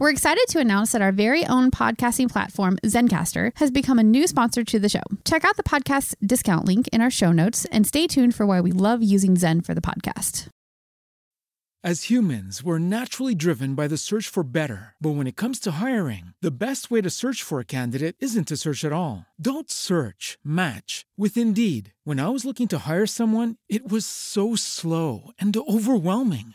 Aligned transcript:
We're 0.00 0.10
excited 0.10 0.46
to 0.48 0.58
announce 0.58 0.90
that 0.90 1.02
our 1.02 1.12
very 1.12 1.46
own 1.46 1.70
podcasting 1.70 2.28
platform, 2.28 2.78
Zencastr, 2.84 3.52
has 3.58 3.70
become 3.70 4.00
a 4.00 4.02
new 4.02 4.26
sponsor 4.26 4.64
to 4.64 4.80
the 4.80 4.88
show. 4.88 5.02
Check 5.24 5.44
out 5.44 5.56
the 5.56 5.62
podcast 5.62 6.16
discount 6.26 6.64
link 6.64 6.88
in 6.88 7.00
our 7.00 7.10
show 7.10 7.30
notes 7.30 7.64
and 7.66 7.86
stay 7.86 8.08
tuned 8.08 8.34
for 8.34 8.44
why 8.44 8.60
we 8.60 8.72
love 8.72 9.04
using 9.04 9.36
Zen 9.36 9.60
for 9.60 9.72
the 9.72 9.80
podcast. 9.80 10.48
As 11.84 12.04
humans, 12.04 12.60
we're 12.64 12.78
naturally 12.78 13.36
driven 13.36 13.74
by 13.76 13.86
the 13.86 13.96
search 13.96 14.26
for 14.26 14.42
better. 14.42 14.94
But 15.00 15.16
when 15.16 15.26
it 15.28 15.36
comes 15.36 15.60
to 15.60 15.72
hiring, 15.72 16.32
the 16.40 16.50
best 16.50 16.90
way 16.90 17.00
to 17.00 17.10
search 17.10 17.42
for 17.42 17.60
a 17.60 17.64
candidate 17.64 18.16
isn't 18.18 18.48
to 18.48 18.56
search 18.56 18.84
at 18.84 18.92
all. 18.92 19.26
Don't 19.40 19.70
search, 19.70 20.38
match 20.42 21.04
with 21.16 21.36
Indeed. 21.36 21.92
When 22.02 22.18
I 22.18 22.30
was 22.30 22.44
looking 22.44 22.66
to 22.68 22.78
hire 22.78 23.06
someone, 23.06 23.56
it 23.68 23.86
was 23.86 24.06
so 24.06 24.56
slow 24.56 25.30
and 25.38 25.54
overwhelming. 25.56 26.54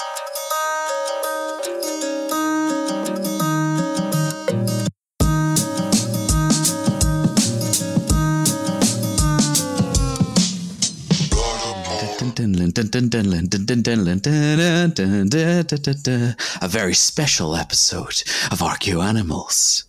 A 16.61 16.67
very 16.67 16.93
special 16.93 17.55
episode 17.55 18.23
of 18.51 18.59
Archeo 18.59 19.03
Animals. 19.03 19.85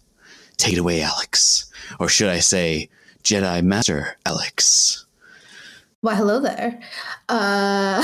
Take 0.56 0.74
it 0.74 0.78
away, 0.78 1.02
Alex. 1.02 1.70
Or 1.98 2.08
should 2.08 2.28
I 2.28 2.38
say, 2.38 2.88
Jedi 3.24 3.62
Master 3.62 4.16
Alex. 4.26 5.06
Well, 6.02 6.16
hello 6.16 6.40
there. 6.40 6.80
Uh, 7.28 8.02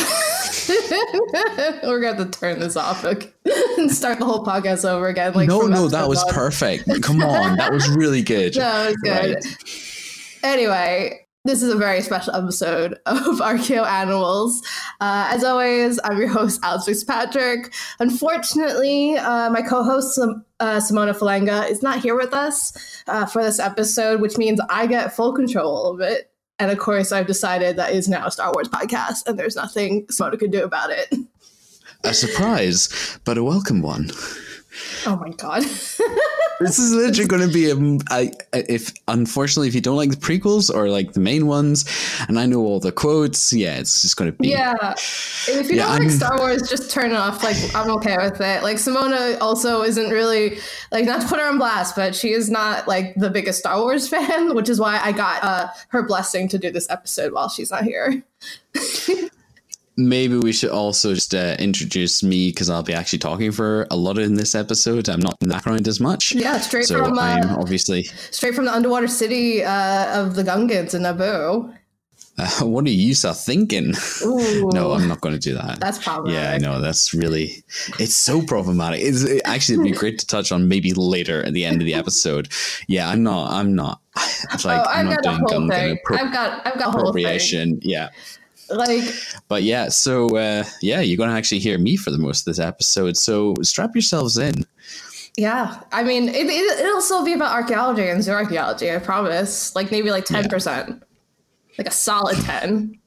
we're 1.83 2.01
going 2.01 2.17
to 2.17 2.23
have 2.23 2.31
to 2.31 2.39
turn 2.39 2.61
this 2.61 2.77
off 2.77 3.03
and 3.03 3.91
start 3.91 4.21
the 4.21 4.25
whole 4.25 4.45
podcast 4.45 4.89
over 4.89 5.09
again. 5.09 5.33
Like 5.35 5.49
no, 5.49 5.63
no, 5.63 5.89
that 5.89 6.09
was 6.09 6.23
on. 6.23 6.33
perfect. 6.33 7.03
Come 7.03 7.23
on, 7.23 7.57
that 7.57 7.73
was 7.73 7.89
really 7.89 8.23
good. 8.23 8.55
That 8.55 8.87
was 8.87 8.97
good. 8.99 9.35
Right. 9.35 10.45
Anyway, 10.45 11.27
this 11.49 11.63
is 11.63 11.73
a 11.73 11.77
very 11.77 12.03
special 12.03 12.37
episode 12.37 12.93
of 13.07 13.41
Archeo 13.41 13.87
Animals. 13.87 14.61
Uh, 15.01 15.31
as 15.31 15.43
always, 15.43 15.99
I'm 16.05 16.19
your 16.19 16.29
host, 16.29 16.61
Alex 16.63 16.85
Fitzpatrick. 16.85 17.73
Unfortunately, 18.01 19.17
uh, 19.17 19.49
my 19.49 19.63
co 19.63 19.83
host, 19.83 20.19
uh, 20.19 20.77
Simona 20.77 21.17
Falanga, 21.17 21.69
is 21.71 21.83
not 21.83 22.01
here 22.01 22.15
with 22.15 22.35
us 22.35 23.03
uh, 23.07 23.25
for 23.25 23.43
this 23.43 23.59
episode, 23.59 24.21
which 24.21 24.37
means 24.37 24.61
I 24.69 24.87
get 24.87 25.17
full 25.17 25.33
control 25.33 25.91
of 25.91 26.03
it. 26.03 26.31
And 26.59 26.71
of 26.71 26.77
course, 26.77 27.13
I've 27.13 27.27
decided 27.27 27.77
that 27.77 27.93
is 27.93 28.11
now 28.11 28.27
a 28.27 28.31
Star 28.31 28.53
Wars 28.55 28.69
podcast, 28.69 29.27
and 29.27 29.39
there's 29.39 29.57
nothing 29.57 30.07
Simona 30.09 30.39
could 30.39 30.53
do 30.53 30.63
about 30.63 30.91
it. 30.91 31.15
A 32.05 32.13
surprise, 32.13 33.19
but 33.25 33.39
a 33.39 33.43
welcome 33.43 33.81
one. 33.81 34.11
Oh 35.07 35.17
my 35.17 35.31
god. 35.31 35.63
this 36.61 36.79
is 36.79 36.93
literally 36.93 37.29
going 37.29 37.47
to 37.47 37.53
be 37.53 37.71
a, 37.71 37.77
a, 38.11 38.31
a, 38.53 38.73
if 38.73 38.93
unfortunately 39.07 39.69
if 39.69 39.75
you 39.75 39.81
don't 39.81 39.97
like 39.97 40.11
the 40.11 40.17
prequels 40.17 40.75
or 40.75 40.89
like 40.89 41.13
the 41.13 41.21
main 41.21 41.47
ones 41.47 41.85
and 42.29 42.39
I 42.39 42.47
know 42.47 42.61
all 42.61 42.81
the 42.81 42.91
quotes 42.91 43.53
yeah 43.53 43.79
it's 43.79 44.03
just 44.03 44.17
going 44.17 44.31
to 44.33 44.37
be 44.37 44.49
yeah. 44.49 44.95
If 45.47 45.71
you 45.71 45.77
yeah, 45.77 45.87
don't 45.87 45.97
I'm, 45.97 46.03
like 46.03 46.11
Star 46.11 46.39
Wars 46.39 46.69
just 46.69 46.91
turn 46.91 47.13
it 47.13 47.17
off. 47.17 47.43
Like 47.43 47.57
I'm 47.75 47.91
okay 47.97 48.17
with 48.17 48.41
it. 48.41 48.63
Like 48.63 48.77
Simona 48.77 49.39
also 49.41 49.83
isn't 49.83 50.11
really 50.11 50.59
like 50.91 51.05
not 51.05 51.23
to 51.23 51.29
put 51.29 51.39
her 51.39 51.47
on 51.47 51.59
blast 51.59 51.95
but 51.95 52.15
she 52.15 52.33
is 52.33 52.51
not 52.51 52.89
like 52.89 53.15
the 53.15 53.31
biggest 53.31 53.61
Star 53.61 53.79
Wars 53.81 54.09
fan 54.11 54.55
which 54.55 54.69
is 54.69 54.81
why 54.81 54.99
I 55.03 55.13
got 55.13 55.43
uh, 55.43 55.69
her 55.89 56.03
blessing 56.03 56.49
to 56.49 56.59
do 56.59 56.71
this 56.71 56.89
episode 56.91 57.33
while 57.33 57.49
she's 57.49 57.71
not 57.71 57.85
here 57.85 58.23
maybe 59.99 60.37
we 60.37 60.53
should 60.53 60.71
also 60.71 61.13
just 61.13 61.35
uh, 61.35 61.57
introduce 61.59 62.23
me 62.23 62.49
because 62.49 62.71
I'll 62.71 62.85
be 62.85 62.95
actually 62.95 63.19
talking 63.19 63.51
for 63.51 63.87
a 63.91 63.97
lot 63.97 64.17
in 64.19 64.35
this 64.35 64.55
episode. 64.55 65.09
I'm 65.09 65.21
not 65.21 65.37
in 65.41 65.49
the 65.49 65.55
background 65.55 65.89
as 65.89 66.01
much. 66.01 66.33
Yeah, 66.33 66.59
straight 66.59 66.87
so 66.87 67.05
from 67.05 67.19
uh, 67.19 67.23
I'm 67.23 67.51
obviously 67.57 68.05
straight 68.31 68.55
from 68.55 68.67
the 68.67 68.73
underwater 68.73 69.09
city 69.09 69.65
uh, 69.65 70.23
of 70.23 70.37
the 70.37 70.45
Gungans 70.45 70.95
in 70.95 71.03
Naboo. 71.03 71.75
Uh, 72.41 72.65
what 72.67 72.85
are 72.85 72.91
you 72.91 73.15
so 73.15 73.33
thinking? 73.33 73.93
no, 74.25 74.93
I'm 74.93 75.09
not 75.09 75.21
going 75.21 75.35
to 75.35 75.41
do 75.41 75.55
that. 75.55 75.81
That's 75.81 75.99
problematic. 75.99 76.41
Yeah, 76.41 76.53
I 76.53 76.59
know. 76.59 76.81
That's 76.81 77.13
really, 77.13 77.65
it's 77.99 78.15
so 78.15 78.41
problematic. 78.43 79.01
It's 79.03 79.25
it, 79.25 79.43
actually, 79.45 79.75
it'd 79.81 79.93
be 79.93 79.99
great 79.99 80.21
to 80.21 80.27
touch 80.27 80.53
on 80.53 80.69
maybe 80.69 80.95
later 80.95 81.43
at 81.43 81.53
the 81.53 81.65
end 81.65 81.83
of 81.83 81.87
the 81.87 81.95
episode. 81.95 82.49
Yeah, 82.87 83.09
I'm 83.09 83.25
not, 83.25 83.51
I'm 83.51 83.75
not, 83.75 84.01
it's 84.53 84.65
like, 84.65 84.81
oh, 84.87 84.89
I'm 84.89 85.07
not 85.07 85.25
doing 85.25 85.41
Gungan 85.41 85.99
appro- 85.99 86.21
I've 86.21 86.33
got, 86.33 86.65
I've 86.65 86.79
got 86.79 86.95
appropriation. 86.95 87.81
Yeah 87.83 88.11
like 88.71 89.03
but 89.49 89.63
yeah 89.63 89.89
so 89.89 90.29
uh 90.37 90.65
yeah 90.81 91.01
you're 91.01 91.17
gonna 91.17 91.33
actually 91.33 91.59
hear 91.59 91.79
me 91.79 91.97
for 91.97 92.11
the 92.11 92.19
most 92.19 92.41
of 92.41 92.45
this 92.47 92.59
episode 92.59 93.17
so 93.17 93.55
strap 93.63 93.95
yourselves 93.95 94.39
in. 94.39 94.65
Yeah 95.37 95.81
i 95.93 96.03
mean 96.03 96.29
it, 96.29 96.47
it, 96.47 96.85
will 96.85 97.01
still 97.01 97.25
be 97.25 97.33
about 97.33 97.53
archaeology 97.53 98.09
and 98.09 98.21
zooarchaeology 98.21 98.95
i 98.95 98.99
promise. 98.99 99.75
Like 99.75 99.91
maybe 99.91 100.11
like 100.11 100.25
10% 100.25 100.89
yeah. 100.89 100.95
like 101.79 101.87
a 101.87 101.93
solid 101.93 102.39
10 102.39 102.99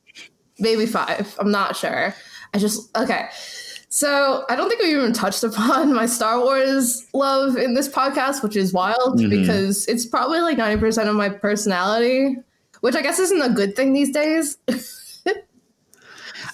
maybe 0.59 0.85
5 0.85 1.38
i'm 1.39 1.51
not 1.51 1.75
sure. 1.75 2.13
I 2.53 2.57
just 2.57 2.95
okay. 2.97 3.29
So 3.89 4.45
I 4.50 4.55
don't 4.55 4.69
think 4.69 4.81
we 4.81 4.94
even 4.94 5.13
touched 5.13 5.44
upon 5.44 5.94
my 5.94 6.05
Star 6.05 6.39
Wars 6.39 7.05
love 7.13 7.57
in 7.57 7.73
this 7.73 7.89
podcast, 7.89 8.41
which 8.41 8.55
is 8.55 8.73
wild 8.73 9.19
mm-hmm. 9.19 9.29
because 9.29 9.85
it's 9.88 10.05
probably 10.05 10.39
like 10.39 10.57
90% 10.57 11.09
of 11.09 11.16
my 11.16 11.29
personality, 11.29 12.38
which 12.79 12.95
I 12.95 13.01
guess 13.01 13.19
isn't 13.19 13.41
a 13.41 13.50
good 13.50 13.75
thing 13.75 13.94
these 13.94 14.11
days. 14.11 14.57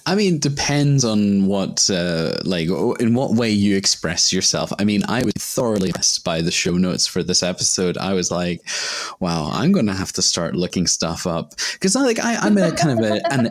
I 0.06 0.14
mean, 0.14 0.38
depends 0.38 1.04
on 1.04 1.46
what, 1.46 1.88
uh, 1.90 2.36
like, 2.44 2.68
in 3.00 3.14
what 3.14 3.34
way 3.34 3.50
you 3.50 3.76
express 3.76 4.32
yourself. 4.32 4.72
I 4.78 4.84
mean, 4.84 5.02
I 5.08 5.22
was 5.22 5.34
thoroughly 5.34 5.88
impressed 5.88 6.24
by 6.24 6.40
the 6.40 6.50
show 6.50 6.72
notes 6.72 7.06
for 7.06 7.22
this 7.22 7.42
episode. 7.42 7.98
I 7.98 8.12
was 8.14 8.30
like, 8.30 8.62
wow, 9.20 9.50
I'm 9.52 9.72
going 9.72 9.86
to 9.86 9.94
have 9.94 10.12
to 10.14 10.22
start 10.22 10.56
looking 10.56 10.86
stuff 10.86 11.26
up 11.26 11.54
because, 11.74 11.94
like, 11.94 12.18
I, 12.18 12.36
I'm 12.36 12.58
a 12.58 12.72
kind 12.72 12.98
of 12.98 13.04
a, 13.04 13.32
an 13.32 13.50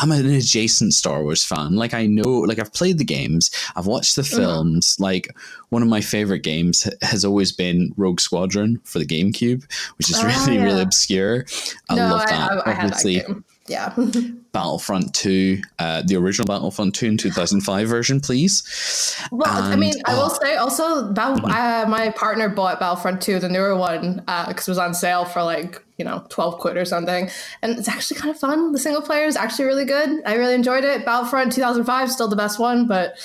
I'm 0.00 0.10
an 0.10 0.26
adjacent 0.26 0.94
Star 0.94 1.22
Wars 1.22 1.44
fan. 1.44 1.76
Like 1.76 1.94
I 1.94 2.06
know, 2.06 2.40
like 2.40 2.58
I've 2.58 2.72
played 2.72 2.98
the 2.98 3.04
games, 3.04 3.50
I've 3.76 3.86
watched 3.86 4.16
the 4.16 4.22
uh-huh. 4.22 4.36
films. 4.36 4.98
Like 4.98 5.34
one 5.68 5.82
of 5.82 5.88
my 5.88 6.00
favorite 6.00 6.40
games 6.40 6.88
has 7.02 7.24
always 7.24 7.52
been 7.52 7.92
Rogue 7.96 8.20
Squadron 8.20 8.80
for 8.84 8.98
the 8.98 9.06
GameCube, 9.06 9.64
which 9.96 10.10
is 10.10 10.22
really, 10.24 10.56
yeah. 10.56 10.64
really 10.64 10.82
obscure. 10.82 11.46
I 11.88 11.94
no, 11.94 12.08
love 12.08 12.26
that. 12.26 12.52
I, 12.66 12.70
I, 12.72 12.74
Obviously, 12.74 13.18
that 13.20 13.42
yeah. 13.66 13.94
Battlefront 14.52 15.12
2, 15.14 15.60
uh, 15.80 16.02
the 16.02 16.14
original 16.14 16.46
Battlefront 16.46 16.94
2 16.94 17.06
in 17.06 17.16
2005 17.16 17.88
version, 17.88 18.20
please. 18.20 19.18
Well, 19.32 19.64
and, 19.64 19.72
I 19.72 19.76
mean, 19.76 19.94
I 20.04 20.14
will 20.14 20.30
say 20.30 20.54
also, 20.54 21.10
Battle, 21.12 21.38
mm-hmm. 21.38 21.50
uh, 21.50 21.90
my 21.90 22.10
partner 22.10 22.48
bought 22.48 22.78
Battlefront 22.78 23.20
2, 23.20 23.40
the 23.40 23.48
newer 23.48 23.74
one, 23.76 24.16
because 24.26 24.68
uh, 24.68 24.68
it 24.68 24.68
was 24.68 24.78
on 24.78 24.94
sale 24.94 25.24
for 25.24 25.42
like, 25.42 25.82
you 25.98 26.04
know, 26.04 26.24
12 26.28 26.60
quid 26.60 26.76
or 26.76 26.84
something. 26.84 27.28
And 27.62 27.76
it's 27.78 27.88
actually 27.88 28.20
kind 28.20 28.30
of 28.30 28.38
fun. 28.38 28.70
The 28.70 28.78
single 28.78 29.02
player 29.02 29.26
is 29.26 29.36
actually 29.36 29.64
really 29.64 29.86
good. 29.86 30.22
I 30.24 30.34
really 30.34 30.54
enjoyed 30.54 30.84
it. 30.84 31.04
Battlefront 31.04 31.52
2005 31.52 32.12
still 32.12 32.28
the 32.28 32.36
best 32.36 32.60
one, 32.60 32.86
but 32.86 33.16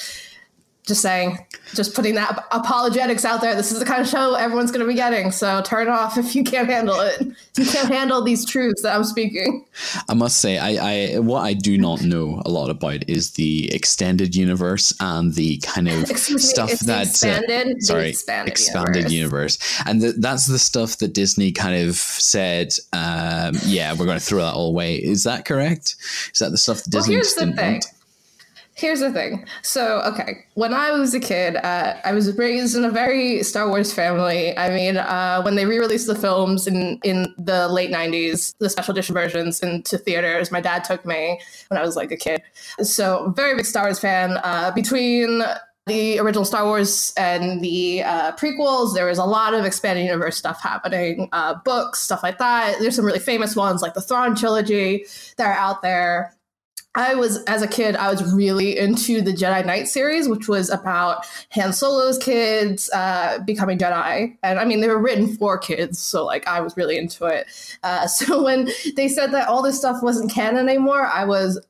just 0.90 1.02
saying, 1.02 1.38
just 1.74 1.96
putting 1.96 2.16
that 2.16 2.46
apologetics 2.52 3.24
out 3.24 3.40
there. 3.40 3.56
This 3.56 3.72
is 3.72 3.80
the 3.80 3.86
kind 3.86 4.02
of 4.02 4.08
show 4.08 4.34
everyone's 4.34 4.72
going 4.72 4.82
to 4.82 4.88
be 4.88 4.96
getting. 4.96 5.32
So 5.32 5.62
turn 5.62 5.88
off 5.88 6.18
if 6.18 6.36
you 6.36 6.44
can't 6.44 6.68
handle 6.70 7.00
it. 7.00 7.22
You 7.56 7.66
can't 7.66 7.88
handle 7.88 8.22
these 8.22 8.46
truths 8.46 8.82
that 8.82 8.96
I'm 8.96 9.06
speaking. 9.06 9.66
I 10.10 10.14
must 10.14 10.42
say, 10.42 10.58
I, 10.58 11.16
I 11.16 11.20
what 11.20 11.42
I 11.42 11.54
do 11.54 11.78
not 11.78 12.02
know 12.02 12.42
a 12.46 12.50
lot 12.50 12.70
about 12.70 13.08
is 13.08 13.32
the 13.32 13.74
extended 13.74 14.36
universe 14.36 14.94
and 15.00 15.34
the 15.36 15.58
kind 15.60 15.88
of 15.88 16.08
stuff 16.18 16.72
that 16.80 17.08
expanded, 17.08 17.78
uh, 17.78 17.80
sorry 17.80 18.10
expanded, 18.10 18.52
expanded 18.52 19.12
universe. 19.12 19.60
universe. 19.60 19.84
and 19.86 20.02
the, 20.02 20.12
that's 20.14 20.48
the 20.48 20.60
stuff 20.60 20.98
that 20.98 21.14
Disney 21.14 21.52
kind 21.52 21.88
of 21.88 21.96
said. 21.96 22.74
Um, 22.92 23.56
yeah, 23.64 23.94
we're 23.94 24.06
going 24.06 24.20
to 24.20 24.26
throw 24.26 24.40
that 24.40 24.54
all 24.54 24.70
away. 24.70 24.96
Is 24.96 25.24
that 25.24 25.46
correct? 25.46 25.96
Is 26.34 26.40
that 26.40 26.50
the 26.50 26.58
stuff 26.58 26.84
that 26.84 26.90
Disney 26.90 27.16
well, 27.16 27.24
here's 27.24 27.36
the 27.36 27.54
thing. 27.54 27.74
Want? 27.74 27.86
Here's 28.80 29.02
the 29.02 29.12
thing. 29.12 29.46
So, 29.62 30.02
okay, 30.06 30.46
when 30.54 30.74
I 30.74 30.94
was 30.94 31.14
a 31.14 31.20
kid, 31.20 31.58
uh, 31.58 31.96
I 32.06 32.14
was 32.14 32.34
raised 32.38 32.78
in 32.78 32.86
a 32.86 32.90
very 32.90 33.44
Star 33.44 33.68
Wars 33.68 33.92
family. 33.92 34.58
I 34.58 34.70
mean, 34.70 34.96
uh, 34.96 35.42
when 35.42 35.56
they 35.56 35.66
re-released 35.66 36.08
the 36.08 36.16
films 36.16 36.66
in 36.66 36.98
in 37.04 37.36
the 37.38 37.68
late 37.68 37.92
'90s, 37.92 38.54
the 38.60 38.70
special 38.70 38.94
edition 38.94 39.14
versions 39.14 39.60
into 39.60 39.98
theaters, 39.98 40.50
my 40.50 40.62
dad 40.62 40.86
took 40.86 41.06
me 41.06 41.42
when 41.68 41.78
I 41.78 41.84
was 41.84 41.98
like 41.98 42.10
a 42.14 42.16
kid. 42.16 42.42
So, 42.82 43.34
very 43.36 43.54
big 43.58 43.66
Star 43.66 43.84
Wars 43.84 44.00
fan. 44.00 44.40
Uh, 44.46 44.72
between 44.72 45.44
the 45.86 46.18
original 46.20 46.46
Star 46.46 46.64
Wars 46.64 47.14
and 47.18 47.62
the 47.62 48.04
uh, 48.04 48.32
prequels, 48.38 48.94
there 48.94 49.08
was 49.08 49.18
a 49.18 49.26
lot 49.26 49.54
of 49.54 49.66
expanded 49.66 50.06
universe 50.06 50.38
stuff 50.38 50.62
happening, 50.64 51.28
uh, 51.34 51.56
books, 51.66 52.00
stuff 52.00 52.24
like 52.24 52.38
that. 52.38 52.78
There's 52.80 52.96
some 52.96 53.04
really 53.04 53.20
famous 53.20 53.58
ones 53.58 53.82
like 53.82 53.94
the 53.94 54.02
Thrawn 54.02 54.38
trilogy 54.38 55.06
that 55.36 55.48
are 55.48 55.54
out 55.54 55.82
there. 55.82 56.34
I 56.96 57.14
was, 57.14 57.44
as 57.44 57.62
a 57.62 57.68
kid, 57.68 57.96
I 57.96 58.10
was 58.10 58.34
really 58.34 58.78
into 58.78 59.22
the 59.22 59.32
Jedi 59.32 59.64
Knight 59.66 59.88
series, 59.88 60.28
which 60.28 60.48
was 60.48 60.72
about 60.72 61.26
Han 61.52 61.72
Solo's 61.72 62.18
kids 62.18 62.90
uh, 62.92 63.40
becoming 63.46 63.78
Jedi. 63.78 64.36
And 64.42 64.60
I 64.60 64.66
mean, 64.66 64.82
they 64.82 64.88
were 64.88 64.98
written 64.98 65.28
for 65.38 65.58
kids, 65.60 66.00
so 66.00 66.26
like 66.26 66.48
I 66.48 66.62
was 66.62 66.76
really 66.76 66.98
into 66.98 67.26
it. 67.26 67.46
Uh, 67.84 68.08
so 68.08 68.44
when 68.44 68.70
they 68.96 69.08
said 69.08 69.32
that 69.32 69.48
all 69.48 69.62
this 69.62 69.78
stuff 69.78 70.02
wasn't 70.02 70.32
canon 70.32 70.68
anymore, 70.68 71.06
I 71.06 71.26
was 71.26 71.64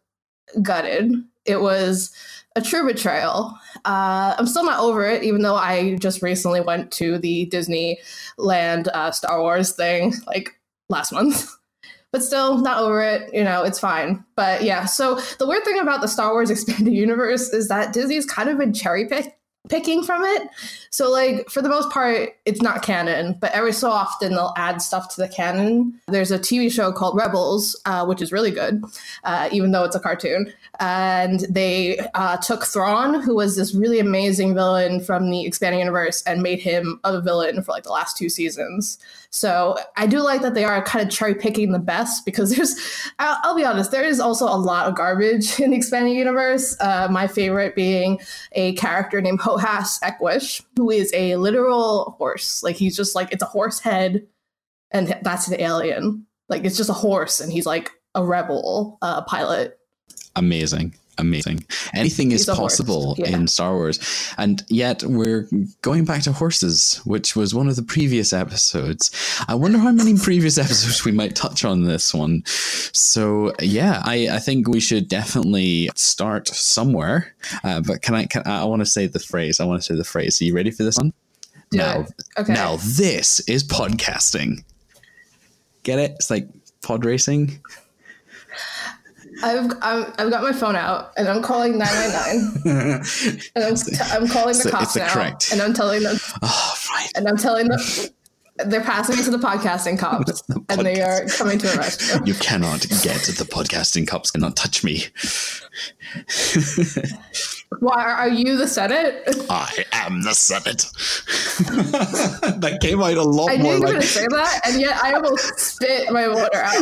gutted. 0.61 1.13
It 1.45 1.61
was 1.61 2.13
a 2.55 2.61
true 2.61 2.87
betrayal. 2.87 3.57
Uh, 3.85 4.35
I'm 4.37 4.47
still 4.47 4.65
not 4.65 4.79
over 4.79 5.05
it, 5.05 5.23
even 5.23 5.41
though 5.41 5.55
I 5.55 5.95
just 5.95 6.21
recently 6.21 6.61
went 6.61 6.91
to 6.93 7.17
the 7.17 7.49
Disneyland 7.51 8.87
uh, 8.87 9.11
Star 9.11 9.41
Wars 9.41 9.73
thing 9.73 10.13
like 10.27 10.59
last 10.89 11.11
month. 11.11 11.49
but 12.11 12.23
still 12.23 12.57
not 12.57 12.79
over 12.79 13.01
it. 13.01 13.33
You 13.33 13.43
know, 13.43 13.63
it's 13.63 13.79
fine. 13.79 14.23
But 14.35 14.63
yeah, 14.63 14.85
so 14.85 15.19
the 15.37 15.47
weird 15.47 15.63
thing 15.63 15.79
about 15.79 16.01
the 16.01 16.07
Star 16.07 16.31
Wars 16.31 16.49
expanded 16.51 16.93
universe 16.93 17.49
is 17.49 17.67
that 17.67 17.93
Disney's 17.93 18.25
kind 18.25 18.49
of 18.49 18.57
been 18.57 18.73
cherry 18.73 19.07
picked 19.07 19.38
picking 19.69 20.03
from 20.03 20.23
it. 20.23 20.49
So 20.89 21.09
like 21.09 21.49
for 21.49 21.61
the 21.61 21.69
most 21.69 21.89
part, 21.91 22.31
it's 22.45 22.61
not 22.61 22.81
canon, 22.81 23.37
but 23.39 23.51
every 23.51 23.71
so 23.71 23.89
often 23.89 24.33
they'll 24.33 24.53
add 24.57 24.81
stuff 24.81 25.13
to 25.15 25.21
the 25.21 25.29
canon. 25.29 25.99
There's 26.07 26.31
a 26.31 26.39
TV 26.39 26.71
show 26.71 26.91
called 26.91 27.15
Rebels, 27.15 27.79
uh, 27.85 28.05
which 28.05 28.21
is 28.21 28.31
really 28.31 28.51
good, 28.51 28.83
uh, 29.23 29.49
even 29.51 29.71
though 29.71 29.83
it's 29.83 29.95
a 29.95 29.99
cartoon. 29.99 30.51
And 30.79 31.41
they 31.49 31.99
uh, 32.15 32.37
took 32.37 32.65
Thrawn, 32.65 33.21
who 33.21 33.35
was 33.35 33.55
this 33.55 33.75
really 33.75 33.99
amazing 33.99 34.55
villain 34.55 35.01
from 35.01 35.29
the 35.29 35.45
expanding 35.45 35.79
universe, 35.79 36.23
and 36.23 36.41
made 36.41 36.59
him 36.59 36.99
a 37.03 37.21
villain 37.21 37.61
for 37.61 37.71
like 37.71 37.83
the 37.83 37.91
last 37.91 38.17
two 38.17 38.29
seasons. 38.29 38.97
So 39.31 39.77
I 39.95 40.07
do 40.07 40.21
like 40.21 40.41
that 40.41 40.55
they 40.55 40.63
are 40.63 40.83
kind 40.83 41.05
of 41.05 41.13
cherry 41.13 41.35
picking 41.35 41.71
the 41.71 41.79
best 41.79 42.25
because 42.25 42.49
there's, 42.55 42.75
I'll, 43.19 43.37
I'll, 43.43 43.55
be 43.55 43.63
honest, 43.63 43.91
there 43.91 44.03
is 44.03 44.19
also 44.19 44.45
a 44.45 44.57
lot 44.57 44.87
of 44.87 44.95
garbage 44.95 45.59
in 45.59 45.71
the 45.71 45.77
expanding 45.77 46.15
universe. 46.15 46.75
Uh, 46.79 47.07
my 47.11 47.27
favorite 47.27 47.75
being 47.75 48.19
a 48.53 48.73
character 48.73 49.21
named 49.21 49.39
Hohass 49.59 49.99
Ekwesh, 50.01 50.63
who 50.77 50.89
is 50.89 51.11
a 51.13 51.35
literal 51.35 52.15
horse. 52.17 52.63
Like 52.63 52.75
he's 52.75 52.95
just 52.95 53.15
like, 53.15 53.31
it's 53.31 53.43
a 53.43 53.47
horse 53.47 53.79
head 53.79 54.25
and 54.91 55.17
that's 55.21 55.47
an 55.47 55.59
alien. 55.59 56.25
Like 56.47 56.65
it's 56.65 56.77
just 56.77 56.89
a 56.89 56.93
horse 56.93 57.39
and 57.39 57.51
he's 57.51 57.65
like 57.65 57.91
a 58.15 58.23
rebel 58.25 58.97
uh, 59.01 59.21
pilot. 59.23 59.77
Amazing 60.35 60.95
amazing. 61.19 61.65
Anything 61.93 62.31
is 62.31 62.45
possible 62.45 63.15
yeah. 63.17 63.29
in 63.29 63.47
Star 63.47 63.73
Wars. 63.75 63.99
And 64.37 64.63
yet 64.67 65.03
we're 65.03 65.47
going 65.81 66.05
back 66.05 66.23
to 66.23 66.31
horses, 66.31 67.01
which 67.05 67.35
was 67.35 67.53
one 67.53 67.67
of 67.67 67.75
the 67.75 67.83
previous 67.83 68.33
episodes. 68.33 69.11
I 69.47 69.55
wonder 69.55 69.77
how 69.77 69.91
many 69.91 70.17
previous 70.17 70.57
episodes 70.65 71.05
we 71.05 71.11
might 71.11 71.35
touch 71.35 71.63
on 71.65 71.83
this 71.83 72.13
one. 72.13 72.43
So 72.45 73.53
yeah, 73.59 74.01
I, 74.05 74.29
I 74.31 74.39
think 74.39 74.67
we 74.67 74.79
should 74.79 75.07
definitely 75.07 75.89
start 75.95 76.47
somewhere. 76.47 77.35
Uh, 77.63 77.81
but 77.81 78.01
can 78.01 78.15
I, 78.15 78.25
can, 78.25 78.43
I 78.45 78.63
want 78.65 78.81
to 78.81 78.85
say 78.85 79.07
the 79.07 79.19
phrase. 79.19 79.59
I 79.59 79.65
want 79.65 79.81
to 79.81 79.85
say 79.85 79.97
the 79.97 80.03
phrase. 80.03 80.41
Are 80.41 80.45
you 80.45 80.55
ready 80.55 80.71
for 80.71 80.83
this 80.83 80.97
one? 80.97 81.13
Do 81.71 81.77
now. 81.77 82.05
Okay. 82.37 82.53
now 82.53 82.77
this 82.77 83.41
is 83.41 83.63
podcasting. 83.63 84.63
Get 85.83 85.99
it? 85.99 86.11
It's 86.11 86.29
like 86.29 86.47
pod 86.81 87.05
racing. 87.05 87.59
I've 89.41 89.71
i 89.81 90.05
have 90.17 90.31
got 90.31 90.43
my 90.43 90.51
phone 90.51 90.75
out 90.75 91.13
and 91.17 91.27
I'm 91.27 91.41
calling 91.41 91.77
999 91.77 93.01
and 93.55 93.63
I'm, 93.63 93.75
t- 93.75 93.95
I'm 94.11 94.27
calling 94.27 94.57
the 94.57 94.63
so 94.63 94.69
cops 94.69 94.95
now 94.95 95.07
correct. 95.13 95.51
and 95.51 95.61
I'm 95.61 95.73
telling 95.73 96.03
them 96.03 96.17
oh, 96.41 96.73
right. 96.93 97.11
and 97.15 97.27
I'm 97.27 97.37
telling 97.37 97.67
them 97.67 97.79
they're 98.65 98.81
passing 98.83 99.17
me 99.17 99.23
to 99.23 99.31
the 99.31 99.37
podcasting 99.37 99.97
cops 99.99 100.41
the 100.43 100.63
and 100.69 100.85
they 100.85 101.01
are 101.01 101.25
coming 101.25 101.57
to 101.59 101.77
arrest 101.77 102.01
you. 102.25 102.33
You 102.33 102.39
cannot 102.39 102.81
get 103.01 103.21
the 103.21 103.47
podcasting 103.49 104.07
cops 104.07 104.31
cannot 104.31 104.55
touch 104.55 104.83
me. 104.83 105.05
Why 107.79 108.03
are 108.03 108.29
you 108.29 108.57
the 108.57 108.67
Senate? 108.67 109.23
I 109.49 109.85
am 109.93 110.23
the 110.23 110.33
Senate. 110.33 110.89
that 112.59 112.79
came 112.81 113.01
out 113.01 113.13
a 113.13 113.21
lot 113.21 113.51
I 113.51 113.57
more. 113.57 113.73
I 113.73 113.75
knew 113.75 113.75
you 113.75 113.81
were 113.81 113.87
going 113.87 114.01
to 114.01 114.07
say 114.07 114.25
that, 114.27 114.61
and 114.65 114.81
yet 114.81 114.97
I 115.03 115.13
almost 115.13 115.59
spit 115.59 116.11
my 116.11 116.27
water 116.27 116.57
out. 116.57 116.81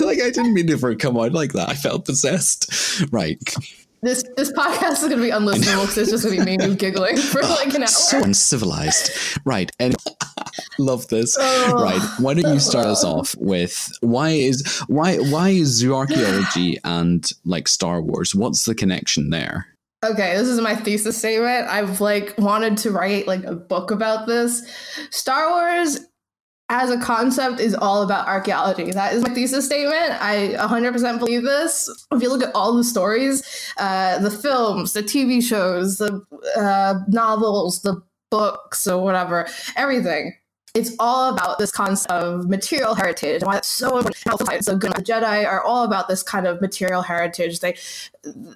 like 0.00 0.20
I 0.20 0.30
didn't 0.30 0.54
mean 0.54 0.78
for 0.78 0.90
it 0.90 0.98
to 1.00 1.06
come 1.06 1.18
out 1.18 1.32
like 1.32 1.54
that. 1.54 1.68
I 1.68 1.74
felt 1.74 2.04
possessed. 2.04 3.02
Right. 3.10 3.42
This 4.00 4.24
this 4.36 4.52
podcast 4.52 4.92
is 4.92 4.98
going 5.00 5.16
to 5.16 5.22
be 5.22 5.30
unlistenable 5.30 5.82
because 5.82 5.98
it's 5.98 6.10
just 6.10 6.24
going 6.24 6.38
to 6.38 6.44
be 6.44 6.56
me 6.56 6.74
giggling 6.76 7.16
for 7.16 7.40
oh, 7.42 7.48
like 7.48 7.74
an 7.74 7.82
hour. 7.82 7.88
So 7.88 8.22
uncivilized. 8.22 9.10
Right. 9.44 9.72
And 9.80 9.96
love 10.78 11.08
this. 11.08 11.36
Oh. 11.38 11.82
Right. 11.82 12.00
Why 12.20 12.34
don't 12.34 12.54
you 12.54 12.60
start 12.60 12.86
us 12.86 13.02
off 13.02 13.34
with 13.38 13.90
why 14.00 14.30
is 14.30 14.64
why 14.86 15.16
why 15.16 15.50
is 15.50 15.82
zooarchaeology 15.82 16.78
and 16.84 17.28
like 17.44 17.66
Star 17.66 18.00
Wars? 18.00 18.34
What's 18.34 18.64
the 18.66 18.74
connection 18.74 19.30
there? 19.30 19.66
Okay, 20.04 20.36
this 20.36 20.46
is 20.46 20.60
my 20.60 20.76
thesis 20.76 21.18
statement. 21.18 21.66
I've 21.66 22.00
like 22.00 22.34
wanted 22.38 22.76
to 22.78 22.92
write 22.92 23.26
like 23.26 23.42
a 23.42 23.56
book 23.56 23.90
about 23.90 24.28
this. 24.28 24.62
Star 25.10 25.50
Wars 25.50 25.98
as 26.70 26.90
a 26.90 26.98
concept 26.98 27.60
is 27.60 27.74
all 27.74 28.02
about 28.02 28.26
archaeology. 28.26 28.90
That 28.90 29.14
is 29.14 29.22
my 29.22 29.30
thesis 29.30 29.66
statement. 29.66 30.12
I 30.20 30.54
100% 30.58 31.18
believe 31.18 31.42
this. 31.42 31.88
If 32.12 32.22
you 32.22 32.28
look 32.28 32.42
at 32.42 32.54
all 32.54 32.74
the 32.74 32.84
stories, 32.84 33.72
uh, 33.78 34.18
the 34.18 34.30
films, 34.30 34.92
the 34.92 35.02
TV 35.02 35.42
shows, 35.42 35.98
the 35.98 36.22
uh, 36.56 37.00
novels, 37.08 37.82
the 37.82 38.02
books, 38.30 38.86
or 38.86 39.02
whatever, 39.02 39.48
everything 39.76 40.34
it's 40.78 40.92
all 40.98 41.32
about 41.32 41.58
this 41.58 41.72
concept 41.72 42.10
of 42.12 42.48
material 42.48 42.94
heritage 42.94 43.42
and 43.42 43.46
why 43.46 43.56
it's 43.56 43.68
so 43.68 43.98
important. 43.98 44.64
So 44.64 44.76
good. 44.76 44.92
The 44.94 45.02
Jedi 45.02 45.46
are 45.46 45.62
all 45.62 45.84
about 45.84 46.08
this 46.08 46.22
kind 46.22 46.46
of 46.46 46.60
material 46.60 47.02
heritage. 47.02 47.60
They 47.60 47.76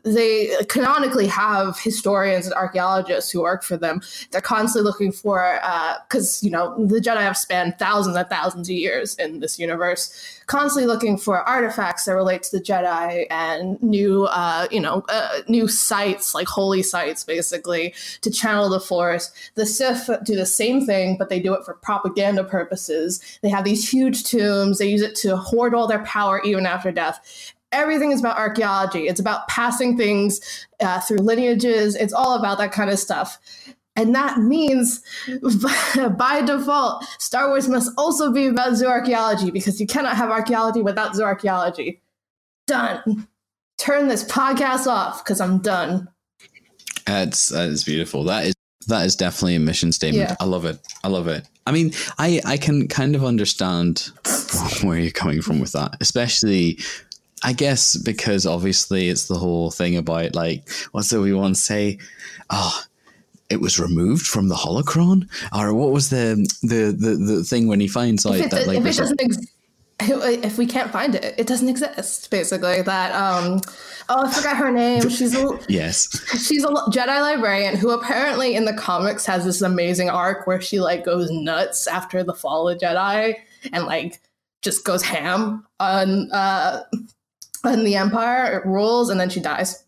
they 0.04 0.50
canonically 0.68 1.26
have 1.26 1.78
historians 1.78 2.46
and 2.46 2.54
archaeologists 2.54 3.30
who 3.30 3.42
work 3.42 3.62
for 3.62 3.76
them. 3.76 4.02
They're 4.30 4.40
constantly 4.40 4.88
looking 4.88 5.12
for 5.12 5.58
because 6.08 6.42
uh, 6.42 6.46
you 6.46 6.50
know 6.50 6.86
the 6.86 7.00
Jedi 7.00 7.20
have 7.20 7.36
spanned 7.36 7.78
thousands 7.78 8.16
and 8.16 8.28
thousands 8.28 8.68
of 8.68 8.74
years 8.74 9.14
in 9.16 9.40
this 9.40 9.58
universe, 9.58 10.40
constantly 10.46 10.86
looking 10.86 11.16
for 11.16 11.38
artifacts 11.48 12.04
that 12.04 12.14
relate 12.14 12.42
to 12.44 12.58
the 12.58 12.62
Jedi 12.62 13.26
and 13.30 13.82
new 13.82 14.24
uh, 14.24 14.68
you 14.70 14.80
know 14.80 15.04
uh, 15.08 15.40
new 15.48 15.68
sites 15.68 16.34
like 16.34 16.48
holy 16.48 16.82
sites 16.82 17.24
basically 17.24 17.94
to 18.20 18.30
channel 18.30 18.68
the 18.68 18.80
Force. 18.80 19.32
The 19.54 19.66
Sith 19.66 20.10
do 20.24 20.36
the 20.36 20.46
same 20.46 20.84
thing, 20.86 21.16
but 21.18 21.28
they 21.28 21.40
do 21.40 21.54
it 21.54 21.64
for 21.64 21.74
propaganda 21.74 22.11
purposes. 22.48 23.20
They 23.42 23.48
have 23.48 23.64
these 23.64 23.88
huge 23.88 24.24
tombs. 24.24 24.78
They 24.78 24.88
use 24.88 25.02
it 25.02 25.14
to 25.16 25.36
hoard 25.36 25.74
all 25.74 25.86
their 25.86 26.04
power 26.04 26.40
even 26.44 26.66
after 26.66 26.92
death 26.92 27.52
everything 27.72 28.12
is 28.12 28.20
about 28.20 28.38
archaeology. 28.38 29.08
It's 29.08 29.20
about 29.20 29.48
passing 29.48 29.96
things 29.96 30.66
uh, 30.80 31.00
through 31.00 31.18
lineages. 31.18 31.96
It's 31.96 32.12
all 32.12 32.38
about 32.38 32.58
that 32.58 32.72
kind 32.72 32.90
of 32.90 32.98
stuff. 32.98 33.38
And 33.96 34.14
that 34.14 34.38
means, 34.38 35.02
by 36.18 36.42
default, 36.42 37.04
Star 37.18 37.48
Wars 37.48 37.68
must 37.68 37.92
also 37.98 38.32
be 38.32 38.46
about 38.46 38.72
zooarchaeology 38.72 39.52
because 39.52 39.80
you 39.80 39.86
cannot 39.86 40.16
have 40.16 40.30
archaeology 40.30 40.80
without 40.80 41.12
zooarchaeology. 41.12 42.00
Done. 42.66 43.28
Turn 43.76 44.08
this 44.08 44.24
podcast 44.24 44.86
off 44.86 45.22
because 45.24 45.40
I'm 45.40 45.58
done. 45.58 46.08
That's 47.04 47.48
that 47.48 47.68
is 47.68 47.84
beautiful. 47.84 48.24
That 48.24 48.46
is 48.46 48.51
that 48.86 49.06
is 49.06 49.16
definitely 49.16 49.56
a 49.56 49.60
mission 49.60 49.92
statement. 49.92 50.30
Yeah. 50.30 50.36
I 50.40 50.44
love 50.44 50.64
it. 50.64 50.78
I 51.04 51.08
love 51.08 51.28
it. 51.28 51.46
I 51.66 51.72
mean, 51.72 51.92
I 52.18 52.40
I 52.44 52.56
can 52.56 52.88
kind 52.88 53.14
of 53.14 53.24
understand 53.24 54.10
where 54.82 54.98
you're 54.98 55.12
coming 55.12 55.42
from 55.42 55.60
with 55.60 55.72
that, 55.72 55.96
especially 56.00 56.78
I 57.44 57.52
guess 57.52 57.96
because 57.96 58.46
obviously 58.46 59.08
it's 59.08 59.26
the 59.26 59.34
whole 59.34 59.70
thing 59.70 59.96
about 59.96 60.34
like 60.34 60.68
what's 60.92 61.12
it 61.12 61.18
we 61.18 61.32
want 61.32 61.54
to 61.56 61.60
say? 61.60 61.98
Oh, 62.50 62.82
it 63.50 63.60
was 63.60 63.78
removed 63.78 64.26
from 64.26 64.48
the 64.48 64.54
holocron, 64.54 65.28
or 65.56 65.74
what 65.74 65.90
was 65.90 66.10
the 66.10 66.36
the 66.62 66.92
the, 66.96 67.16
the 67.16 67.44
thing 67.44 67.66
when 67.66 67.80
he 67.80 67.88
finds 67.88 68.24
out 68.24 68.50
that 68.50 68.66
like 68.66 68.78
if 68.78 68.86
it 68.86 68.96
doesn't 68.96 69.22
ex- 69.22 69.38
if 70.42 70.58
we 70.58 70.66
can't 70.66 70.90
find 70.90 71.14
it, 71.14 71.34
it 71.38 71.46
doesn't 71.46 71.68
exist. 71.68 72.30
Basically, 72.30 72.82
that 72.82 73.12
um, 73.14 73.60
oh, 74.08 74.26
I 74.26 74.30
forgot 74.30 74.56
her 74.56 74.70
name. 74.70 75.08
She's 75.08 75.34
a 75.34 75.58
yes, 75.68 76.08
she's 76.46 76.64
a 76.64 76.68
Jedi 76.68 77.20
librarian 77.20 77.76
who 77.76 77.90
apparently 77.90 78.54
in 78.54 78.64
the 78.64 78.74
comics 78.74 79.26
has 79.26 79.44
this 79.44 79.62
amazing 79.62 80.10
arc 80.10 80.46
where 80.46 80.60
she 80.60 80.80
like 80.80 81.04
goes 81.04 81.30
nuts 81.30 81.86
after 81.86 82.22
the 82.24 82.34
fall 82.34 82.68
of 82.68 82.78
Jedi 82.78 83.34
and 83.72 83.84
like 83.84 84.20
just 84.62 84.84
goes 84.84 85.02
ham 85.02 85.66
on 85.80 86.30
uh 86.32 86.82
and 87.64 87.86
the 87.86 87.96
Empire 87.96 88.62
rules, 88.64 89.08
and 89.10 89.20
then 89.20 89.30
she 89.30 89.40
dies. 89.40 89.84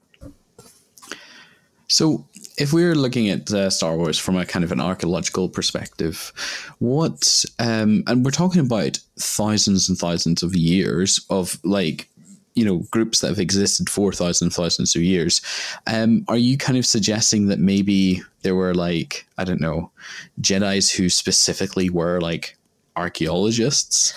So, 1.89 2.27
if 2.57 2.73
we're 2.73 2.95
looking 2.95 3.29
at 3.29 3.53
uh, 3.53 3.69
Star 3.71 3.97
Wars 3.97 4.19
from 4.19 4.37
a 4.37 4.47
kind 4.47 4.65
of 4.65 4.73
an 4.73 4.81
archaeological 4.81 5.49
perspective, 5.49 6.33
what, 6.79 7.45
um, 7.59 8.05
and 8.07 8.25
we're 8.25 8.31
talking 8.31 8.61
about 8.61 8.99
thousands 9.19 9.89
and 9.89 9.99
thousands 9.99 10.43
of 10.43 10.55
years 10.55 11.25
of 11.31 11.59
like, 11.65 12.09
you 12.55 12.65
know, 12.65 12.79
groups 12.93 13.21
that 13.21 13.29
have 13.29 13.41
existed 13.41 13.91
for 13.91 14.13
thousands 14.13 14.43
and 14.43 14.53
thousands 14.53 14.95
of 14.95 15.03
years. 15.03 15.41
Um, 15.89 16.25
are 16.29 16.37
you 16.37 16.57
kind 16.57 16.79
of 16.79 16.87
suggesting 16.87 17.49
that 17.49 17.59
maybe 17.59 18.23
there 18.43 18.55
were 18.55 18.75
like, 18.75 19.27
I 19.39 19.45
don't 19.45 19.61
know, 19.61 19.91
Jedi's 20.41 20.91
who 20.91 21.09
specifically 21.09 21.91
were 21.91 22.21
like 22.21 22.57
archaeologists? 22.95 24.15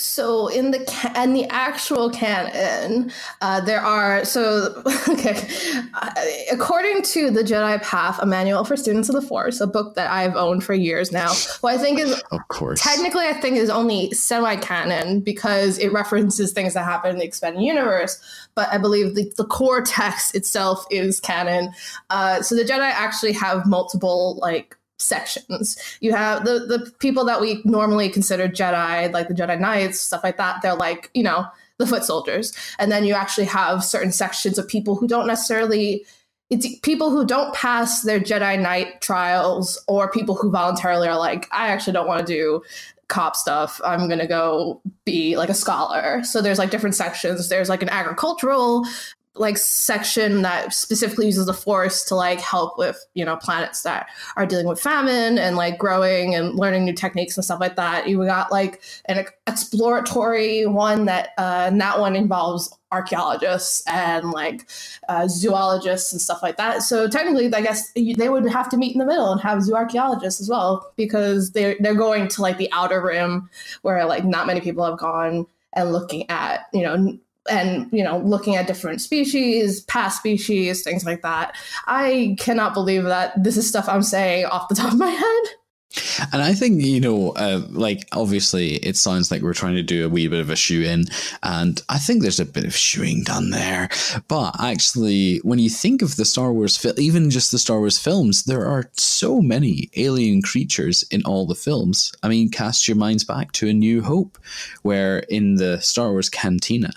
So 0.00 0.48
in 0.48 0.70
the 0.70 0.80
ca- 0.84 1.12
in 1.22 1.32
the 1.34 1.44
actual 1.50 2.10
canon, 2.10 3.12
uh, 3.40 3.60
there 3.60 3.80
are 3.80 4.24
so 4.24 4.82
okay. 5.08 5.46
Uh, 5.94 6.10
according 6.52 7.02
to 7.02 7.30
the 7.30 7.42
Jedi 7.42 7.80
Path, 7.82 8.18
a 8.20 8.26
manual 8.26 8.64
for 8.64 8.76
students 8.76 9.08
of 9.08 9.14
the 9.14 9.22
Force, 9.22 9.60
a 9.60 9.66
book 9.66 9.94
that 9.94 10.10
I've 10.10 10.36
owned 10.36 10.64
for 10.64 10.74
years 10.74 11.12
now. 11.12 11.32
What 11.60 11.74
I 11.74 11.78
think 11.78 11.98
is 12.00 12.20
Of 12.32 12.40
course. 12.48 12.80
technically, 12.80 13.26
I 13.26 13.34
think 13.34 13.56
is 13.56 13.70
only 13.70 14.10
semi-canon 14.12 15.20
because 15.20 15.78
it 15.78 15.92
references 15.92 16.52
things 16.52 16.74
that 16.74 16.84
happen 16.84 17.10
in 17.10 17.18
the 17.18 17.24
expanded 17.24 17.62
universe. 17.62 18.18
But 18.54 18.68
I 18.72 18.78
believe 18.78 19.14
the, 19.14 19.32
the 19.36 19.44
core 19.44 19.82
text 19.82 20.34
itself 20.34 20.84
is 20.90 21.20
canon. 21.20 21.72
Uh, 22.10 22.42
so 22.42 22.54
the 22.54 22.64
Jedi 22.64 22.90
actually 22.90 23.32
have 23.32 23.66
multiple 23.66 24.38
like 24.40 24.76
sections. 25.00 25.78
You 26.00 26.12
have 26.12 26.44
the 26.44 26.60
the 26.60 26.92
people 26.98 27.24
that 27.24 27.40
we 27.40 27.62
normally 27.64 28.08
consider 28.08 28.48
Jedi, 28.48 29.12
like 29.12 29.28
the 29.28 29.34
Jedi 29.34 29.58
Knights, 29.58 30.00
stuff 30.00 30.22
like 30.24 30.36
that. 30.36 30.62
They're 30.62 30.74
like 30.74 31.10
you 31.14 31.22
know 31.22 31.46
the 31.78 31.86
foot 31.86 32.04
soldiers, 32.04 32.52
and 32.78 32.92
then 32.92 33.04
you 33.04 33.14
actually 33.14 33.46
have 33.46 33.84
certain 33.84 34.12
sections 34.12 34.58
of 34.58 34.68
people 34.68 34.96
who 34.96 35.06
don't 35.06 35.26
necessarily. 35.26 36.04
It's 36.50 36.66
people 36.80 37.10
who 37.10 37.24
don't 37.24 37.54
pass 37.54 38.02
their 38.02 38.18
Jedi 38.18 38.60
Knight 38.60 39.00
trials, 39.00 39.82
or 39.86 40.10
people 40.10 40.34
who 40.34 40.50
voluntarily 40.50 41.06
are 41.06 41.18
like, 41.18 41.46
I 41.52 41.68
actually 41.68 41.92
don't 41.92 42.08
want 42.08 42.26
to 42.26 42.32
do 42.32 42.62
cop 43.06 43.36
stuff. 43.36 43.80
I'm 43.84 44.08
gonna 44.08 44.26
go 44.26 44.80
be 45.04 45.36
like 45.36 45.48
a 45.48 45.54
scholar. 45.54 46.24
So 46.24 46.40
there's 46.40 46.58
like 46.58 46.70
different 46.70 46.94
sections. 46.94 47.48
There's 47.48 47.68
like 47.68 47.82
an 47.82 47.88
agricultural 47.88 48.86
like 49.36 49.56
section 49.56 50.42
that 50.42 50.74
specifically 50.74 51.26
uses 51.26 51.46
the 51.46 51.54
force 51.54 52.04
to 52.04 52.14
like 52.14 52.40
help 52.40 52.76
with 52.76 53.04
you 53.14 53.24
know 53.24 53.36
planets 53.36 53.82
that 53.82 54.08
are 54.36 54.44
dealing 54.44 54.66
with 54.66 54.80
famine 54.80 55.38
and 55.38 55.56
like 55.56 55.78
growing 55.78 56.34
and 56.34 56.56
learning 56.56 56.84
new 56.84 56.92
techniques 56.92 57.36
and 57.36 57.44
stuff 57.44 57.60
like 57.60 57.76
that. 57.76 58.08
You 58.08 58.24
got 58.24 58.50
like 58.50 58.82
an 59.06 59.24
exploratory 59.46 60.66
one 60.66 61.04
that 61.06 61.30
uh, 61.38 61.66
and 61.68 61.80
that 61.80 62.00
one 62.00 62.16
involves 62.16 62.76
archaeologists 62.92 63.84
and 63.86 64.32
like 64.32 64.68
uh, 65.08 65.28
zoologists 65.28 66.12
and 66.12 66.20
stuff 66.20 66.42
like 66.42 66.56
that. 66.56 66.82
So 66.82 67.08
technically 67.08 67.52
i 67.54 67.60
guess 67.60 67.92
they 67.92 68.28
would 68.28 68.48
have 68.48 68.68
to 68.70 68.76
meet 68.76 68.92
in 68.92 68.98
the 68.98 69.06
middle 69.06 69.30
and 69.30 69.40
have 69.40 69.58
zooarchaeologists 69.60 70.40
as 70.40 70.48
well 70.48 70.92
because 70.96 71.52
they're, 71.52 71.76
they're 71.80 71.94
going 71.94 72.28
to 72.28 72.42
like 72.42 72.58
the 72.58 72.70
outer 72.72 73.00
rim 73.00 73.48
where 73.82 74.04
like 74.06 74.24
not 74.24 74.46
many 74.46 74.60
people 74.60 74.84
have 74.84 74.98
gone 74.98 75.46
and 75.74 75.92
looking 75.92 76.28
at 76.30 76.66
you 76.72 76.82
know 76.82 77.16
and 77.50 77.88
you 77.92 78.04
know 78.04 78.18
looking 78.18 78.56
at 78.56 78.66
different 78.66 79.00
species 79.00 79.82
past 79.82 80.18
species 80.18 80.82
things 80.82 81.04
like 81.04 81.22
that. 81.22 81.56
I 81.86 82.36
cannot 82.38 82.74
believe 82.74 83.04
that 83.04 83.42
this 83.42 83.56
is 83.56 83.68
stuff 83.68 83.88
i'm 83.88 84.02
saying 84.02 84.46
off 84.46 84.68
the 84.68 84.74
top 84.74 84.92
of 84.92 84.98
my 84.98 85.10
head 85.24 85.59
And 86.32 86.42
I 86.42 86.54
think, 86.54 86.82
you 86.82 87.00
know, 87.00 87.30
uh, 87.30 87.62
like 87.70 88.06
obviously 88.12 88.74
it 88.76 88.96
sounds 88.96 89.30
like 89.30 89.42
we're 89.42 89.54
trying 89.54 89.74
to 89.74 89.82
do 89.82 90.06
a 90.06 90.08
wee 90.08 90.28
bit 90.28 90.40
of 90.40 90.50
a 90.50 90.56
shoe 90.56 90.82
in, 90.82 91.06
and 91.42 91.82
I 91.88 91.98
think 91.98 92.22
there's 92.22 92.38
a 92.38 92.44
bit 92.44 92.64
of 92.64 92.76
shoeing 92.76 93.24
done 93.24 93.50
there. 93.50 93.88
But 94.28 94.54
actually, 94.60 95.38
when 95.38 95.58
you 95.58 95.70
think 95.70 96.02
of 96.02 96.16
the 96.16 96.24
Star 96.24 96.52
Wars, 96.52 96.84
even 96.98 97.30
just 97.30 97.50
the 97.50 97.58
Star 97.58 97.78
Wars 97.80 97.98
films, 97.98 98.44
there 98.44 98.66
are 98.66 98.90
so 98.96 99.40
many 99.40 99.90
alien 99.96 100.42
creatures 100.42 101.02
in 101.10 101.22
all 101.24 101.46
the 101.46 101.54
films. 101.54 102.12
I 102.22 102.28
mean, 102.28 102.50
cast 102.50 102.86
your 102.86 102.96
minds 102.96 103.24
back 103.24 103.52
to 103.52 103.68
A 103.68 103.72
New 103.72 104.02
Hope, 104.02 104.38
where 104.82 105.20
in 105.20 105.56
the 105.56 105.80
Star 105.80 106.10
Wars 106.10 106.28
cantina, 106.28 106.92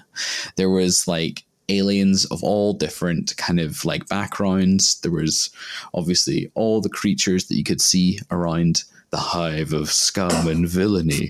there 0.56 0.70
was 0.70 1.08
like 1.08 1.44
aliens 1.70 2.26
of 2.26 2.44
all 2.44 2.74
different 2.74 3.36
kind 3.38 3.60
of 3.60 3.84
like 3.86 4.08
backgrounds. 4.08 5.00
There 5.02 5.12
was 5.12 5.50
obviously 5.94 6.52
all 6.56 6.82
the 6.82 6.90
creatures 6.90 7.48
that 7.48 7.56
you 7.56 7.64
could 7.64 7.82
see 7.82 8.20
around 8.32 8.84
the 9.12 9.18
hive 9.18 9.74
of 9.74 9.92
scum 9.92 10.48
and 10.48 10.68
villainy. 10.68 11.30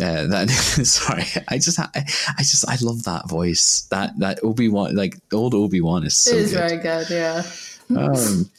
Uh, 0.00 0.26
that 0.26 0.50
sorry, 0.84 1.24
I 1.48 1.56
just 1.58 1.78
I, 1.80 1.88
I 1.94 2.38
just 2.42 2.68
I 2.68 2.76
love 2.82 3.04
that 3.04 3.28
voice. 3.28 3.86
That 3.90 4.18
that 4.18 4.40
Obi 4.44 4.68
Wan 4.68 4.94
like 4.94 5.16
old 5.32 5.54
Obi 5.54 5.80
Wan 5.80 6.04
is 6.04 6.16
so 6.16 6.32
it 6.32 6.36
is 6.42 6.52
good. 6.52 6.58
very 6.58 6.76
good 6.82 7.10
yeah 7.10 7.42
Um, 7.96 8.50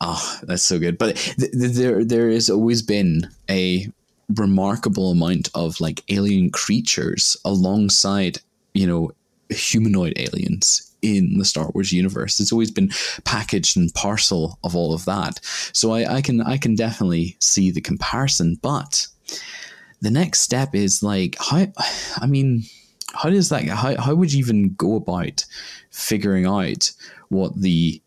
oh, 0.00 0.38
that's 0.42 0.62
so 0.62 0.78
good. 0.78 0.98
But 0.98 1.16
th- 1.16 1.52
th- 1.52 1.72
there 1.72 2.04
there 2.04 2.30
has 2.30 2.50
always 2.50 2.82
been 2.82 3.28
a 3.48 3.88
remarkable 4.34 5.12
amount 5.12 5.48
of 5.54 5.80
like 5.80 6.02
alien 6.08 6.50
creatures 6.50 7.36
alongside 7.44 8.38
you 8.74 8.86
know 8.86 9.12
humanoid 9.50 10.14
aliens 10.16 10.92
in 11.02 11.38
the 11.38 11.44
Star 11.44 11.70
Wars 11.74 11.92
universe. 11.92 12.40
It's 12.40 12.52
always 12.52 12.70
been 12.70 12.90
packaged 13.24 13.76
and 13.76 13.92
parcel 13.94 14.58
of 14.64 14.74
all 14.74 14.94
of 14.94 15.04
that. 15.04 15.40
So 15.72 15.92
I, 15.92 16.16
I 16.16 16.20
can 16.20 16.40
I 16.40 16.56
can 16.56 16.74
definitely 16.74 17.36
see 17.40 17.70
the 17.70 17.80
comparison. 17.80 18.58
But 18.60 19.06
the 20.00 20.10
next 20.10 20.40
step 20.40 20.74
is 20.74 21.02
like 21.02 21.36
how 21.38 21.66
I 22.18 22.26
mean 22.26 22.64
how 23.14 23.30
does 23.30 23.48
that 23.50 23.64
how, 23.68 23.96
how 24.00 24.14
would 24.14 24.32
you 24.32 24.40
even 24.40 24.74
go 24.74 24.96
about 24.96 25.44
figuring 25.90 26.46
out 26.46 26.92
what 27.28 27.60
the 27.60 28.00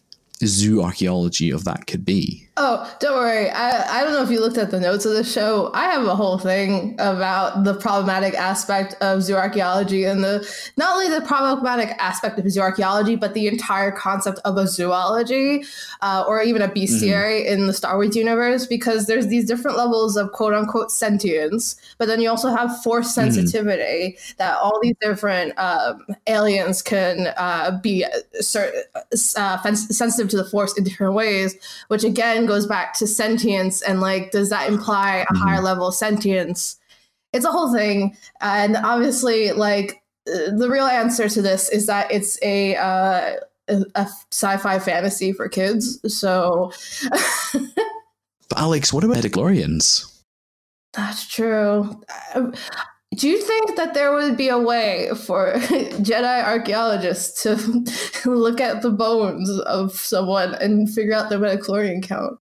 zoo 0.45 0.81
archaeology 0.83 1.51
of 1.51 1.63
that 1.65 1.87
could 1.87 2.05
be? 2.05 2.48
Oh, 2.61 2.93
don't 2.99 3.15
worry. 3.15 3.49
I, 3.49 3.99
I 3.99 4.03
don't 4.03 4.11
know 4.11 4.21
if 4.21 4.29
you 4.29 4.41
looked 4.41 4.57
at 4.57 4.69
the 4.69 4.81
notes 4.81 5.05
of 5.05 5.13
the 5.13 5.23
show. 5.23 5.71
I 5.73 5.83
have 5.85 6.05
a 6.05 6.13
whole 6.13 6.37
thing 6.37 6.93
about 6.99 7.63
the 7.63 7.73
problematic 7.73 8.33
aspect 8.33 8.95
of 8.95 9.19
zooarchaeology 9.19 10.05
and 10.11 10.21
the 10.21 10.45
not 10.75 10.91
only 10.91 11.07
the 11.07 11.25
problematic 11.25 11.95
aspect 11.99 12.37
of 12.37 12.43
zooarchaeology, 12.43 13.17
but 13.17 13.33
the 13.33 13.47
entire 13.47 13.93
concept 13.93 14.39
of 14.43 14.57
a 14.57 14.67
zoology 14.67 15.63
uh, 16.01 16.25
or 16.27 16.43
even 16.43 16.61
a 16.61 16.67
bestiary 16.67 17.45
in 17.45 17.67
the 17.67 17.71
Star 17.71 17.95
Wars 17.95 18.13
universe, 18.13 18.67
because 18.67 19.05
there's 19.05 19.27
these 19.27 19.45
different 19.45 19.77
levels 19.77 20.17
of 20.17 20.33
quote 20.33 20.53
unquote 20.53 20.91
sentience, 20.91 21.77
but 21.97 22.09
then 22.09 22.19
you 22.19 22.29
also 22.29 22.49
have 22.49 22.83
force 22.83 23.15
sensitivity 23.15 24.17
that 24.37 24.57
all 24.57 24.81
these 24.83 24.95
different 24.99 25.57
um, 25.57 26.05
aliens 26.27 26.81
can 26.81 27.33
uh, 27.37 27.79
be 27.81 28.03
uh, 28.03 28.09
uh, 29.37 29.73
sensitive 29.75 30.27
to 30.29 30.35
the 30.35 30.45
force 30.51 30.77
in 30.77 30.83
different 30.83 31.13
ways, 31.13 31.55
which 31.87 32.03
again 32.03 32.48
goes 32.49 32.67
back 32.67 32.93
to 32.95 33.07
sentience 33.07 33.81
and 33.81 34.01
like, 34.01 34.31
does 34.31 34.49
that 34.49 34.67
imply 34.67 35.25
a 35.29 35.37
higher 35.37 35.61
level 35.61 35.87
of 35.87 35.95
sentience? 35.95 36.77
It's 37.31 37.45
a 37.45 37.51
whole 37.51 37.71
thing, 37.71 38.17
and 38.41 38.75
obviously, 38.75 39.51
like 39.51 40.01
the 40.25 40.67
real 40.69 40.87
answer 40.87 41.29
to 41.29 41.41
this 41.41 41.69
is 41.69 41.85
that 41.85 42.11
it's 42.11 42.39
a 42.41 42.75
uh, 42.75 43.35
a, 43.67 44.07
sci-fi 44.31 44.79
fantasy 44.79 45.31
for 45.31 45.47
kids. 45.47 45.99
So 46.07 46.71
Alex, 48.55 48.91
what 48.91 49.03
about 49.03 49.17
midichlorians? 49.17 50.05
that's 50.93 51.27
true. 51.27 52.01
Do 53.15 53.27
you 53.27 53.41
think 53.41 53.75
that 53.75 53.95
there 53.95 54.13
would 54.13 54.37
be 54.37 54.49
a 54.49 54.59
way 54.59 55.09
for 55.25 55.53
Jedi 55.57 56.43
archaeologists 56.43 57.41
to 57.43 57.55
look 58.29 58.61
at 58.61 58.81
the 58.83 58.91
bones 58.91 59.49
of 59.61 59.93
someone 59.93 60.53
and 60.55 60.87
figure 60.89 61.13
out 61.15 61.29
their 61.29 61.39
midichlorian 61.39 62.03
count? 62.03 62.39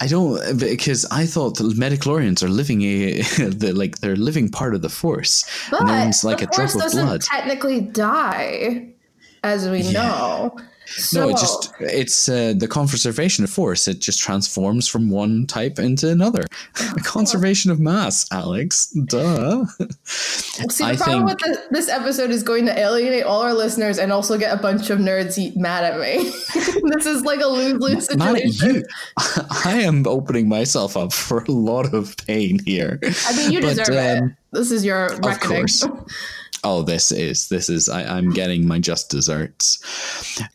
I 0.00 0.06
don't 0.06 0.58
because 0.60 1.04
I 1.10 1.26
thought 1.26 1.58
the 1.58 1.64
midichlorians 1.64 2.44
are 2.44 2.48
living 2.48 2.82
a 2.82 3.22
the, 3.38 3.72
like 3.74 3.98
they're 3.98 4.14
living 4.14 4.48
part 4.48 4.74
of 4.76 4.82
the 4.82 4.88
force. 4.88 5.42
But 5.70 5.88
and 5.88 6.10
it's 6.10 6.22
like 6.22 6.38
the 6.38 6.44
a 6.44 6.46
drop 6.46 6.56
force 6.70 6.74
of 6.76 6.80
doesn't 6.82 7.06
blood. 7.06 7.20
technically 7.22 7.80
die, 7.80 8.90
as 9.42 9.68
we 9.68 9.80
Yeah. 9.80 9.92
know. 9.92 10.56
So, 10.86 11.20
no, 11.24 11.28
it 11.30 11.38
just 11.38 11.72
it's 11.80 12.28
uh, 12.28 12.52
the 12.56 12.68
conservation 12.68 13.42
of 13.44 13.50
force. 13.50 13.88
It 13.88 14.00
just 14.00 14.20
transforms 14.20 14.86
from 14.86 15.10
one 15.10 15.46
type 15.46 15.78
into 15.78 16.10
another. 16.10 16.44
conservation 17.04 17.70
of 17.70 17.80
mass, 17.80 18.26
Alex. 18.30 18.88
Duh. 19.06 19.64
see 19.66 20.84
the 20.84 20.90
I 20.90 20.96
problem 20.96 21.26
think- 21.26 21.28
with 21.28 21.38
this, 21.40 21.58
this 21.70 21.88
episode 21.88 22.30
is 22.30 22.42
going 22.42 22.66
to 22.66 22.78
alienate 22.78 23.24
all 23.24 23.42
our 23.42 23.54
listeners 23.54 23.98
and 23.98 24.12
also 24.12 24.38
get 24.38 24.52
a 24.56 24.60
bunch 24.60 24.90
of 24.90 24.98
nerds 24.98 25.54
mad 25.56 25.84
at 25.84 25.98
me. 26.00 26.24
this 26.94 27.06
is 27.06 27.22
like 27.22 27.40
a 27.40 27.46
lose 27.46 27.74
lose 27.80 28.06
situation. 28.06 28.18
Not 28.18 28.36
at 28.36 28.50
situation. 28.52 28.76
you. 28.76 29.42
I 29.64 29.80
am 29.82 30.06
opening 30.06 30.48
myself 30.48 30.96
up 30.96 31.12
for 31.12 31.42
a 31.44 31.50
lot 31.50 31.92
of 31.94 32.16
pain 32.26 32.58
here. 32.64 32.98
I 33.26 33.36
mean, 33.36 33.52
you 33.52 33.60
But, 33.60 33.76
deserve 33.76 33.88
it. 33.96 34.22
um, 34.22 34.36
This 34.52 34.70
is 34.70 34.84
your 34.84 35.08
reckoning. 35.22 35.58
course. 35.58 35.84
Oh, 36.64 36.82
this 36.82 37.12
is 37.12 37.48
this 37.48 37.68
is 37.68 37.88
I, 37.88 38.02
I'm 38.04 38.30
getting 38.30 38.66
my 38.66 38.78
just 38.78 39.10
desserts. 39.10 39.78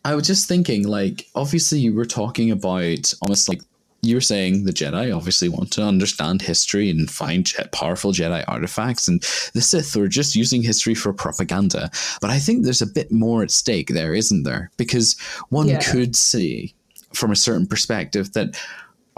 I 0.03 0.15
was 0.15 0.27
just 0.27 0.47
thinking, 0.47 0.87
like, 0.87 1.27
obviously 1.35 1.79
you 1.79 1.93
were 1.93 2.05
talking 2.05 2.51
about 2.51 3.13
almost 3.21 3.47
like 3.47 3.61
you 4.01 4.15
were 4.15 4.21
saying 4.21 4.63
the 4.63 4.71
Jedi 4.71 5.13
obviously 5.15 5.49
want 5.49 5.71
to 5.73 5.83
understand 5.83 6.41
history 6.41 6.89
and 6.89 7.11
find 7.11 7.45
je- 7.45 7.61
powerful 7.73 8.11
Jedi 8.11 8.43
artifacts, 8.47 9.07
and 9.07 9.21
the 9.53 9.61
Sith 9.61 9.95
were 9.95 10.07
just 10.07 10.35
using 10.35 10.63
history 10.63 10.95
for 10.95 11.11
propaganda. 11.13 11.91
But 12.21 12.29
I 12.29 12.39
think 12.39 12.63
there's 12.63 12.81
a 12.81 12.87
bit 12.87 13.11
more 13.11 13.43
at 13.43 13.51
stake 13.51 13.89
there, 13.89 14.13
isn't 14.15 14.43
there? 14.43 14.71
Because 14.77 15.15
one 15.49 15.67
Yeah. 15.67 15.81
could 15.81 16.15
see 16.15 16.73
from 17.13 17.31
a 17.31 17.35
certain 17.35 17.67
perspective 17.67 18.33
that 18.33 18.57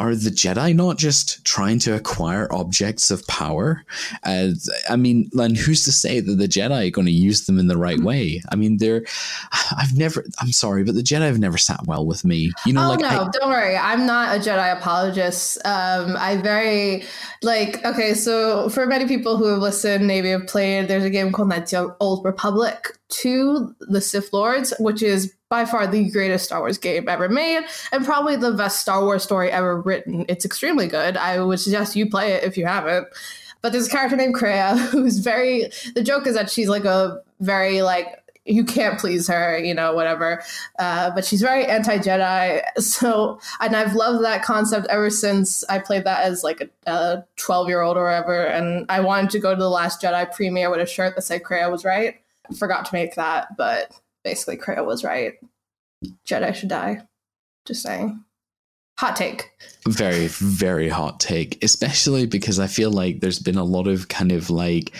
are 0.02 0.16
the 0.16 0.32
Jedi 0.32 0.76
not 0.76 0.98
just 0.98 1.46
trying 1.46 1.78
to 1.80 1.96
acquire 1.96 2.52
objects 2.52 3.12
of 3.12 3.26
power? 3.28 3.86
Uh, 4.24 4.50
I 4.90 4.96
mean, 4.96 5.30
and 5.34 5.56
who's 5.56 5.84
to 5.86 5.92
say 5.92 6.20
that 6.20 6.36
the 6.36 6.48
Jedi 6.48 6.88
are 6.88 6.90
going 6.90 7.06
to 7.06 7.12
use 7.12 7.46
them 7.46 7.60
in 7.60 7.68
the 7.68 7.78
right 7.78 8.00
way? 8.00 8.42
I 8.52 8.56
mean, 8.56 8.78
they're. 8.78 9.06
I've 9.78 9.96
never. 9.96 10.26
I'm 10.40 10.52
sorry, 10.52 10.84
but 10.84 10.96
the 10.96 11.04
Jedi 11.04 11.22
have 11.22 11.40
never 11.40 11.60
sat 11.60 11.86
well 11.86 12.06
with 12.06 12.26
me. 12.26 12.52
You 12.66 12.74
know, 12.74 12.86
oh 12.86 12.90
like 12.90 13.00
no, 13.02 13.08
I, 13.08 13.30
don't 13.32 13.50
worry. 13.50 13.78
I'm 13.78 14.08
not 14.08 14.36
a 14.36 14.40
Jedi 14.40 14.76
apologist. 14.76 15.60
Um, 15.66 16.18
I 16.18 16.38
very 16.38 17.04
like. 17.44 17.86
Okay, 17.86 18.16
so 18.16 18.70
for 18.70 18.88
many 18.88 19.08
people 19.08 19.38
who 19.38 19.46
have 19.46 19.60
listened, 19.60 20.08
maybe 20.08 20.32
have 20.32 20.48
played. 20.48 20.88
There's 20.88 21.04
a 21.04 21.12
game 21.12 21.32
called 21.32 21.50
Knights 21.50 21.74
of 21.74 21.96
Old 22.00 22.26
Republic 22.26 22.98
to 23.12 23.76
the 23.80 24.02
Sith 24.02 24.34
Lords, 24.34 24.74
which 24.80 25.04
is 25.04 25.34
by 25.50 25.66
far 25.66 25.86
the 25.86 26.10
greatest 26.10 26.46
Star 26.46 26.60
Wars 26.60 26.78
game 26.78 27.08
ever 27.08 27.30
made, 27.30 27.64
and 27.92 28.06
probably 28.06 28.36
the 28.36 28.54
best 28.54 28.80
Star 28.80 29.04
Wars 29.04 29.24
story 29.24 29.52
ever 29.52 29.80
written. 29.80 30.26
It's 30.28 30.46
extremely 30.46 30.88
good. 30.88 31.18
I 31.18 31.42
would 31.42 31.60
suggest 31.60 31.96
you 31.96 32.10
play 32.10 32.34
it 32.34 32.44
if 32.44 32.58
you 32.58 32.66
haven't. 32.66 33.08
But 33.62 33.74
there's 33.74 33.88
a 33.88 33.92
character 33.92 34.16
named 34.16 34.36
Kreia 34.36 34.78
who's 34.90 35.20
very. 35.20 35.70
The 35.94 36.04
joke 36.04 36.26
is 36.26 36.36
that 36.36 36.50
she's 36.50 36.70
like 36.70 36.86
a 36.86 37.22
very 37.40 37.82
like 37.82 38.18
you 38.46 38.64
can't 38.64 39.00
please 39.00 39.28
her, 39.28 39.58
you 39.60 39.74
know, 39.74 39.94
whatever. 39.94 40.42
Uh, 40.80 41.12
but 41.12 41.26
she's 41.26 41.42
very 41.42 41.66
anti 41.66 41.98
Jedi. 41.98 42.62
So, 42.82 43.40
and 43.60 43.76
I've 43.76 43.94
loved 43.94 44.24
that 44.24 44.44
concept 44.44 44.88
ever 44.90 45.10
since 45.10 45.64
I 45.70 45.80
played 45.80 46.04
that 46.06 46.24
as 46.24 46.44
like 46.44 46.70
a 46.86 47.24
12 47.38 47.68
year 47.68 47.82
old 47.82 47.98
or 47.98 48.06
whatever. 48.06 48.44
And 48.46 48.86
I 48.90 49.00
wanted 49.02 49.30
to 49.32 49.40
go 49.40 49.54
to 49.54 49.60
the 49.60 49.70
Last 49.70 50.02
Jedi 50.02 50.32
premiere 50.34 50.70
with 50.70 50.80
a 50.80 50.86
shirt 50.86 51.16
that 51.16 51.22
said 51.22 51.44
Kreia 51.44 51.72
was 51.72 51.86
right. 51.86 52.20
Forgot 52.58 52.86
to 52.86 52.94
make 52.94 53.16
that, 53.16 53.56
but 53.58 53.92
basically 54.24 54.58
Kreia 54.58 54.86
was 54.86 55.04
right. 55.04 55.34
Jedi 56.28 56.54
should 56.56 56.70
die. 56.70 57.02
Just 57.66 57.84
saying. 57.84 58.24
Hot 59.00 59.16
take. 59.16 59.50
very, 59.88 60.28
very 60.28 60.90
hot 60.90 61.20
take, 61.20 61.64
especially 61.64 62.28
because 62.28 62.60
I 62.60 62.68
feel 62.68 62.92
like 62.92 63.20
there's 63.20 63.40
been 63.40 63.58
a 63.58 63.64
lot 63.64 63.88
of 63.88 64.10
kind 64.10 64.32
of 64.32 64.52
like, 64.52 64.96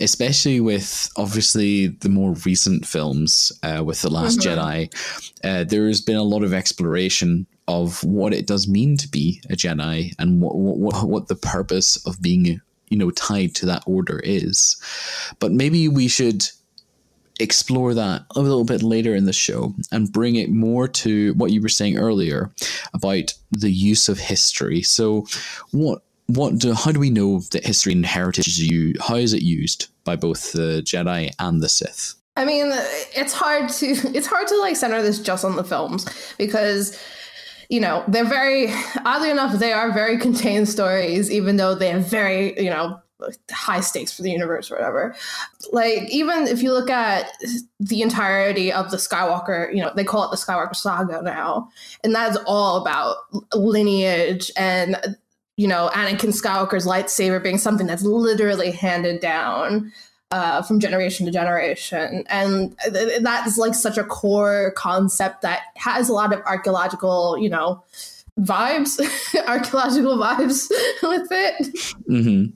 especially 0.00 0.58
with 0.60 1.10
obviously 1.16 1.88
the 1.88 2.08
more 2.08 2.32
recent 2.46 2.86
films 2.86 3.52
uh, 3.62 3.82
with 3.84 4.00
The 4.00 4.10
Last 4.10 4.38
Mhm. 4.38 4.56
Jedi, 4.56 5.40
uh, 5.44 5.64
there 5.64 5.86
has 5.86 6.00
been 6.00 6.16
a 6.16 6.22
lot 6.22 6.44
of 6.44 6.54
exploration 6.54 7.46
of 7.68 8.02
what 8.04 8.32
it 8.32 8.46
does 8.46 8.68
mean 8.68 8.96
to 8.96 9.08
be 9.08 9.42
a 9.50 9.54
Jedi 9.56 10.14
and 10.18 10.40
what, 10.40 10.56
what, 10.56 11.06
what 11.06 11.28
the 11.28 11.34
purpose 11.34 11.96
of 12.06 12.22
being, 12.22 12.60
you 12.88 12.96
know, 12.96 13.10
tied 13.10 13.54
to 13.56 13.66
that 13.66 13.82
order 13.86 14.20
is. 14.20 14.76
But 15.40 15.52
maybe 15.52 15.88
we 15.88 16.08
should 16.08 16.46
explore 17.40 17.94
that 17.94 18.24
a 18.34 18.40
little 18.40 18.64
bit 18.64 18.82
later 18.82 19.14
in 19.14 19.26
the 19.26 19.32
show 19.32 19.74
and 19.92 20.12
bring 20.12 20.36
it 20.36 20.50
more 20.50 20.88
to 20.88 21.34
what 21.34 21.52
you 21.52 21.60
were 21.60 21.68
saying 21.68 21.98
earlier 21.98 22.50
about 22.94 23.34
the 23.50 23.70
use 23.70 24.08
of 24.08 24.18
history. 24.18 24.82
So, 24.82 25.26
what 25.72 26.02
what 26.26 26.58
do 26.58 26.72
how 26.72 26.92
do 26.92 27.00
we 27.00 27.10
know 27.10 27.40
that 27.52 27.64
history 27.64 27.92
and 27.92 28.04
heritage 28.04 28.48
is 28.48 28.58
you 28.58 28.94
how 29.00 29.16
is 29.16 29.32
it 29.32 29.42
used 29.42 29.88
by 30.04 30.16
both 30.16 30.52
the 30.52 30.82
Jedi 30.84 31.32
and 31.38 31.62
the 31.62 31.68
Sith? 31.68 32.14
I 32.36 32.44
mean, 32.44 32.70
it's 33.14 33.32
hard 33.32 33.68
to 33.70 33.86
it's 33.86 34.26
hard 34.26 34.46
to 34.48 34.58
like 34.58 34.76
center 34.76 35.02
this 35.02 35.20
just 35.20 35.44
on 35.44 35.56
the 35.56 35.64
films 35.64 36.06
because 36.38 36.98
you 37.68 37.80
know 37.80 38.04
they're 38.08 38.24
very 38.24 38.72
oddly 39.04 39.30
enough 39.30 39.58
they 39.58 39.72
are 39.72 39.92
very 39.92 40.18
contained 40.26 40.68
stories 40.68 41.30
even 41.30 41.56
though 41.56 41.74
they're 41.74 41.98
very 41.98 42.60
you 42.62 42.70
know 42.70 43.00
high 43.50 43.80
stakes 43.80 44.14
for 44.14 44.22
the 44.22 44.30
universe 44.30 44.70
or 44.70 44.76
whatever 44.76 45.14
like 45.72 46.02
even 46.10 46.46
if 46.46 46.62
you 46.62 46.72
look 46.72 46.90
at 46.90 47.32
the 47.80 48.02
entirety 48.02 48.70
of 48.70 48.90
the 48.90 48.96
skywalker 48.96 49.74
you 49.74 49.82
know 49.82 49.90
they 49.96 50.04
call 50.04 50.24
it 50.24 50.30
the 50.30 50.36
skywalker 50.36 50.76
saga 50.76 51.22
now 51.22 51.68
and 52.04 52.14
that's 52.14 52.36
all 52.46 52.80
about 52.80 53.16
lineage 53.54 54.50
and 54.56 55.16
you 55.56 55.66
know 55.66 55.90
anakin 55.94 56.30
skywalker's 56.30 56.86
lightsaber 56.86 57.42
being 57.42 57.58
something 57.58 57.86
that's 57.86 58.02
literally 58.02 58.70
handed 58.70 59.20
down 59.20 59.90
uh, 60.30 60.62
from 60.62 60.80
generation 60.80 61.26
to 61.26 61.32
generation. 61.32 62.24
And 62.28 62.76
th- 62.92 63.22
that 63.22 63.46
is 63.46 63.58
like 63.58 63.74
such 63.74 63.96
a 63.96 64.04
core 64.04 64.72
concept 64.76 65.42
that 65.42 65.60
has 65.76 66.08
a 66.08 66.12
lot 66.12 66.32
of 66.32 66.40
archaeological, 66.40 67.38
you 67.38 67.48
know, 67.48 67.82
vibes, 68.40 69.00
archaeological 69.46 70.16
vibes 70.16 70.68
with 71.02 71.28
it. 71.30 71.94
hmm 72.06 72.46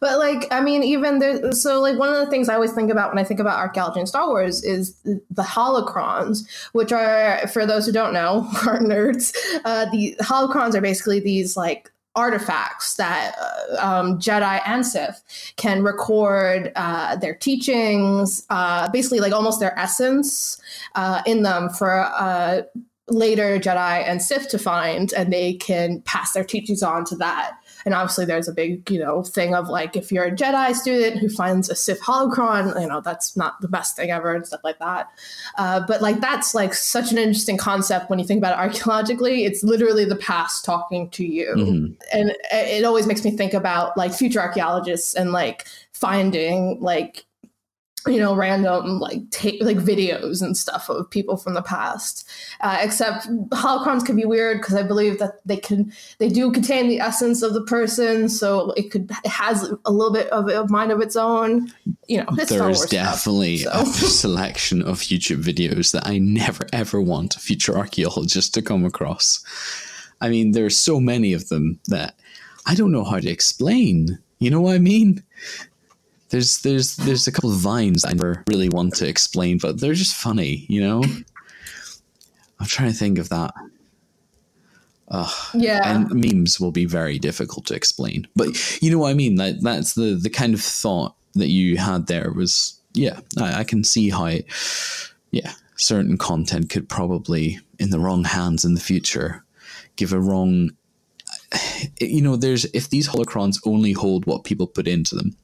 But 0.00 0.18
like, 0.18 0.46
I 0.50 0.60
mean, 0.60 0.82
even 0.82 1.18
there, 1.18 1.52
so 1.52 1.80
like 1.80 1.98
one 1.98 2.08
of 2.08 2.16
the 2.16 2.30
things 2.30 2.48
I 2.48 2.54
always 2.54 2.72
think 2.72 2.90
about 2.90 3.10
when 3.10 3.18
I 3.18 3.24
think 3.24 3.40
about 3.40 3.58
archaeology 3.58 4.00
and 4.00 4.08
Star 4.08 4.28
Wars 4.28 4.62
is 4.62 4.94
the 5.04 5.42
holocrons, 5.42 6.48
which 6.72 6.92
are, 6.92 7.46
for 7.48 7.66
those 7.66 7.86
who 7.86 7.92
don't 7.92 8.12
know, 8.12 8.48
are 8.66 8.78
nerds. 8.78 9.34
Uh, 9.64 9.86
the 9.90 10.16
holocrons 10.20 10.74
are 10.74 10.80
basically 10.80 11.20
these 11.20 11.56
like 11.56 11.90
artifacts 12.18 12.96
that 12.96 13.34
uh, 13.40 13.76
um, 13.78 14.18
Jedi 14.18 14.60
and 14.66 14.84
Sith 14.84 15.22
can 15.56 15.84
record 15.84 16.72
uh, 16.74 17.14
their 17.16 17.34
teachings, 17.34 18.44
uh, 18.50 18.90
basically 18.90 19.20
like 19.20 19.32
almost 19.32 19.60
their 19.60 19.78
essence 19.78 20.60
uh, 20.96 21.22
in 21.26 21.44
them 21.44 21.70
for 21.70 22.00
uh, 22.00 22.62
later 23.08 23.58
Jedi 23.58 24.02
and 24.06 24.20
Sith 24.20 24.48
to 24.48 24.58
find, 24.58 25.12
and 25.12 25.32
they 25.32 25.54
can 25.54 26.02
pass 26.02 26.32
their 26.32 26.44
teachings 26.44 26.82
on 26.82 27.04
to 27.06 27.16
that. 27.16 27.52
And 27.88 27.94
obviously, 27.94 28.26
there's 28.26 28.48
a 28.48 28.52
big, 28.52 28.90
you 28.90 28.98
know, 28.98 29.22
thing 29.22 29.54
of 29.54 29.68
like 29.70 29.96
if 29.96 30.12
you're 30.12 30.24
a 30.24 30.30
Jedi 30.30 30.74
student 30.74 31.16
who 31.20 31.30
finds 31.30 31.70
a 31.70 31.74
Sith 31.74 32.02
holocron, 32.02 32.78
you 32.78 32.86
know, 32.86 33.00
that's 33.00 33.34
not 33.34 33.58
the 33.62 33.68
best 33.68 33.96
thing 33.96 34.10
ever 34.10 34.34
and 34.34 34.46
stuff 34.46 34.60
like 34.62 34.78
that. 34.78 35.08
Uh, 35.56 35.80
but 35.88 36.02
like 36.02 36.20
that's 36.20 36.54
like 36.54 36.74
such 36.74 37.10
an 37.12 37.16
interesting 37.16 37.56
concept 37.56 38.10
when 38.10 38.18
you 38.18 38.26
think 38.26 38.36
about 38.38 38.52
it 38.52 38.58
archaeologically. 38.58 39.46
It's 39.46 39.64
literally 39.64 40.04
the 40.04 40.16
past 40.16 40.66
talking 40.66 41.08
to 41.12 41.24
you, 41.24 41.54
Mhm. 41.56 41.96
and 42.12 42.36
it 42.52 42.84
always 42.84 43.06
makes 43.06 43.24
me 43.24 43.30
think 43.30 43.54
about 43.54 43.96
like 43.96 44.12
future 44.12 44.40
archaeologists 44.40 45.14
and 45.14 45.32
like 45.32 45.64
finding 45.94 46.78
like 46.82 47.24
you 48.08 48.18
know 48.18 48.34
random 48.34 48.98
like 48.98 49.28
take 49.30 49.62
like 49.62 49.76
videos 49.76 50.42
and 50.42 50.56
stuff 50.56 50.88
of 50.88 51.08
people 51.10 51.36
from 51.36 51.54
the 51.54 51.62
past 51.62 52.28
uh, 52.60 52.78
except 52.80 53.28
holocrons 53.50 54.04
can 54.04 54.16
be 54.16 54.24
weird 54.24 54.58
because 54.58 54.74
i 54.74 54.82
believe 54.82 55.18
that 55.18 55.40
they 55.46 55.56
can 55.56 55.92
they 56.18 56.28
do 56.28 56.50
contain 56.50 56.88
the 56.88 57.00
essence 57.00 57.42
of 57.42 57.54
the 57.54 57.62
person 57.62 58.28
so 58.28 58.72
it 58.72 58.90
could 58.90 59.10
it 59.24 59.30
has 59.30 59.72
a 59.84 59.92
little 59.92 60.12
bit 60.12 60.28
of 60.28 60.48
a 60.48 60.66
mind 60.68 60.90
of 60.90 61.00
its 61.00 61.16
own 61.16 61.70
you 62.08 62.18
know 62.18 62.26
it's 62.32 62.50
There's 62.50 62.86
definitely 62.86 63.58
stuff, 63.58 64.02
a 64.02 64.06
selection 64.06 64.82
of 64.82 65.00
YouTube 65.00 65.42
videos 65.42 65.92
that 65.92 66.06
I 66.06 66.18
never 66.18 66.66
ever 66.72 67.00
want 67.00 67.36
a 67.36 67.38
future 67.38 67.76
archaeologist 67.76 68.54
to 68.54 68.62
come 68.62 68.84
across. 68.84 69.44
I 70.20 70.28
mean, 70.28 70.52
there's 70.52 70.76
so 70.76 70.98
many 70.98 71.32
of 71.32 71.48
them 71.48 71.78
that 71.86 72.14
I 72.66 72.74
don't 72.74 72.92
know 72.92 73.04
how 73.04 73.20
to 73.20 73.28
explain. 73.28 74.18
You 74.38 74.50
know 74.50 74.60
what 74.60 74.74
I 74.74 74.78
mean? 74.78 75.22
There's 76.30 76.60
there's 76.62 76.96
there's 76.96 77.26
a 77.26 77.32
couple 77.32 77.50
of 77.50 77.56
vines 77.56 78.04
I 78.04 78.12
never 78.12 78.44
really 78.48 78.68
want 78.68 78.94
to 78.96 79.08
explain, 79.08 79.58
but 79.58 79.80
they're 79.80 79.94
just 79.94 80.16
funny, 80.16 80.66
you 80.68 80.80
know? 80.80 81.02
I'm 82.60 82.66
trying 82.66 82.90
to 82.90 82.98
think 82.98 83.18
of 83.18 83.28
that. 83.30 83.54
yeah 85.54 85.80
and 85.84 86.10
memes 86.12 86.60
will 86.60 86.70
be 86.70 86.84
very 86.84 87.18
difficult 87.18 87.66
to 87.66 87.74
explain. 87.74 88.28
But 88.36 88.82
you 88.82 88.90
know 88.90 88.98
what 88.98 89.10
I 89.10 89.14
mean? 89.14 89.36
That 89.36 89.62
that's 89.62 89.94
the 89.94 90.18
the 90.20 90.30
kind 90.30 90.54
of 90.54 90.60
thought 90.60 91.14
that 91.34 91.48
you 91.48 91.78
had 91.78 92.08
there 92.08 92.32
was 92.32 92.78
yeah. 92.94 93.20
I, 93.38 93.60
I 93.60 93.64
can 93.64 93.84
see 93.84 94.10
how 94.10 94.26
it, 94.26 94.46
yeah 95.30 95.52
certain 95.76 96.18
content 96.18 96.68
could 96.68 96.88
probably 96.88 97.60
in 97.78 97.90
the 97.90 98.00
wrong 98.00 98.24
hands 98.24 98.64
in 98.64 98.74
the 98.74 98.80
future 98.80 99.44
give 99.96 100.12
a 100.12 100.20
wrong. 100.20 100.70
You 102.00 102.20
know, 102.22 102.36
there's 102.36 102.64
if 102.66 102.90
these 102.90 103.08
holocrons 103.08 103.58
only 103.64 103.92
hold 103.92 104.26
what 104.26 104.44
people 104.44 104.66
put 104.66 104.86
into 104.86 105.14
them, 105.14 105.34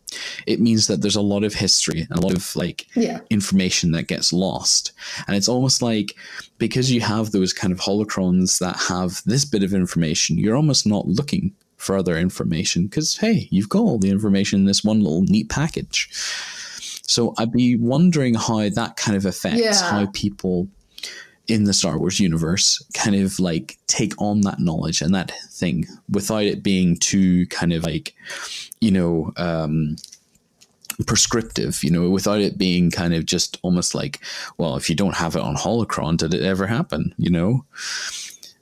it 0.47 0.61
means 0.61 0.87
that 0.87 1.01
there's 1.01 1.17
a 1.17 1.23
lot 1.23 1.45
of 1.45 1.55
history 1.55 2.07
and 2.09 2.19
a 2.19 2.21
lot 2.21 2.35
of 2.37 2.55
like 2.55 2.87
yeah 2.95 3.21
information 3.31 3.93
that 3.93 4.07
gets 4.09 4.33
lost. 4.33 4.93
And 5.27 5.37
it's 5.37 5.49
almost 5.49 5.81
like 5.83 6.15
because 6.59 6.93
you 6.93 7.01
have 7.01 7.31
those 7.31 7.53
kind 7.53 7.73
of 7.73 7.81
holocrons 7.81 8.59
that 8.59 8.77
have 8.89 9.23
this 9.25 9.45
bit 9.45 9.63
of 9.63 9.73
information, 9.73 10.37
you're 10.39 10.57
almost 10.57 10.87
not 10.87 11.07
looking 11.07 11.53
for 11.77 11.97
other 11.97 12.17
information 12.17 12.85
because, 12.85 13.17
hey, 13.17 13.49
you've 13.51 13.69
got 13.69 13.81
all 13.81 13.99
the 13.99 14.11
information 14.11 14.61
in 14.61 14.65
this 14.67 14.85
one 14.85 15.01
little 15.01 15.23
neat 15.23 15.49
package. 15.49 16.09
So 17.07 17.35
I'd 17.39 17.53
be 17.53 17.77
wondering 17.77 18.35
how 18.35 18.69
that 18.69 18.97
kind 18.97 19.17
of 19.17 19.27
affects 19.27 19.61
Yeah. 19.61 19.75
how 19.91 20.07
people 20.13 20.69
in 21.47 21.65
the 21.65 21.75
Star 21.75 21.99
Wars 21.99 22.21
universe 22.21 22.83
kind 22.95 23.17
of 23.17 23.39
like 23.39 23.79
take 23.87 24.21
on 24.21 24.41
that 24.43 24.61
knowledge 24.61 25.03
and 25.03 25.15
that 25.15 25.31
thing 25.51 25.87
without 26.09 26.45
it 26.45 26.63
being 26.63 26.97
too 26.97 27.47
kind 27.49 27.73
of 27.73 27.85
like, 27.85 28.15
you 28.81 28.91
know, 28.91 29.33
um, 29.37 29.97
prescriptive, 31.07 31.83
you 31.83 31.91
know, 31.91 32.09
without 32.09 32.41
it 32.41 32.57
being 32.57 32.91
kind 32.91 33.15
of 33.15 33.27
just 33.27 33.59
almost 33.63 33.95
like, 33.95 34.21
well, 34.59 34.77
if 34.77 34.89
you 34.89 34.97
don't 34.97 35.17
have 35.17 35.37
it 35.37 35.43
on 35.43 35.57
holocron, 35.57 36.17
did 36.17 36.33
it 36.33 36.43
ever 36.43 36.67
happen? 36.67 37.15
You 37.19 37.31
know, 37.31 37.65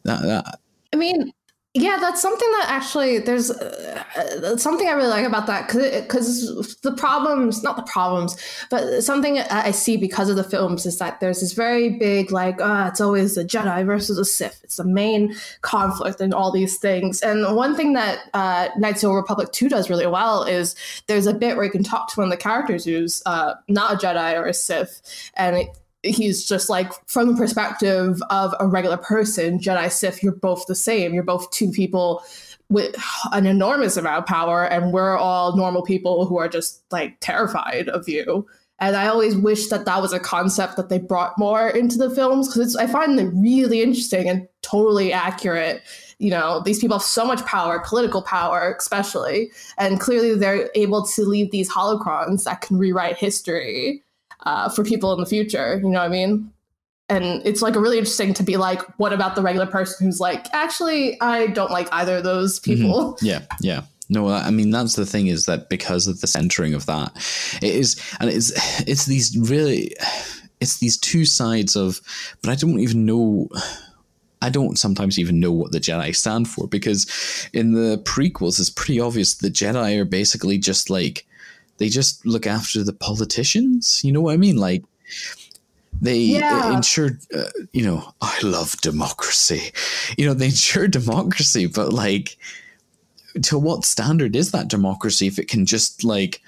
that, 0.05 0.23
that 0.23 0.59
I 0.93 0.97
mean, 0.97 1.33
Yeah, 1.75 1.97
that's 1.99 2.21
something 2.21 2.51
that 2.51 2.67
actually 2.69 3.19
there's 3.19 3.51
uh, 3.51 4.59
something 4.59 4.87
I 4.87 4.93
really 4.93 5.09
like 5.09 5.25
about 5.27 5.47
that 5.47 5.69
because 5.69 6.77
the 6.83 6.93
problems, 6.93 7.63
not 7.63 7.77
the 7.77 7.83
problems, 7.85 8.37
but 8.69 9.01
something 9.01 9.39
I 9.39 9.71
see 9.71 9.97
because 9.97 10.29
of 10.29 10.37
the 10.37 10.45
films 10.45 10.85
is 10.85 10.99
that 10.99 11.21
there's 11.21 11.41
this 11.41 11.55
very 11.55 11.89
big 11.89 12.31
like, 12.31 12.61
uh, 12.61 12.89
it's 12.91 13.01
always 13.01 13.37
the 13.37 13.45
Jedi 13.45 13.87
versus 13.87 14.19
the 14.19 14.25
Sith. 14.27 14.61
It's 14.63 14.77
the 14.77 14.85
main 14.85 15.35
conflict 15.63 16.21
and 16.21 16.35
all 16.35 16.53
these 16.53 16.77
things. 16.77 17.23
And 17.23 17.57
one 17.57 17.75
thing 17.75 17.95
that 17.95 18.19
uh, 18.35 18.69
Knights 18.77 19.03
of 19.03 19.09
the 19.09 19.17
Republic 19.17 19.51
2 19.53 19.71
does 19.71 19.89
really 19.89 20.07
well 20.07 20.45
is 20.45 20.77
there's 21.07 21.27
a 21.27 21.33
bit 21.33 21.57
where 21.57 21.65
you 21.65 21.71
can 21.71 21.83
talk 21.83 22.13
to 22.13 22.21
one 22.21 22.29
of 22.29 22.31
the 22.31 22.43
characters 22.43 22.85
who's 22.85 23.23
uh, 23.25 23.55
not 23.69 23.95
a 23.95 24.07
Jedi 24.07 24.39
or 24.39 24.45
a 24.45 24.53
Sith, 24.53 25.31
and 25.39 25.57
it, 25.57 25.69
he's 26.03 26.45
just 26.45 26.69
like 26.69 26.93
from 27.07 27.29
the 27.29 27.37
perspective 27.37 28.21
of 28.31 28.55
a 28.59 28.67
regular 28.67 28.97
person 28.97 29.59
jedi 29.59 29.91
sith 29.91 30.23
you're 30.23 30.33
both 30.33 30.67
the 30.67 30.75
same. 30.75 31.15
You're 31.15 31.23
both 31.23 31.51
two 31.51 31.71
people 31.71 32.25
with 32.69 32.95
an 33.33 33.47
enormous 33.47 33.97
amount 33.97 34.19
of 34.19 34.27
power 34.27 34.65
and 34.65 34.93
we're 34.93 35.17
all 35.17 35.57
normal 35.57 35.83
people 35.83 36.27
who 36.27 36.39
are 36.39 36.49
just 36.49 36.83
like 36.91 37.17
terrified 37.21 37.89
of 37.89 38.09
you. 38.09 38.47
And 38.79 38.97
i 38.97 39.07
always 39.07 39.37
wish 39.37 39.69
that 39.69 39.85
that 39.85 40.03
was 40.03 40.13
a 40.13 40.19
concept 40.19 40.77
that 40.77 40.89
they 40.89 40.99
brought 40.99 41.39
more 41.39 41.69
into 41.69 41.99
the 41.99 42.11
films 42.11 42.49
because 42.49 42.75
i 42.77 42.87
find 42.87 43.19
it 43.21 43.31
really 43.35 43.83
interesting 43.83 44.29
and 44.29 44.49
totally 44.63 45.13
accurate. 45.13 45.83
You 46.19 46.31
know 46.31 46.63
these 46.65 46.79
people 46.79 46.99
have 46.99 47.07
so 47.07 47.25
much 47.25 47.45
power 47.47 47.81
political 47.85 48.23
power 48.23 48.77
especially 48.79 49.51
and 49.77 50.01
clearly 50.01 50.37
they're 50.37 50.71
able 50.75 51.05
to 51.07 51.23
leave 51.23 51.51
these 51.51 51.71
holocrons 51.71 52.45
that 52.45 52.61
can 52.61 52.79
rewrite 52.79 53.17
history 53.19 54.03
uh, 54.43 54.69
for 54.69 54.85
people 54.85 55.13
in 55.13 55.21
the 55.21 55.27
future. 55.27 55.81
You 55.83 55.89
know 55.89 56.01
what 56.01 56.07
I 56.07 56.09
mean? 56.09 56.53
And 57.09 57.45
it's 57.45 57.61
like 57.61 57.77
a 57.77 57.81
really 57.81 57.99
interesting 57.99 58.33
to 58.35 58.43
be 58.43 58.57
like, 58.57 58.81
what 58.99 59.13
about 59.13 59.35
the 59.35 59.43
regular 59.43 59.67
person 59.67 60.07
who's 60.07 60.21
like, 60.21 60.53
actually, 60.55 61.21
I 61.21 61.49
don't 61.49 61.71
like 61.71 61.89
either 61.93 62.19
of 62.19 62.25
those 62.25 62.59
mm-hmm. 62.59 62.83
people. 62.83 63.15
Mm-hmm. 63.15 63.27
Yeah, 63.27 63.41
yeah. 63.61 63.83
No, 64.09 64.29
I 64.29 64.51
mean 64.51 64.71
that's 64.71 64.97
the 64.97 65.07
thing 65.07 65.29
is 65.29 65.47
that 65.47 65.71
because 65.71 66.07
of 66.07 66.21
the 66.21 66.27
centering 66.27 66.75
of 66.75 66.85
that, 66.87 67.13
it 67.63 67.75
is, 67.75 68.01
and 68.21 68.29
it's 68.29 68.53
it's 68.87 69.07
these 69.07 69.37
really, 69.39 69.95
it's 70.61 70.81
these 70.81 70.99
two 70.99 71.25
sides 71.25 71.77
of, 71.77 72.01
but 72.43 72.51
I 72.51 72.55
don't 72.55 72.81
even 72.81 73.07
know. 73.07 73.49
I 74.43 74.51
don't 74.51 74.77
sometimes 74.77 75.21
even 75.21 75.39
know 75.39 75.53
what 75.53 75.71
the 75.71 75.79
Jedi 75.79 76.15
stand 76.15 76.49
for 76.49 76.67
because 76.67 77.49
in 77.53 77.73
the 77.73 78.03
prequels, 78.05 78.59
it's 78.59 78.71
pretty 78.71 79.01
obvious 79.01 79.35
the 79.35 79.49
Jedi 79.49 79.97
are 79.99 80.05
basically 80.05 80.59
just 80.59 80.91
like 80.91 81.25
they 81.79 81.89
just 81.89 82.25
look 82.27 82.47
after 82.47 82.85
the 82.85 82.93
politicians. 82.93 84.03
You 84.05 84.13
know 84.13 84.21
what 84.21 84.35
I 84.35 84.37
mean? 84.37 84.57
Like 84.57 84.85
they 86.01 86.19
yeah. 86.19 86.75
ensure, 86.75 87.11
uh, 87.35 87.45
you 87.73 87.85
know, 87.85 88.13
I 88.21 88.39
love 88.43 88.77
democracy. 88.81 89.73
You 90.17 90.27
know, 90.27 90.35
they 90.35 90.47
ensure 90.47 90.89
democracy, 90.89 91.67
but 91.67 91.93
like, 91.93 92.37
to 93.43 93.59
what 93.59 93.85
standard 93.85 94.37
is 94.37 94.51
that 94.51 94.69
democracy 94.69 95.27
if 95.27 95.39
it 95.39 95.49
can 95.49 95.65
just 95.65 96.05
like, 96.05 96.43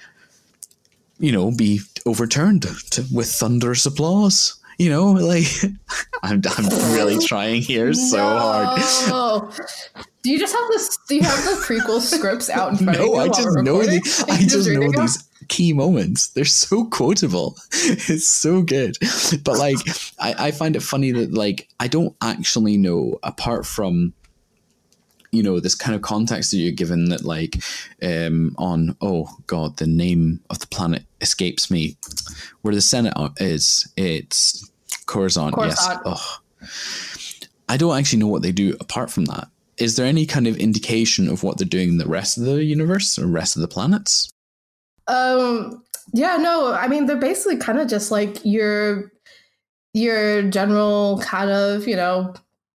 you 1.19 1.31
know, 1.31 1.51
be 1.51 1.79
overturned 2.05 2.63
to, 2.91 3.05
with 3.13 3.27
thunderous 3.27 3.85
applause? 3.85 4.59
You 4.77 4.89
know, 4.89 5.11
like 5.13 5.47
I'm, 6.21 6.41
I'm 6.57 6.93
really 6.93 7.17
trying 7.25 7.61
here 7.61 7.93
so 7.93 8.17
no. 8.17 8.39
hard. 8.39 9.53
Do 10.25 10.31
you 10.31 10.39
just 10.39 10.55
have 10.55 10.67
this? 10.69 10.97
Do 11.07 11.15
you 11.17 11.21
have 11.21 11.43
the 11.43 11.51
prequel 11.51 12.01
scripts 12.15 12.49
out 12.49 12.71
in 12.71 12.77
front 12.77 12.97
no, 12.97 13.03
of 13.03 13.09
you? 13.09 13.15
No, 13.15 13.21
I 13.21 13.27
just 13.27 13.57
know 13.59 13.83
the, 13.83 14.25
I 14.27 14.37
just 14.39 14.67
know 14.67 14.91
these 14.91 15.23
key 15.49 15.71
moments. 15.71 16.29
They're 16.29 16.45
so 16.45 16.85
quotable. 16.85 17.55
It's 17.73 18.27
so 18.27 18.63
good. 18.63 18.97
But 19.43 19.59
like, 19.59 19.77
I, 20.17 20.47
I 20.47 20.51
find 20.51 20.75
it 20.75 20.81
funny 20.81 21.11
that 21.11 21.31
like 21.31 21.69
I 21.79 21.87
don't 21.87 22.15
actually 22.23 22.75
know 22.75 23.19
apart 23.21 23.67
from 23.67 24.13
you 25.31 25.43
know 25.43 25.59
this 25.59 25.75
kind 25.75 25.95
of 25.95 26.01
context 26.01 26.49
that 26.49 26.57
you're 26.57 26.71
given 26.71 27.09
that 27.09 27.23
like 27.23 27.61
um 28.01 28.55
on 28.57 28.97
oh 29.01 29.29
god 29.45 29.77
the 29.77 29.85
name 29.85 30.39
of 30.49 30.57
the 30.59 30.67
planet 30.67 31.03
escapes 31.19 31.69
me 31.69 31.97
where 32.61 32.73
the 32.73 32.79
senate 32.79 33.13
is 33.37 33.91
it's 33.97 34.71
Coruscant, 35.07 35.53
Coruscant. 35.53 36.01
yes 36.05 36.39
oh 36.61 36.69
I 37.67 37.75
don't 37.75 37.97
actually 37.97 38.19
know 38.19 38.27
what 38.27 38.43
they 38.43 38.53
do 38.53 38.77
apart 38.79 39.11
from 39.11 39.25
that 39.25 39.49
is 39.77 39.95
there 39.95 40.05
any 40.05 40.25
kind 40.25 40.47
of 40.47 40.57
indication 40.57 41.27
of 41.29 41.43
what 41.43 41.57
they're 41.57 41.67
doing 41.67 41.89
in 41.89 41.97
the 41.97 42.07
rest 42.07 42.37
of 42.37 42.45
the 42.45 42.63
universe 42.63 43.17
or 43.19 43.27
rest 43.27 43.55
of 43.55 43.61
the 43.61 43.67
planets? 43.67 44.29
Um. 45.07 45.83
Yeah. 46.13 46.37
No. 46.37 46.73
I 46.73 46.87
mean, 46.87 47.05
they're 47.05 47.15
basically 47.17 47.57
kind 47.57 47.79
of 47.79 47.87
just 47.87 48.11
like 48.11 48.37
your 48.43 49.11
your 49.93 50.43
general 50.43 51.19
kind 51.23 51.49
of 51.49 51.87
you 51.87 51.95
know, 51.95 52.33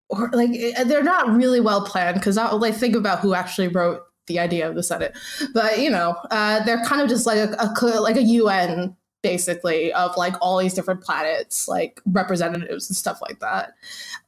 or 0.08 0.30
like 0.32 0.50
eh, 0.52 0.84
they're 0.84 1.02
not 1.02 1.28
really 1.30 1.60
well 1.60 1.84
planned 1.84 2.16
because 2.16 2.36
I 2.36 2.52
like 2.52 2.74
think 2.74 2.96
about 2.96 3.20
who 3.20 3.34
actually 3.34 3.68
wrote 3.68 4.02
the 4.26 4.38
idea 4.38 4.68
of 4.68 4.74
the 4.74 4.82
Senate, 4.82 5.16
but 5.52 5.80
you 5.80 5.90
know, 5.90 6.16
uh, 6.30 6.62
they're 6.64 6.84
kind 6.84 7.02
of 7.02 7.08
just 7.08 7.26
like 7.26 7.38
a, 7.38 7.56
a 7.58 8.00
like 8.00 8.16
a 8.16 8.22
UN 8.22 8.96
basically 9.22 9.92
of 9.92 10.16
like 10.16 10.34
all 10.40 10.56
these 10.58 10.74
different 10.74 11.02
planets 11.02 11.68
like 11.68 12.00
representatives 12.06 12.88
and 12.88 12.96
stuff 12.96 13.20
like 13.20 13.38
that 13.40 13.74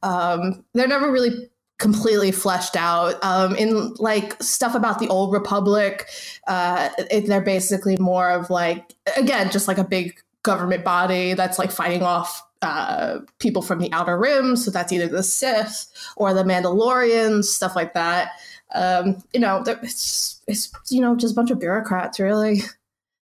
um, 0.02 0.64
they're 0.74 0.88
never 0.88 1.11
really 1.11 1.48
completely 1.83 2.31
fleshed 2.31 2.77
out. 2.77 3.23
Um, 3.23 3.55
in 3.57 3.92
like 3.95 4.40
stuff 4.42 4.75
about 4.75 5.01
the 5.01 5.09
old 5.09 5.33
republic, 5.33 6.09
uh, 6.47 6.88
it, 7.11 7.27
they're 7.27 7.42
basically 7.42 7.97
more 7.99 8.31
of 8.31 8.49
like 8.49 8.95
again 9.16 9.51
just 9.51 9.68
like 9.68 9.79
a 9.79 9.85
big 9.85 10.18
government 10.45 10.85
body 10.85 11.35
that's 11.35 11.59
like 11.59 11.71
fighting 11.71 12.03
off 12.03 12.42
uh, 12.62 13.18
people 13.38 13.61
from 13.61 13.81
the 13.81 13.92
outer 13.92 14.16
rim. 14.16 14.57
So 14.57 14.71
that's 14.71 14.92
either 14.92 15.09
the 15.09 15.23
Sith 15.23 15.87
or 16.16 16.33
the 16.33 16.45
Mandalorians, 16.45 17.45
stuff 17.45 17.75
like 17.75 17.95
that. 17.95 18.31
Um, 18.75 19.23
you 19.35 19.40
know, 19.40 19.62
it's 19.66 20.40
it's 20.47 20.73
you 20.88 21.01
know 21.01 21.16
just 21.16 21.33
a 21.33 21.37
bunch 21.37 21.51
of 21.51 21.59
bureaucrats, 21.59 22.18
really. 22.21 22.62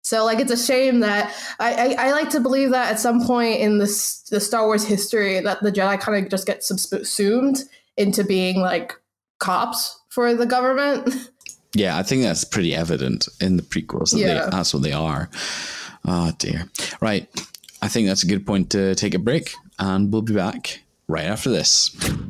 So 0.02 0.24
like 0.24 0.40
it's 0.40 0.52
a 0.52 0.56
shame 0.56 1.00
that 1.00 1.34
I, 1.58 1.94
I, 1.94 2.06
I 2.08 2.12
like 2.12 2.30
to 2.30 2.40
believe 2.40 2.70
that 2.70 2.90
at 2.90 2.98
some 2.98 3.24
point 3.24 3.60
in 3.60 3.78
this 3.78 4.22
the 4.22 4.40
Star 4.40 4.66
Wars 4.66 4.84
history 4.84 5.40
that 5.40 5.62
the 5.62 5.70
Jedi 5.70 6.00
kind 6.00 6.24
of 6.24 6.30
just 6.30 6.46
get 6.46 6.64
subsumed 6.64 7.64
into 7.96 8.24
being 8.24 8.60
like 8.60 8.94
cops 9.38 10.00
for 10.08 10.34
the 10.34 10.46
government. 10.46 11.30
Yeah, 11.72 11.96
I 11.96 12.02
think 12.02 12.24
that's 12.24 12.42
pretty 12.42 12.74
evident 12.74 13.28
in 13.40 13.56
the 13.56 13.62
prequels 13.62 14.10
that 14.10 14.18
yeah. 14.18 14.44
they, 14.44 14.50
that's 14.50 14.74
what 14.74 14.82
they 14.82 14.92
are. 14.92 15.30
Oh 16.04 16.32
dear. 16.36 16.68
Right. 17.00 17.28
I 17.80 17.86
think 17.86 18.08
that's 18.08 18.24
a 18.24 18.26
good 18.26 18.44
point 18.44 18.70
to 18.70 18.96
take 18.96 19.14
a 19.14 19.20
break, 19.20 19.54
and 19.78 20.12
we'll 20.12 20.22
be 20.22 20.34
back 20.34 20.82
right 21.06 21.26
after 21.26 21.48
this. 21.48 21.96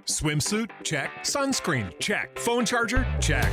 Swimsuit? 0.06 0.70
Check. 0.84 1.10
Sunscreen? 1.22 1.92
Check. 1.98 2.38
Phone 2.38 2.64
charger? 2.64 3.04
Check. 3.20 3.50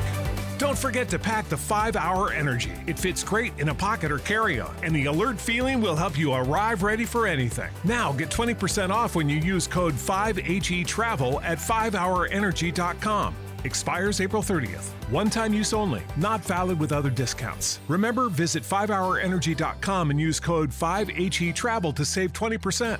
Don't 0.59 0.77
forget 0.77 1.09
to 1.09 1.17
pack 1.17 1.49
the 1.49 1.57
5 1.57 1.95
Hour 1.95 2.31
Energy. 2.31 2.71
It 2.85 2.99
fits 2.99 3.23
great 3.23 3.59
in 3.59 3.69
a 3.69 3.75
pocket 3.75 4.11
or 4.11 4.19
carry 4.19 4.59
on, 4.59 4.75
and 4.83 4.95
the 4.95 5.05
alert 5.05 5.41
feeling 5.41 5.81
will 5.81 5.95
help 5.95 6.17
you 6.17 6.33
arrive 6.33 6.83
ready 6.83 7.05
for 7.05 7.25
anything. 7.25 7.71
Now 7.83 8.13
get 8.13 8.29
20% 8.29 8.91
off 8.91 9.15
when 9.15 9.27
you 9.27 9.37
use 9.37 9.67
code 9.67 9.95
5HE 9.95 10.85
Travel 10.85 11.41
at 11.41 11.57
5hourenergy.com. 11.57 13.35
Expires 13.63 14.21
April 14.21 14.41
30th. 14.41 14.89
One 15.11 15.29
time 15.29 15.53
use 15.53 15.73
only, 15.73 16.01
not 16.17 16.45
valid 16.45 16.79
with 16.79 16.91
other 16.91 17.09
discounts. 17.09 17.79
Remember, 17.89 18.29
visit 18.29 18.63
5hourenergy.com 18.63 20.09
and 20.09 20.19
use 20.19 20.39
code 20.39 20.69
5HE 20.69 21.53
Travel 21.53 21.91
to 21.93 22.05
save 22.05 22.31
20%. 22.33 22.97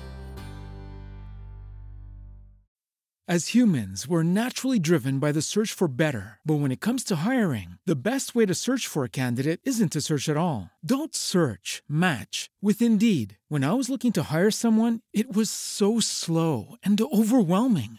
As 3.26 3.54
humans, 3.54 4.06
we're 4.06 4.22
naturally 4.22 4.78
driven 4.78 5.18
by 5.18 5.32
the 5.32 5.40
search 5.40 5.72
for 5.72 5.88
better. 5.88 6.40
But 6.44 6.56
when 6.56 6.70
it 6.70 6.82
comes 6.82 7.02
to 7.04 7.16
hiring, 7.24 7.78
the 7.86 7.96
best 7.96 8.34
way 8.34 8.44
to 8.44 8.54
search 8.54 8.86
for 8.86 9.02
a 9.02 9.08
candidate 9.08 9.60
isn't 9.64 9.92
to 9.92 10.02
search 10.02 10.28
at 10.28 10.36
all. 10.36 10.68
Don't 10.84 11.14
search, 11.14 11.82
match 11.88 12.50
with 12.60 12.82
Indeed. 12.82 13.38
When 13.48 13.64
I 13.64 13.72
was 13.72 13.88
looking 13.88 14.12
to 14.12 14.24
hire 14.24 14.50
someone, 14.50 15.00
it 15.14 15.34
was 15.34 15.48
so 15.48 16.00
slow 16.00 16.76
and 16.84 17.00
overwhelming. 17.00 17.98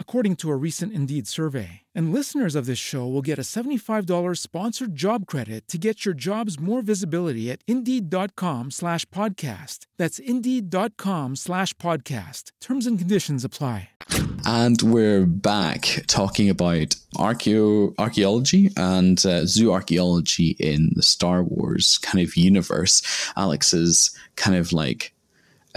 according 0.00 0.34
to 0.36 0.50
a 0.50 0.56
recent 0.56 0.92
Indeed 0.92 1.28
survey. 1.28 1.82
And 1.94 2.12
listeners 2.12 2.56
of 2.56 2.66
this 2.66 2.78
show 2.80 3.06
will 3.06 3.22
get 3.22 3.38
a 3.38 3.42
$75 3.42 4.36
sponsored 4.36 4.96
job 4.96 5.26
credit 5.26 5.68
to 5.68 5.78
get 5.78 6.04
your 6.04 6.14
jobs 6.14 6.58
more 6.58 6.82
visibility 6.82 7.52
at 7.52 7.62
Indeed.com 7.68 8.72
slash 8.72 9.04
podcast. 9.10 9.86
That's 9.96 10.18
Indeed.com 10.18 11.36
slash 11.36 11.74
podcast. 11.74 12.50
Terms 12.60 12.84
and 12.88 12.98
conditions 12.98 13.44
apply. 13.44 13.90
And 14.46 14.80
we're 14.82 15.26
back 15.26 16.04
talking 16.06 16.48
about 16.48 16.96
archeo- 17.16 17.92
archaeology 17.98 18.70
and 18.76 19.24
uh, 19.26 19.44
zoo 19.44 19.72
archaeology 19.72 20.56
in 20.58 20.90
the 20.94 21.02
Star 21.02 21.42
Wars 21.42 21.98
kind 21.98 22.24
of 22.26 22.34
universe. 22.36 23.02
Alex 23.36 23.74
is 23.74 24.10
kind 24.36 24.56
of 24.56 24.72
like 24.72 25.12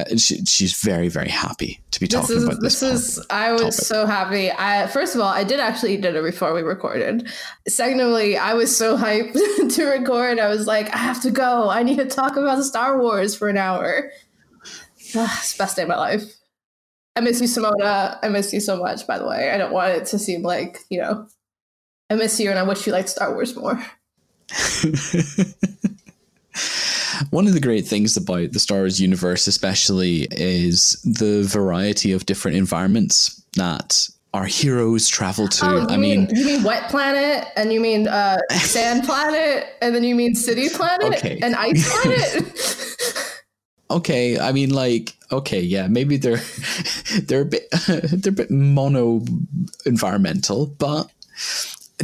uh, 0.02 0.18
she, 0.18 0.44
she's 0.46 0.82
very 0.82 1.08
very 1.08 1.30
happy 1.30 1.80
to 1.92 2.00
be 2.00 2.08
talking 2.08 2.28
this 2.28 2.38
is, 2.38 2.44
about 2.44 2.62
this. 2.62 2.80
This 2.80 3.18
is 3.18 3.26
I 3.30 3.52
was 3.52 3.62
topic. 3.62 3.74
so 3.74 4.06
happy. 4.06 4.52
I 4.52 4.88
first 4.88 5.16
of 5.16 5.22
all, 5.22 5.28
I 5.28 5.44
did 5.44 5.60
actually 5.60 5.96
eat 5.96 6.02
dinner 6.02 6.24
before 6.24 6.54
we 6.54 6.62
recorded. 6.62 7.28
Secondly, 7.68 8.38
I 8.38 8.54
was 8.54 8.76
so 8.76 8.98
hyped 8.98 9.34
to 9.76 9.86
record. 9.86 10.40
I 10.40 10.50
was 10.50 10.68
like, 10.68 10.94
I 10.94 10.98
have 10.98 11.22
to 11.24 11.32
go. 11.32 11.70
I 11.70 11.84
need 11.84 11.98
to 11.98 12.06
talk 12.06 12.38
about 12.38 12.64
Star 12.64 13.00
Wars 13.00 13.36
for 13.36 13.50
an 13.50 13.58
hour. 13.58 14.12
it's 14.98 15.54
the 15.54 15.58
best 15.58 15.76
day 15.76 15.84
of 15.84 15.90
my 15.90 15.98
life. 15.98 16.24
I 17.16 17.22
miss 17.22 17.42
you, 17.42 17.48
Simona. 17.48 18.18
I 18.24 18.30
miss 18.30 18.54
you 18.54 18.62
so 18.62 18.78
much. 18.78 19.06
By 19.06 19.18
the 19.18 19.28
way, 19.28 19.52
I 19.52 19.58
don't 19.58 19.74
want 19.74 19.92
it 19.92 20.06
to 20.08 20.20
seem 20.20 20.44
like 20.44 20.80
you 20.90 21.00
know. 21.00 21.28
I 22.10 22.16
miss 22.16 22.40
you, 22.40 22.50
and 22.50 22.60
I 22.60 22.64
wish 22.64 22.86
you 22.86 22.94
liked 22.94 23.10
Star 23.10 23.34
Wars 23.34 23.56
more. 23.56 23.74
One 27.30 27.48
of 27.48 27.54
the 27.54 27.60
great 27.60 27.88
things 27.88 28.18
about 28.18 28.52
the 28.52 28.60
Star 28.60 28.80
Wars 28.80 29.00
universe, 29.00 29.48
especially, 29.48 30.28
is 30.32 30.94
the 31.04 31.44
variety 31.44 32.12
of 32.12 32.26
different 32.26 32.58
environments 32.58 33.42
that 33.56 34.10
our 34.34 34.46
heroes 34.46 35.08
travel 35.08 35.48
to. 35.48 35.66
Oh, 35.66 35.88
I 35.90 35.98
mean, 35.98 36.26
mean, 36.26 36.36
you 36.36 36.46
mean 36.46 36.64
wet 36.64 36.90
planet, 36.90 37.48
and 37.56 37.72
you 37.72 37.80
mean 37.80 38.08
uh, 38.08 38.38
sand 38.52 39.04
planet, 39.04 39.68
and 39.82 39.94
then 39.94 40.04
you 40.04 40.16
mean 40.16 40.36
city 40.36 40.70
planet 40.70 41.14
okay. 41.16 41.40
and 41.42 41.56
ice 41.56 42.02
planet. 42.02 43.44
okay, 43.92 44.40
I 44.40 44.52
mean, 44.52 44.72
like, 44.72 45.16
okay, 45.32 45.60
yeah, 45.60 45.88
maybe 45.88 46.18
they're 46.18 46.42
they're 47.24 47.42
a 47.42 47.46
bit 47.46 47.70
they're 47.88 48.30
a 48.30 48.36
bit 48.36 48.52
mono 48.52 49.22
environmental, 49.86 50.68
but 50.68 51.10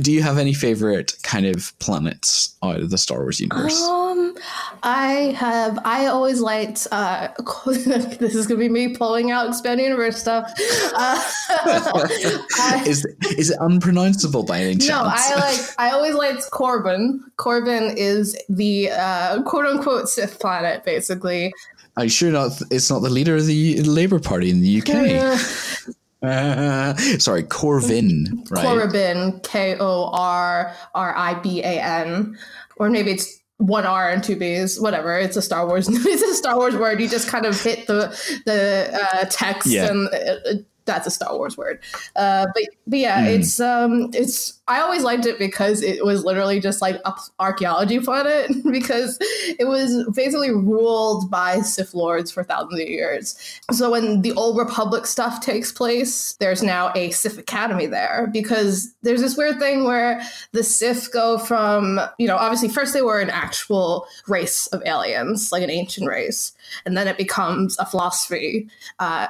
do 0.01 0.11
you 0.11 0.21
have 0.21 0.37
any 0.37 0.53
favorite 0.53 1.15
kind 1.23 1.45
of 1.45 1.77
planets 1.79 2.55
out 2.63 2.79
of 2.79 2.89
the 2.89 2.97
Star 2.97 3.19
Wars 3.19 3.39
universe? 3.39 3.79
Um, 3.81 4.35
I 4.83 5.35
have. 5.37 5.79
I 5.83 6.07
always 6.07 6.39
liked. 6.39 6.87
Uh, 6.91 7.29
this 7.65 8.35
is 8.35 8.47
gonna 8.47 8.59
be 8.59 8.69
me 8.69 8.95
pulling 8.95 9.31
out 9.31 9.47
expanded 9.47 9.85
universe 9.85 10.17
stuff. 10.17 10.51
Uh, 10.93 11.21
I, 12.59 12.83
is 12.87 13.05
is 13.37 13.51
it 13.51 13.57
unpronounceable 13.59 14.43
by 14.43 14.59
any 14.59 14.75
chance? 14.75 14.89
No, 14.89 15.03
I 15.03 15.35
like. 15.35 15.59
I 15.77 15.91
always 15.91 16.15
liked 16.15 16.49
Corbin. 16.51 17.23
Corbin 17.37 17.95
is 17.97 18.37
the 18.49 18.91
uh, 18.91 19.41
quote 19.43 19.65
unquote 19.65 20.09
Sith 20.09 20.39
planet, 20.39 20.83
basically. 20.83 21.53
Are 21.97 22.03
you 22.03 22.09
sure 22.09 22.31
not? 22.31 22.51
It's 22.69 22.91
not 22.91 22.99
the 22.99 23.09
leader 23.09 23.35
of 23.35 23.47
the 23.47 23.81
Labour 23.81 24.19
Party 24.19 24.51
in 24.51 24.61
the 24.61 24.81
UK. 24.81 25.95
Uh, 26.21 26.95
sorry, 27.19 27.43
Corvin, 27.43 28.43
right? 28.49 28.65
Korriban, 28.65 29.41
K 29.43 29.77
O 29.79 30.09
R 30.11 30.73
R 30.95 31.15
I 31.15 31.33
B 31.35 31.61
A 31.61 31.79
N, 31.81 32.37
or 32.77 32.89
maybe 32.89 33.11
it's 33.11 33.39
one 33.57 33.85
R 33.85 34.09
and 34.09 34.23
two 34.23 34.35
B's, 34.35 34.79
whatever. 34.79 35.17
It's 35.17 35.35
a 35.37 35.41
Star 35.41 35.67
Wars. 35.67 35.87
it's 35.91 36.21
a 36.23 36.33
Star 36.33 36.55
Wars 36.57 36.75
word. 36.75 36.99
You 36.99 37.07
just 37.07 37.27
kind 37.27 37.45
of 37.45 37.59
hit 37.61 37.87
the 37.87 38.07
the 38.45 38.99
uh, 39.13 39.25
text 39.29 39.67
Yeah. 39.67 39.87
and 39.91 40.09
it, 40.11 40.65
that's 40.87 41.05
a 41.05 41.11
Star 41.11 41.37
Wars 41.37 41.57
word. 41.57 41.79
Uh, 42.15 42.47
but 42.53 42.63
but 42.87 42.99
yeah, 42.99 43.25
it's 43.27 43.59
um 43.59 44.09
it's 44.13 44.59
I 44.67 44.81
always 44.81 45.03
liked 45.03 45.25
it 45.25 45.39
because 45.39 45.81
it 45.81 46.03
was 46.03 46.25
literally 46.25 46.59
just 46.59 46.81
like 46.81 46.99
a 47.05 47.13
archaeology 47.39 47.99
planet 48.07 48.51
because 48.71 49.17
it 49.21 49.67
was 49.67 50.05
basically 50.15 50.51
ruled 50.51 51.29
by 51.29 51.61
Sith 51.61 51.93
lords 51.93 52.31
for 52.31 52.43
thousands 52.43 52.81
of 52.81 52.87
years. 52.87 53.37
So 53.71 53.91
when 53.91 54.21
the 54.23 54.33
old 54.33 54.57
Republic 54.57 55.05
stuff 55.05 55.39
takes 55.41 55.71
place, 55.71 56.33
there's 56.39 56.63
now 56.63 56.91
a 56.95 57.11
Sith 57.11 57.37
Academy 57.37 57.85
there 57.85 58.29
because 58.33 58.93
there's 59.03 59.21
this 59.21 59.37
weird 59.37 59.59
thing 59.59 59.83
where 59.85 60.21
the 60.51 60.63
Sith 60.63 61.13
go 61.13 61.37
from, 61.37 61.99
you 62.17 62.27
know, 62.27 62.37
obviously 62.37 62.69
first 62.69 62.93
they 62.93 63.01
were 63.01 63.21
an 63.21 63.29
actual 63.29 64.05
race 64.27 64.67
of 64.67 64.81
aliens, 64.85 65.51
like 65.51 65.63
an 65.63 65.69
ancient 65.69 66.07
race, 66.07 66.53
and 66.85 66.97
then 66.97 67.07
it 67.07 67.17
becomes 67.17 67.77
a 67.79 67.85
philosophy 67.85 68.69
uh, 68.99 69.27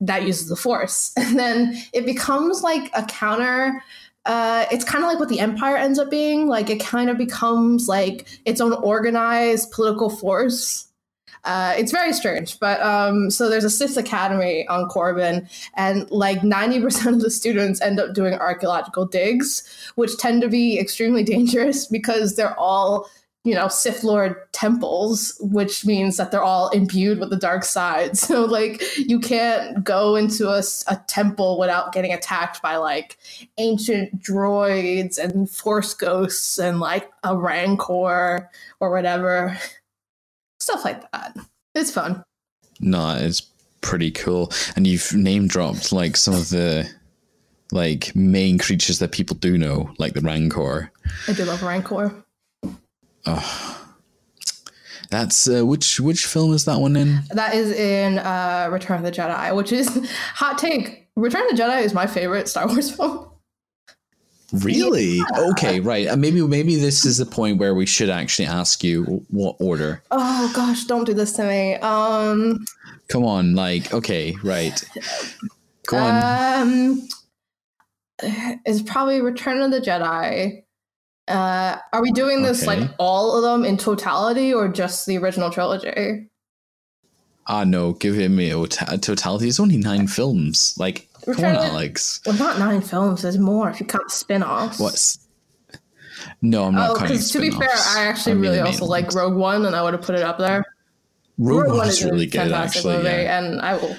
that 0.00 0.22
uses 0.24 0.48
the 0.48 0.56
Force, 0.56 1.12
and 1.16 1.38
then 1.38 1.76
it 1.92 2.06
becomes 2.06 2.62
like 2.62 2.90
a 2.94 3.04
counter 3.06 3.82
uh, 4.26 4.66
it's 4.72 4.84
kind 4.84 5.04
of 5.04 5.08
like 5.08 5.20
what 5.20 5.28
the 5.28 5.40
empire 5.40 5.76
ends 5.76 5.98
up 5.98 6.10
being. 6.10 6.48
Like 6.48 6.68
it 6.68 6.80
kind 6.80 7.08
of 7.08 7.16
becomes 7.16 7.88
like 7.88 8.40
its 8.44 8.60
own 8.60 8.72
organized 8.72 9.70
political 9.70 10.10
force. 10.10 10.88
Uh, 11.44 11.74
it's 11.78 11.92
very 11.92 12.12
strange, 12.12 12.58
but 12.58 12.82
um, 12.82 13.30
so 13.30 13.48
there's 13.48 13.62
a 13.62 13.70
Sith 13.70 13.96
Academy 13.96 14.66
on 14.66 14.88
corbin 14.88 15.48
and 15.74 16.10
like 16.10 16.40
90% 16.40 17.14
of 17.14 17.20
the 17.20 17.30
students 17.30 17.80
end 17.80 18.00
up 18.00 18.14
doing 18.14 18.34
archaeological 18.34 19.06
digs, 19.06 19.62
which 19.94 20.18
tend 20.18 20.42
to 20.42 20.48
be 20.48 20.76
extremely 20.76 21.22
dangerous 21.34 21.86
because 21.86 22.34
they're 22.34 22.58
all 22.58 23.08
you 23.46 23.54
know, 23.54 23.68
Sith 23.68 24.02
Lord 24.02 24.34
temples, 24.50 25.36
which 25.40 25.86
means 25.86 26.16
that 26.16 26.32
they're 26.32 26.42
all 26.42 26.68
imbued 26.70 27.20
with 27.20 27.30
the 27.30 27.36
dark 27.36 27.64
side. 27.64 28.18
So, 28.26 28.44
like, 28.44 28.82
you 28.96 29.20
can't 29.20 29.84
go 29.84 30.16
into 30.16 30.48
a, 30.48 30.60
a, 30.88 30.96
temple 31.06 31.60
without 31.60 31.92
getting 31.92 32.12
attacked 32.12 32.60
by 32.60 32.76
like 32.76 33.18
ancient 33.56 34.20
droids 34.20 35.16
and 35.16 35.48
force 35.48 35.94
ghosts 35.94 36.58
and 36.58 36.80
like 36.80 37.08
a 37.22 37.36
rancor 37.36 38.50
or 38.80 38.90
whatever. 38.90 39.56
Stuff 40.58 40.84
like 40.84 41.08
that. 41.12 41.36
It's 41.76 41.92
fun. 41.92 42.24
No, 42.80 43.14
it's 43.16 43.42
pretty 43.80 44.10
cool. 44.10 44.50
And 44.74 44.88
you've 44.88 45.14
name 45.14 45.46
dropped 45.46 45.92
like 45.92 46.16
some 46.16 46.34
of 46.34 46.48
the 46.48 46.90
like 47.70 48.14
main 48.16 48.58
creatures 48.58 48.98
that 48.98 49.12
people 49.12 49.36
do 49.36 49.56
know, 49.56 49.94
like 49.98 50.14
the 50.14 50.20
Rancor. 50.20 50.90
I 51.28 51.32
do 51.32 51.44
love 51.44 51.62
Rancor. 51.62 52.25
Oh, 53.26 53.86
that's 55.10 55.48
uh, 55.48 55.64
which 55.64 56.00
which 56.00 56.26
film 56.26 56.52
is 56.52 56.64
that 56.64 56.80
one 56.80 56.96
in? 56.96 57.22
That 57.30 57.54
is 57.54 57.72
in 57.72 58.18
uh, 58.18 58.68
Return 58.70 58.98
of 58.98 59.04
the 59.04 59.12
Jedi, 59.12 59.54
which 59.54 59.72
is 59.72 59.88
hot 60.34 60.58
take. 60.58 61.08
Return 61.16 61.42
of 61.50 61.56
the 61.56 61.62
Jedi 61.62 61.82
is 61.82 61.94
my 61.94 62.06
favorite 62.06 62.48
Star 62.48 62.66
Wars 62.66 62.90
film. 62.96 63.30
Really? 64.52 65.16
Yeah. 65.16 65.24
Okay, 65.50 65.80
right. 65.80 66.06
Uh, 66.06 66.16
maybe 66.16 66.40
maybe 66.40 66.76
this 66.76 67.04
is 67.04 67.18
the 67.18 67.26
point 67.26 67.58
where 67.58 67.74
we 67.74 67.84
should 67.86 68.10
actually 68.10 68.46
ask 68.46 68.84
you 68.84 69.24
what 69.30 69.56
order. 69.58 70.02
Oh 70.10 70.52
gosh, 70.54 70.84
don't 70.84 71.04
do 71.04 71.14
this 71.14 71.32
to 71.32 71.44
me. 71.44 71.74
Um, 71.74 72.64
Come 73.08 73.24
on, 73.24 73.54
like 73.54 73.92
okay, 73.92 74.36
right. 74.44 74.82
Go 75.86 75.96
on. 75.96 76.60
Um, 76.62 77.08
it's 78.22 78.82
probably 78.82 79.20
Return 79.20 79.60
of 79.60 79.70
the 79.70 79.80
Jedi. 79.80 80.62
Uh, 81.28 81.76
are 81.92 82.02
we 82.02 82.12
doing 82.12 82.42
this 82.42 82.62
Okay. 82.62 82.80
like 82.80 82.90
all 82.98 83.36
of 83.36 83.42
them 83.42 83.64
in 83.64 83.76
totality 83.76 84.54
or 84.54 84.68
just 84.68 85.06
the 85.06 85.18
original 85.18 85.50
trilogy? 85.50 86.28
Ah, 87.48 87.64
no, 87.64 87.92
give 87.92 88.14
him 88.16 88.38
a 88.40 88.52
ota- 88.52 88.98
totality. 88.98 89.48
It's 89.48 89.60
only 89.60 89.76
nine 89.76 90.06
films. 90.08 90.74
Like, 90.78 91.08
We're 91.26 91.34
come 91.34 91.44
on, 91.46 91.52
to- 91.54 91.60
Alex. 91.62 92.20
Well, 92.26 92.36
not 92.36 92.58
nine 92.58 92.80
films. 92.80 93.22
There's 93.22 93.38
more 93.38 93.70
if 93.70 93.80
you 93.80 93.86
count 93.86 94.10
spin-offs. 94.10 94.78
What's? 94.80 95.18
No, 96.42 96.64
I'm 96.64 96.74
not 96.74 96.90
Oh, 96.90 96.94
counting. 96.96 97.18
to 97.20 97.40
be 97.40 97.50
fair. 97.50 97.68
I 97.70 98.06
actually 98.06 98.34
mean 98.34 98.42
really 98.42 98.58
also 98.60 98.84
like. 98.86 99.12
Rogue 99.14 99.34
One, 99.36 99.64
and 99.66 99.76
I 99.76 99.82
would 99.82 99.92
have 99.94 100.02
put 100.02 100.14
it 100.16 100.22
up 100.22 100.38
there. 100.38 100.64
Rogue 101.38 101.68
One 101.68 101.86
is 101.88 101.98
is 101.98 102.04
really 102.04 102.26
good, 102.26 102.40
fantastic 102.50 102.78
actually. 102.80 102.96
movie, 102.96 103.08
Yeah. 103.22 103.38
and 103.38 103.60
I 103.60 103.76
will 103.76 103.96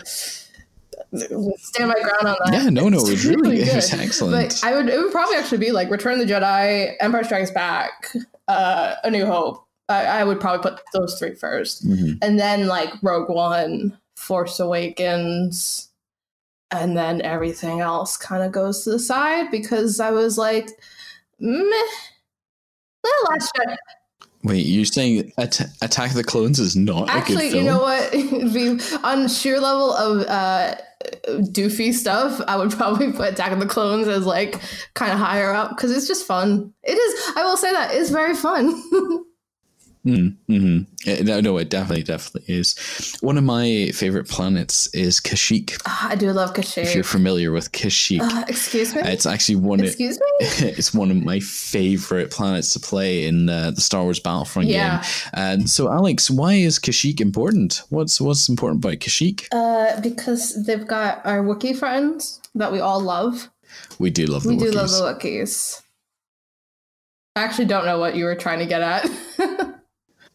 stand 1.15 1.89
my 1.89 1.95
ground 2.01 2.27
on 2.27 2.35
that. 2.45 2.49
Yeah, 2.53 2.69
no, 2.69 2.89
no, 2.89 2.97
It's 2.99 3.09
it's 3.09 3.25
really 3.25 3.57
good. 3.57 3.67
It's 3.69 3.93
excellent. 3.99 4.61
But 4.61 4.61
I 4.67 4.75
would, 4.75 4.89
it 4.89 4.97
would 4.99 5.11
probably 5.11 5.35
actually 5.37 5.59
be 5.59 5.71
like 5.71 5.89
Return 5.89 6.19
of 6.19 6.27
the 6.27 6.33
Jedi, 6.33 6.93
Empire 6.99 7.23
Strikes 7.23 7.51
Back, 7.51 8.13
uh, 8.47 8.95
A 9.03 9.09
New 9.11 9.25
Hope. 9.25 9.63
I, 9.89 10.05
I 10.05 10.23
would 10.25 10.39
probably 10.41 10.69
put 10.69 10.81
those 10.93 11.17
three 11.17 11.33
first. 11.35 11.87
Mhm. 11.87 12.17
and 12.21 12.37
then 12.39 12.67
like 12.67 12.89
Rogue 13.01 13.29
One, 13.29 13.97
Force 14.17 14.59
Awakens, 14.59 15.89
and 16.71 16.97
then 16.97 17.21
everything 17.21 17.79
else 17.79 18.17
kind 18.17 18.43
of 18.43 18.51
goes 18.51 18.83
to 18.83 18.89
the 18.89 18.99
side 18.99 19.49
because 19.51 19.99
I 20.01 20.11
was 20.11 20.37
like, 20.37 20.67
meh. 21.39 21.83
The 23.03 23.27
last 23.29 23.51
Jedi. 23.55 23.75
Wait, 24.43 24.65
you're 24.65 24.85
saying 24.85 25.31
At- 25.37 25.61
Attack 25.81 26.11
of 26.11 26.15
the 26.17 26.23
Clones 26.23 26.59
is 26.59 26.75
not 26.75 27.09
Actually, 27.09 27.49
you 27.49 27.63
know 27.63 27.79
what? 27.79 28.13
On 29.05 29.27
sheer 29.27 29.59
level 29.59 29.93
of 29.93 30.27
uh, 30.27 30.75
doofy 31.27 31.93
stuff, 31.93 32.41
I 32.47 32.57
would 32.57 32.71
probably 32.77 33.11
put 33.11 33.33
Attack 33.33 33.51
of 33.51 33.59
the 33.59 33.65
Clones 33.65 34.07
as 34.07 34.25
like 34.25 34.61
kind 34.93 35.11
of 35.11 35.19
higher 35.19 35.53
up 35.53 35.69
because 35.69 35.95
it's 35.95 36.07
just 36.07 36.25
fun. 36.25 36.73
It 36.83 36.97
is. 36.97 37.33
I 37.35 37.43
will 37.45 37.57
say 37.57 37.71
that 37.71 37.93
it's 37.93 38.09
very 38.09 38.35
fun. 38.35 38.81
Mm-hmm. 40.07 41.25
No, 41.25 41.41
no, 41.41 41.57
it 41.57 41.69
definitely, 41.69 42.03
definitely 42.03 42.53
is. 42.55 43.17
One 43.21 43.37
of 43.37 43.43
my 43.43 43.91
favorite 43.93 44.27
planets 44.29 44.87
is 44.93 45.19
Kashyyyk. 45.19 45.81
Ah, 45.85 46.09
I 46.11 46.15
do 46.15 46.31
love 46.31 46.53
Kashyyyk. 46.53 46.83
If 46.83 46.95
you're 46.95 47.03
familiar 47.03 47.51
with 47.51 47.71
Kashyyyk, 47.71 48.21
Uh, 48.21 48.45
excuse 48.47 48.95
me. 48.95 49.01
it's 49.03 49.25
actually 49.25 49.57
one. 49.57 49.79
Of, 49.81 49.87
excuse 49.87 50.17
me. 50.19 50.25
it's 50.67 50.93
one 50.93 51.11
of 51.11 51.17
my 51.23 51.39
favorite 51.41 52.31
planets 52.31 52.71
to 52.73 52.79
play 52.79 53.25
in 53.27 53.49
uh, 53.49 53.71
the 53.71 53.81
Star 53.81 54.03
Wars 54.03 54.19
Battlefront 54.19 54.69
Yeah. 54.69 55.01
game. 55.01 55.09
And 55.33 55.69
so, 55.69 55.91
Alex, 55.91 56.29
why 56.31 56.53
is 56.53 56.79
Kashyyyk 56.79 57.19
important? 57.21 57.81
What's 57.89 58.21
what's 58.21 58.47
important 58.49 58.83
about 58.83 58.99
Kashyyyk? 58.99 59.47
Uh, 59.51 59.99
because 60.01 60.65
they've 60.65 60.87
got 60.87 61.25
our 61.25 61.43
Wookiee 61.43 61.77
friends 61.77 62.39
that 62.55 62.71
we 62.71 62.79
all 62.79 63.01
love. 63.01 63.49
we 63.99 64.09
do 64.09 64.25
love 64.25 64.43
the 64.43 64.49
We 64.49 64.57
do 64.57 64.71
Wookiees. 64.71 64.75
love 64.75 64.89
the 65.21 65.27
Wookiees. 65.27 65.81
I 67.35 67.41
actually 67.41 67.65
don't 67.65 67.85
know 67.85 67.99
what 67.99 68.15
you 68.15 68.25
were 68.25 68.33
trying 68.35 68.59
to 68.59 68.65
get 68.65 68.81
at. 68.81 69.07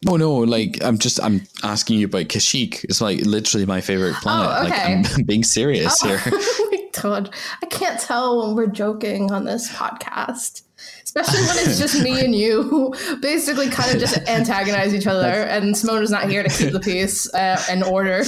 No, 0.05 0.17
no, 0.17 0.35
like 0.35 0.83
I'm 0.83 0.97
just 0.97 1.21
I'm 1.21 1.41
asking 1.63 1.99
you 1.99 2.05
about 2.05 2.25
Kashyyyk. 2.25 2.83
It's 2.85 3.01
like 3.01 3.21
literally 3.21 3.65
my 3.65 3.81
favorite 3.81 4.15
planet. 4.15 4.49
Oh, 4.49 4.65
okay. 4.65 4.95
Like 4.97 5.17
I'm 5.17 5.23
being 5.25 5.43
serious 5.43 5.99
here. 6.01 6.19
oh 6.25 6.69
my 6.71 7.01
god. 7.01 7.33
I 7.61 7.65
can't 7.67 7.99
tell 7.99 8.45
when 8.45 8.55
we're 8.55 8.67
joking 8.67 9.31
on 9.31 9.45
this 9.45 9.71
podcast. 9.71 10.63
Especially 11.03 11.41
when 11.41 11.57
it's 11.59 11.79
just 11.79 12.01
me 12.01 12.25
and 12.25 12.33
you 12.33 12.63
who 12.63 12.93
basically 13.21 13.69
kind 13.69 13.93
of 13.93 13.99
just 13.99 14.17
antagonize 14.27 14.93
each 14.93 15.07
other 15.07 15.27
and 15.27 15.75
Simona's 15.75 16.09
not 16.09 16.29
here 16.29 16.43
to 16.43 16.49
keep 16.49 16.73
the 16.73 16.79
peace 16.79 17.31
uh, 17.33 17.61
and 17.69 17.83
order. 17.83 18.23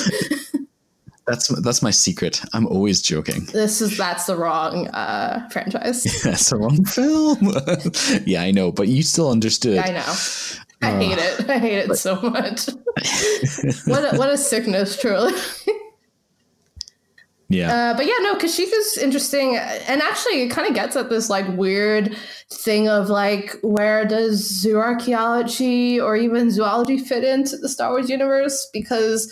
That's 1.26 1.48
that's 1.62 1.82
my 1.82 1.90
secret. 1.90 2.42
I'm 2.54 2.68
always 2.68 3.02
joking. 3.02 3.46
This 3.46 3.82
is 3.82 3.98
that's 3.98 4.26
the 4.26 4.36
wrong 4.36 4.88
uh, 4.90 5.50
franchise. 5.50 6.04
That's 6.24 6.52
the 6.52 6.58
wrong 6.58 6.86
film. 6.86 7.52
yeah, 8.28 8.44
I 8.44 8.52
know, 8.52 8.72
but 8.72 8.88
you 8.88 9.02
still 9.02 9.32
understood. 9.32 9.80
I 9.80 9.90
know. 9.90 10.14
I 10.86 11.04
hate 11.04 11.18
it. 11.18 11.50
I 11.50 11.58
hate 11.60 11.78
it 11.90 11.96
so 11.96 12.22
much. 12.22 12.68
what 13.86 14.14
a, 14.14 14.18
what 14.18 14.30
a 14.30 14.38
sickness, 14.38 15.00
truly. 15.00 15.34
Yeah. 17.48 17.92
Uh, 17.92 17.98
but 17.98 18.06
yeah, 18.06 18.18
no, 18.22 18.36
Kashyyyk 18.36 18.72
is 18.74 18.98
interesting, 18.98 19.56
and 19.56 20.02
actually, 20.02 20.42
it 20.42 20.50
kind 20.50 20.68
of 20.68 20.74
gets 20.74 20.96
at 20.96 21.10
this 21.10 21.30
like 21.30 21.48
weird 21.56 22.18
thing 22.52 22.90
of 22.90 23.10
like 23.10 23.56
where 23.62 24.04
does 24.04 24.42
zooarchaeology 24.66 26.02
or 26.02 26.16
even 26.16 26.50
zoology 26.50 26.98
fit 26.98 27.24
into 27.24 27.58
the 27.58 27.70
Star 27.70 27.92
Wars 27.92 28.10
universe? 28.10 28.68
Because 28.74 29.32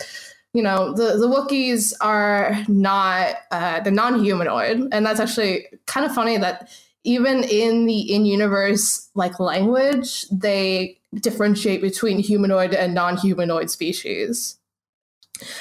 you 0.52 0.62
know 0.62 0.94
the 0.94 1.16
the 1.18 1.26
Wookiees 1.28 1.92
are 2.00 2.56
not 2.68 3.34
uh, 3.50 3.80
they're 3.80 3.92
non-humanoid, 3.92 4.88
and 4.92 5.04
that's 5.04 5.18
actually 5.18 5.66
kind 5.86 6.06
of 6.06 6.14
funny 6.14 6.38
that 6.38 6.70
even 7.02 7.42
in 7.44 7.84
the 7.84 8.14
in-universe 8.14 9.10
like 9.14 9.40
language, 9.40 10.24
they 10.30 10.96
differentiate 11.20 11.80
between 11.80 12.18
humanoid 12.18 12.74
and 12.74 12.94
non-humanoid 12.94 13.70
species. 13.70 14.58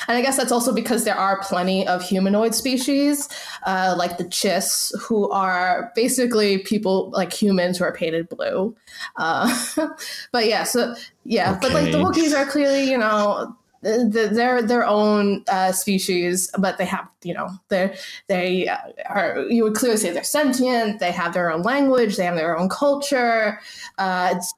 And 0.08 0.18
I 0.18 0.22
guess 0.22 0.38
that's 0.38 0.52
also 0.52 0.72
because 0.72 1.04
there 1.04 1.18
are 1.18 1.42
plenty 1.42 1.88
of 1.88 2.04
humanoid 2.04 2.54
species, 2.54 3.28
uh, 3.66 3.96
like 3.98 4.18
the 4.18 4.26
Chiss, 4.26 4.94
who 5.02 5.30
are 5.32 5.92
basically 5.96 6.60
people 6.60 7.10
like 7.10 7.34
humans 7.34 7.80
who 7.80 7.86
are 7.86 7.94
painted 7.94 8.30
blue. 8.30 8.76
Uh, 9.16 9.66
but 10.32 10.46
yeah, 10.46 10.64
so 10.64 10.96
yeah, 11.24 11.58
but 11.60 11.74
like 11.74 11.92
the 11.92 11.98
Okay. 11.98 12.22
Wookiees 12.22 12.38
are 12.38 12.46
clearly, 12.46 12.90
you 12.90 12.98
know, 13.00 13.56
th- 13.84 14.14
th- 14.14 14.32
they're 14.32 14.62
their 14.62 14.86
own 14.86 15.44
uh, 15.48 15.72
species, 15.72 16.52
but 16.60 16.78
they 16.78 16.86
have, 16.86 17.08
you 17.24 17.34
know, 17.34 17.50
they 17.70 17.96
they 18.28 18.68
uh, 18.68 18.78
are. 19.10 19.40
You 19.50 19.64
would 19.64 19.76
clearly 19.76 19.98
say 19.98 20.12
they're 20.12 20.24
sentient. 20.24 21.00
They 21.00 21.12
have 21.12 21.34
their 21.34 21.52
own 21.52 21.64
language. 21.64 22.16
They 22.16 22.26
have 22.26 22.36
their 22.36 22.58
own 22.58 22.70
culture. 22.70 23.60
Uh, 23.98 24.36
it's 24.36 24.54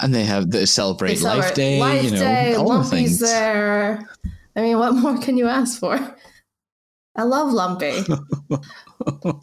and 0.00 0.14
they 0.14 0.24
have 0.24 0.50
the 0.50 0.66
celebrate, 0.66 1.10
they 1.10 1.16
celebrate 1.16 1.46
Life 1.46 1.54
Day, 1.54 1.80
Life 1.80 2.04
you 2.04 2.10
know, 2.10 2.16
Day, 2.18 2.54
all 2.54 2.78
the 2.78 2.84
things. 2.84 3.20
there. 3.20 4.08
I 4.56 4.60
mean, 4.60 4.78
what 4.78 4.94
more 4.94 5.18
can 5.18 5.36
you 5.36 5.48
ask 5.48 5.78
for? 5.78 5.98
I 7.16 7.22
love 7.22 7.52
Lumpy. 7.52 8.02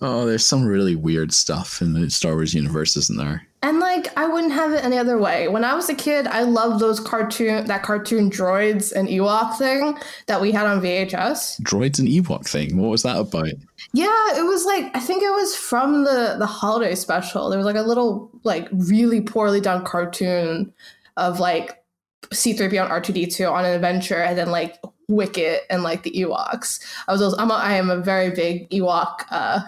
Oh, 0.00 0.26
there's 0.26 0.46
some 0.46 0.64
really 0.64 0.94
weird 0.94 1.32
stuff 1.32 1.82
in 1.82 1.92
the 1.92 2.08
Star 2.08 2.34
Wars 2.34 2.54
universe, 2.54 2.96
isn't 2.96 3.18
there? 3.18 3.47
And 3.62 3.80
like 3.80 4.06
I 4.16 4.26
wouldn't 4.26 4.52
have 4.52 4.72
it 4.72 4.84
any 4.84 4.98
other 4.98 5.18
way. 5.18 5.48
When 5.48 5.64
I 5.64 5.74
was 5.74 5.88
a 5.88 5.94
kid, 5.94 6.26
I 6.28 6.42
loved 6.42 6.80
those 6.80 7.00
cartoon 7.00 7.66
that 7.66 7.82
cartoon 7.82 8.30
droids 8.30 8.92
and 8.92 9.08
Ewok 9.08 9.56
thing 9.56 9.98
that 10.26 10.40
we 10.40 10.52
had 10.52 10.66
on 10.66 10.80
VHS. 10.80 11.60
Droids 11.62 11.98
and 11.98 12.08
Ewok 12.08 12.46
thing. 12.48 12.76
What 12.76 12.88
was 12.88 13.02
that 13.02 13.18
about? 13.18 13.48
Yeah, 13.92 14.38
it 14.38 14.44
was 14.44 14.64
like 14.64 14.94
I 14.94 15.00
think 15.00 15.22
it 15.22 15.30
was 15.30 15.56
from 15.56 16.04
the 16.04 16.36
the 16.38 16.46
holiday 16.46 16.94
special. 16.94 17.50
There 17.50 17.58
was 17.58 17.66
like 17.66 17.76
a 17.76 17.82
little 17.82 18.30
like 18.44 18.68
really 18.72 19.20
poorly 19.20 19.60
done 19.60 19.84
cartoon 19.84 20.72
of 21.16 21.40
like 21.40 21.82
C3PO 22.30 22.82
and 22.82 23.04
R2D2 23.04 23.50
on 23.50 23.64
an 23.64 23.74
adventure 23.74 24.22
and 24.22 24.38
then 24.38 24.50
like 24.50 24.78
Wicket 25.08 25.62
and 25.68 25.82
like 25.82 26.04
the 26.04 26.12
Ewoks. 26.12 26.80
I 27.08 27.12
was 27.12 27.34
I'm 27.38 27.50
a, 27.50 27.54
I 27.54 27.74
am 27.74 27.90
a 27.90 27.96
very 27.96 28.30
big 28.30 28.70
Ewok 28.70 29.24
uh 29.30 29.60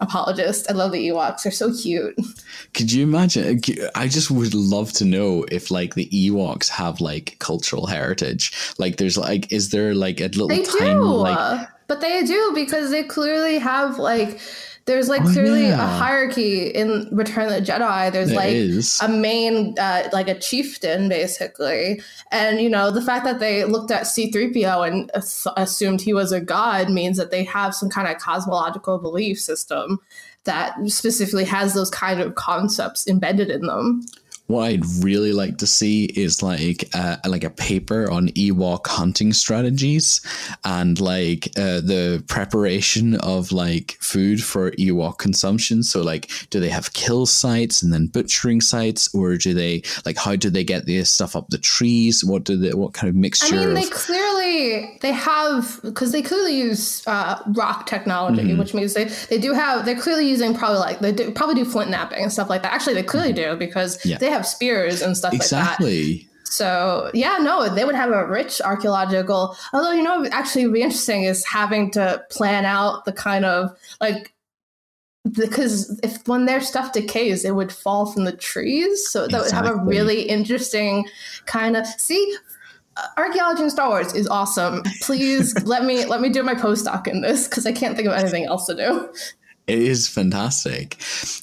apologist. 0.00 0.70
I 0.70 0.74
love 0.74 0.92
the 0.92 1.08
Ewoks. 1.08 1.42
They're 1.42 1.52
so 1.52 1.72
cute. 1.74 2.14
Could 2.74 2.92
you 2.92 3.02
imagine? 3.02 3.60
I 3.94 4.08
just 4.08 4.30
would 4.30 4.54
love 4.54 4.92
to 4.94 5.04
know 5.04 5.44
if 5.50 5.70
like 5.70 5.94
the 5.94 6.06
Ewoks 6.08 6.68
have 6.68 7.00
like 7.00 7.36
cultural 7.38 7.86
heritage. 7.86 8.52
Like, 8.78 8.96
there's 8.96 9.16
like, 9.18 9.50
is 9.52 9.70
there 9.70 9.94
like 9.94 10.20
a 10.20 10.24
little 10.28 10.48
They 10.48 10.62
tiny 10.62 10.94
do. 10.94 11.02
like 11.02 11.68
but 11.88 12.00
they 12.00 12.24
do 12.24 12.52
because 12.54 12.90
they 12.90 13.04
clearly 13.04 13.58
have 13.58 13.98
like 13.98 14.40
there's 14.86 15.08
like 15.08 15.22
Oh, 15.22 15.32
clearly 15.32 15.66
a 15.68 15.76
hierarchy 15.76 16.68
in 16.68 17.08
Return 17.12 17.46
of 17.46 17.54
the 17.54 17.60
Jedi. 17.72 18.12
There's 18.12 18.28
There 18.28 18.36
like 18.36 18.52
is. 18.54 18.98
a 19.02 19.08
main 19.08 19.74
uh, 19.78 20.08
like 20.12 20.28
a 20.28 20.38
chieftain 20.38 21.08
basically 21.08 22.00
and 22.32 22.60
you 22.60 22.68
know 22.70 22.90
the 22.90 23.02
fact 23.02 23.24
that 23.24 23.38
they 23.40 23.64
looked 23.64 23.90
at 23.90 24.02
c3po 24.04 24.86
and 24.86 25.10
ass- 25.14 25.46
assumed 25.56 26.00
he 26.00 26.14
was 26.14 26.32
a 26.32 26.40
god 26.40 26.88
means 26.90 27.16
that 27.18 27.30
they 27.30 27.44
have 27.44 27.74
some 27.74 27.90
kind 27.90 28.08
of 28.08 28.16
cosmological 28.18 28.98
belief 28.98 29.40
system 29.40 29.98
that 30.44 30.74
specifically 30.88 31.44
has 31.44 31.74
those 31.74 31.90
kind 31.90 32.20
of 32.20 32.34
concepts 32.36 33.06
embedded 33.08 33.50
in 33.50 33.62
them 33.66 34.04
What 34.48 34.62
I'd 34.64 34.86
really 35.02 35.32
like 35.32 35.58
to 35.58 35.66
see 35.66 36.04
is 36.04 36.42
like 36.42 36.88
uh, 36.94 37.16
like 37.26 37.42
a 37.44 37.50
paper 37.50 38.08
on 38.10 38.28
Ewok 38.28 38.86
hunting 38.86 39.32
strategies 39.32 40.20
and 40.64 41.00
like 41.00 41.48
uh, 41.56 41.80
the 41.80 42.22
preparation 42.28 43.16
of 43.16 43.50
like 43.50 43.96
food 44.00 44.42
for 44.42 44.70
Ewok 44.72 45.18
consumption. 45.18 45.82
So 45.82 46.02
like, 46.02 46.30
do 46.50 46.60
they 46.60 46.68
have 46.68 46.92
kill 46.92 47.26
sites 47.26 47.82
and 47.82 47.92
then 47.92 48.06
butchering 48.06 48.60
sites, 48.60 49.12
or 49.14 49.36
do 49.36 49.52
they 49.52 49.82
like 50.04 50.16
how 50.16 50.36
do 50.36 50.48
they 50.50 50.62
get 50.64 50.86
this 50.86 51.10
stuff 51.10 51.34
up 51.34 51.48
the 51.50 51.58
trees? 51.58 52.24
What 52.24 52.44
do 52.44 52.56
they? 52.56 52.72
What 52.72 52.94
kind 52.94 53.08
of 53.08 53.16
mixture? 53.16 53.54
I 53.56 53.58
mean, 53.58 53.68
of? 53.70 53.74
they 53.74 53.88
clearly 53.90 54.98
they 55.02 55.12
have 55.12 55.80
because 55.82 56.12
they 56.12 56.22
clearly 56.22 56.56
use 56.56 57.02
uh, 57.06 57.42
rock 57.48 57.86
technology, 57.86 58.36
Mm-hmm. 58.42 58.58
which 58.58 58.74
means 58.74 58.94
they 58.94 59.04
they 59.30 59.38
do 59.38 59.52
have 59.52 59.84
they're 59.86 59.98
clearly 60.00 60.28
using 60.28 60.54
probably 60.54 60.78
like 60.78 61.00
they 61.00 61.12
do, 61.12 61.30
probably 61.32 61.54
do 61.56 61.64
flint 61.64 61.90
knapping 61.90 62.22
and 62.22 62.32
stuff 62.32 62.48
like 62.48 62.62
that. 62.62 62.72
Actually, 62.72 62.94
they 62.94 63.02
clearly 63.02 63.32
do 63.32 63.56
because 63.56 63.96
Mm-hmm. 63.96 64.08
Yeah. 64.10 64.18
they 64.18 64.30
have 64.36 64.46
spears 64.46 65.02
and 65.02 65.16
stuff 65.16 65.32
like 65.32 65.40
that. 65.40 65.44
exactly. 65.44 66.28
So 66.44 67.10
yeah, 67.12 67.38
no, 67.38 67.68
they 67.68 67.84
would 67.84 67.94
have 67.94 68.10
a 68.10 68.26
rich 68.26 68.60
archaeological. 68.60 69.56
Although 69.72 69.92
you 69.92 70.02
know, 70.02 70.20
would 70.20 70.32
actually 70.32 70.68
be 70.68 70.82
interesting 70.82 71.24
is 71.24 71.44
having 71.44 71.90
to 71.92 72.24
plan 72.30 72.64
out 72.64 73.04
the 73.04 73.12
kind 73.12 73.44
of 73.44 73.76
like 74.00 74.32
because 75.32 75.98
if 76.02 76.26
when 76.28 76.46
their 76.46 76.60
stuff 76.60 76.92
decays, 76.92 77.44
it 77.44 77.54
would 77.54 77.72
fall 77.72 78.06
from 78.06 78.24
the 78.24 78.36
trees. 78.36 79.08
So 79.10 79.26
that 79.26 79.40
would 79.40 79.50
have 79.50 79.66
a 79.66 79.76
really 79.76 80.22
interesting 80.22 81.08
kind 81.46 81.76
of 81.76 81.86
see. 81.86 82.36
uh, 82.96 83.08
Archaeology 83.16 83.64
in 83.64 83.70
Star 83.70 83.88
Wars 83.88 84.14
is 84.14 84.28
awesome. 84.28 84.82
Please 85.02 85.54
let 85.66 85.84
me 85.84 86.04
let 86.04 86.20
me 86.20 86.28
do 86.28 86.42
my 86.42 86.54
postdoc 86.54 87.08
in 87.08 87.22
this 87.22 87.48
because 87.48 87.66
I 87.66 87.72
can't 87.72 87.96
think 87.96 88.08
of 88.08 88.14
anything 88.14 88.44
else 88.44 88.66
to 88.66 88.74
do. 88.74 89.12
It 89.66 89.78
is 89.78 90.08
fantastic. 90.08 90.96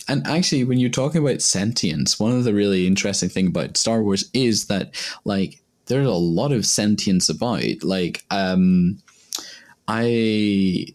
And 0.08 0.26
actually, 0.28 0.64
when 0.64 0.80
you're 0.80 0.90
talking 0.90 1.22
about 1.22 1.42
sentience, 1.42 2.20
one 2.20 2.32
of 2.32 2.46
the 2.46 2.54
really 2.54 2.88
interesting 2.88 3.30
thing 3.30 3.48
about 3.48 3.78
Star 3.78 4.02
Wars 4.02 4.30
is 4.34 4.68
that 4.68 4.96
like 5.26 5.62
there's 5.88 6.08
a 6.08 6.12
lot 6.12 6.52
of 6.52 6.66
sentience 6.66 7.30
about. 7.30 7.84
Like, 7.84 8.24
um 8.32 9.00
I 9.88 10.86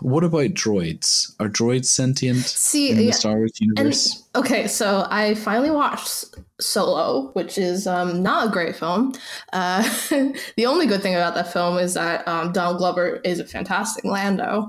what 0.00 0.24
about 0.24 0.50
droids? 0.50 1.34
Are 1.40 1.48
droids 1.48 1.86
sentient 1.86 2.44
See, 2.44 2.90
in 2.90 2.96
the 2.96 3.04
yeah, 3.04 3.12
Star 3.12 3.36
Wars 3.36 3.52
universe? 3.60 4.24
And, 4.34 4.44
okay, 4.44 4.66
so 4.66 5.06
I 5.08 5.34
finally 5.34 5.70
watched 5.70 6.31
Solo, 6.62 7.30
which 7.32 7.58
is 7.58 7.86
um, 7.86 8.22
not 8.22 8.48
a 8.48 8.50
great 8.50 8.76
film. 8.76 9.12
Uh, 9.52 9.82
the 10.56 10.66
only 10.66 10.86
good 10.86 11.02
thing 11.02 11.14
about 11.14 11.34
that 11.34 11.52
film 11.52 11.78
is 11.78 11.94
that 11.94 12.26
um, 12.26 12.52
Donald 12.52 12.78
Glover 12.78 13.16
is 13.24 13.40
a 13.40 13.44
fantastic 13.44 14.04
Lando, 14.04 14.68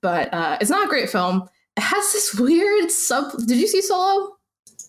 but 0.00 0.32
uh, 0.32 0.58
it's 0.60 0.70
not 0.70 0.86
a 0.86 0.88
great 0.88 1.10
film. 1.10 1.48
It 1.76 1.82
has 1.82 2.12
this 2.12 2.34
weird 2.38 2.90
sub. 2.90 3.32
Did 3.46 3.58
you 3.58 3.66
see 3.66 3.82
Solo? 3.82 4.36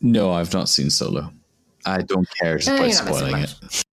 no, 0.01 0.31
I've 0.31 0.53
not 0.53 0.69
seen 0.69 0.89
Solo. 0.89 1.31
I 1.85 2.01
don't 2.01 2.27
care 2.39 2.59
you're 2.59 2.73
not 2.73 2.85
missing 2.85 3.05
spoiling 3.05 3.37
it. 3.37 3.84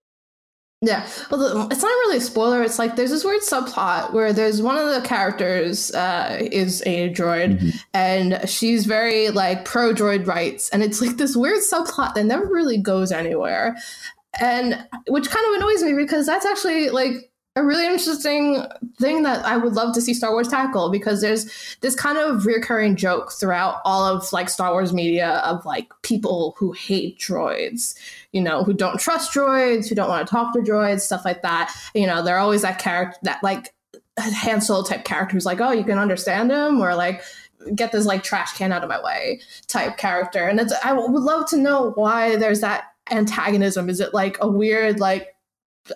Yeah, 0.84 1.08
well, 1.30 1.68
it's 1.70 1.80
not 1.80 1.88
really 1.88 2.16
a 2.16 2.20
spoiler. 2.20 2.60
It's 2.60 2.76
like 2.76 2.96
there's 2.96 3.10
this 3.10 3.24
weird 3.24 3.42
subplot 3.42 4.12
where 4.12 4.32
there's 4.32 4.60
one 4.60 4.76
of 4.76 4.92
the 4.92 5.06
characters 5.06 5.94
uh, 5.94 6.38
is 6.40 6.82
a 6.84 7.08
droid, 7.14 7.72
and 7.94 8.40
she's 8.48 8.84
very 8.84 9.30
like 9.30 9.64
pro 9.64 9.94
droid 9.94 10.26
rights, 10.26 10.68
and 10.70 10.82
it's 10.82 11.00
like 11.00 11.18
this 11.18 11.36
weird 11.36 11.60
subplot 11.60 12.14
that 12.14 12.24
never 12.24 12.46
really 12.46 12.78
goes 12.78 13.12
anywhere, 13.12 13.76
and 14.40 14.84
which 15.06 15.30
kind 15.30 15.46
of 15.50 15.62
annoys 15.62 15.84
me 15.84 15.92
because 15.92 16.26
that's 16.26 16.44
actually 16.44 16.90
like 16.90 17.30
a 17.54 17.62
really 17.62 17.86
interesting 17.86 18.64
thing 18.98 19.24
that 19.24 19.44
I 19.44 19.58
would 19.58 19.74
love 19.74 19.94
to 19.94 20.00
see 20.00 20.14
Star 20.14 20.32
Wars 20.32 20.48
tackle 20.48 20.90
because 20.90 21.20
there's 21.20 21.76
this 21.82 21.94
kind 21.94 22.16
of 22.16 22.46
recurring 22.46 22.96
joke 22.96 23.30
throughout 23.30 23.82
all 23.84 24.04
of 24.04 24.32
like 24.32 24.48
Star 24.48 24.72
Wars 24.72 24.94
media 24.94 25.42
of 25.44 25.64
like 25.66 25.92
people 26.02 26.54
who 26.56 26.72
hate 26.72 27.18
droids, 27.18 27.94
you 28.32 28.40
know, 28.40 28.64
who 28.64 28.72
don't 28.72 28.98
trust 28.98 29.34
droids, 29.34 29.86
who 29.86 29.94
don't 29.94 30.08
want 30.08 30.26
to 30.26 30.30
talk 30.30 30.54
to 30.54 30.60
droids, 30.60 31.00
stuff 31.00 31.26
like 31.26 31.42
that. 31.42 31.74
You 31.94 32.06
know, 32.06 32.22
they're 32.22 32.38
always 32.38 32.62
that 32.62 32.78
character 32.78 33.18
that 33.24 33.42
like 33.42 33.74
Han 34.18 34.62
Solo 34.62 34.82
type 34.82 35.04
character 35.04 35.34
who's 35.34 35.46
like, 35.46 35.60
oh, 35.60 35.72
you 35.72 35.84
can 35.84 35.98
understand 35.98 36.50
him, 36.50 36.80
or 36.80 36.94
like 36.94 37.22
get 37.74 37.92
this 37.92 38.06
like 38.06 38.22
trash 38.22 38.54
can 38.54 38.72
out 38.72 38.82
of 38.82 38.88
my 38.88 39.02
way 39.02 39.42
type 39.66 39.98
character. 39.98 40.46
And 40.46 40.58
it's 40.58 40.72
I 40.82 40.94
would 40.94 41.22
love 41.22 41.48
to 41.50 41.58
know 41.58 41.90
why 41.96 42.36
there's 42.36 42.60
that 42.60 42.84
antagonism. 43.10 43.90
Is 43.90 44.00
it 44.00 44.14
like 44.14 44.38
a 44.40 44.48
weird 44.48 45.00
like 45.00 45.28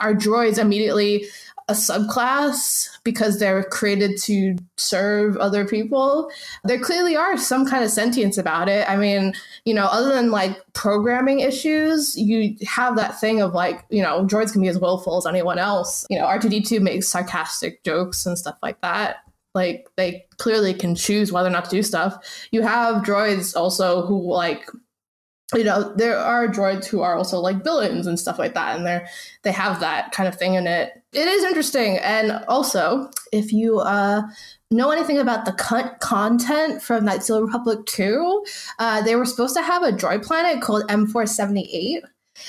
are 0.00 0.14
droids 0.14 0.58
immediately 0.58 1.26
a 1.68 1.72
subclass 1.72 2.88
because 3.02 3.38
they're 3.38 3.64
created 3.64 4.20
to 4.22 4.56
serve 4.76 5.36
other 5.38 5.64
people. 5.66 6.30
There 6.64 6.78
clearly 6.78 7.16
are 7.16 7.36
some 7.36 7.66
kind 7.66 7.82
of 7.82 7.90
sentience 7.90 8.38
about 8.38 8.68
it. 8.68 8.88
I 8.88 8.96
mean, 8.96 9.34
you 9.64 9.74
know, 9.74 9.86
other 9.86 10.14
than 10.14 10.30
like 10.30 10.56
programming 10.74 11.40
issues, 11.40 12.16
you 12.16 12.56
have 12.66 12.96
that 12.96 13.20
thing 13.20 13.40
of 13.40 13.52
like, 13.52 13.84
you 13.90 14.02
know, 14.02 14.24
droids 14.24 14.52
can 14.52 14.62
be 14.62 14.68
as 14.68 14.78
willful 14.78 15.16
as 15.16 15.26
anyone 15.26 15.58
else. 15.58 16.06
You 16.08 16.18
know, 16.18 16.26
R2D2 16.26 16.80
makes 16.80 17.08
sarcastic 17.08 17.82
jokes 17.82 18.26
and 18.26 18.38
stuff 18.38 18.58
like 18.62 18.80
that. 18.82 19.16
Like 19.52 19.88
they 19.96 20.26
clearly 20.36 20.74
can 20.74 20.94
choose 20.94 21.32
whether 21.32 21.48
or 21.48 21.52
not 21.52 21.64
to 21.64 21.70
do 21.70 21.82
stuff. 21.82 22.46
You 22.52 22.62
have 22.62 23.02
droids 23.02 23.56
also 23.56 24.06
who 24.06 24.32
like 24.32 24.70
you 25.54 25.62
know 25.62 25.92
there 25.94 26.18
are 26.18 26.48
droids 26.48 26.86
who 26.86 27.00
are 27.02 27.16
also 27.16 27.38
like 27.38 27.62
villains 27.62 28.06
and 28.06 28.18
stuff 28.18 28.38
like 28.38 28.54
that 28.54 28.76
and 28.76 28.84
they're 28.84 29.06
they 29.42 29.52
have 29.52 29.78
that 29.80 30.10
kind 30.10 30.28
of 30.28 30.34
thing 30.36 30.54
in 30.54 30.66
it 30.66 31.00
it 31.12 31.28
is 31.28 31.44
interesting 31.44 31.98
and 31.98 32.32
also 32.48 33.08
if 33.32 33.52
you 33.52 33.78
uh 33.78 34.22
know 34.72 34.90
anything 34.90 35.18
about 35.18 35.44
the 35.44 35.52
cut 35.52 36.00
content 36.00 36.82
from 36.82 37.04
Knights 37.04 37.30
of 37.30 37.36
the 37.36 37.44
Republic 37.44 37.86
2 37.86 38.44
uh 38.80 39.02
they 39.02 39.14
were 39.14 39.24
supposed 39.24 39.54
to 39.54 39.62
have 39.62 39.84
a 39.84 39.92
droid 39.92 40.24
planet 40.24 40.60
called 40.60 40.82
M4-78 40.88 42.00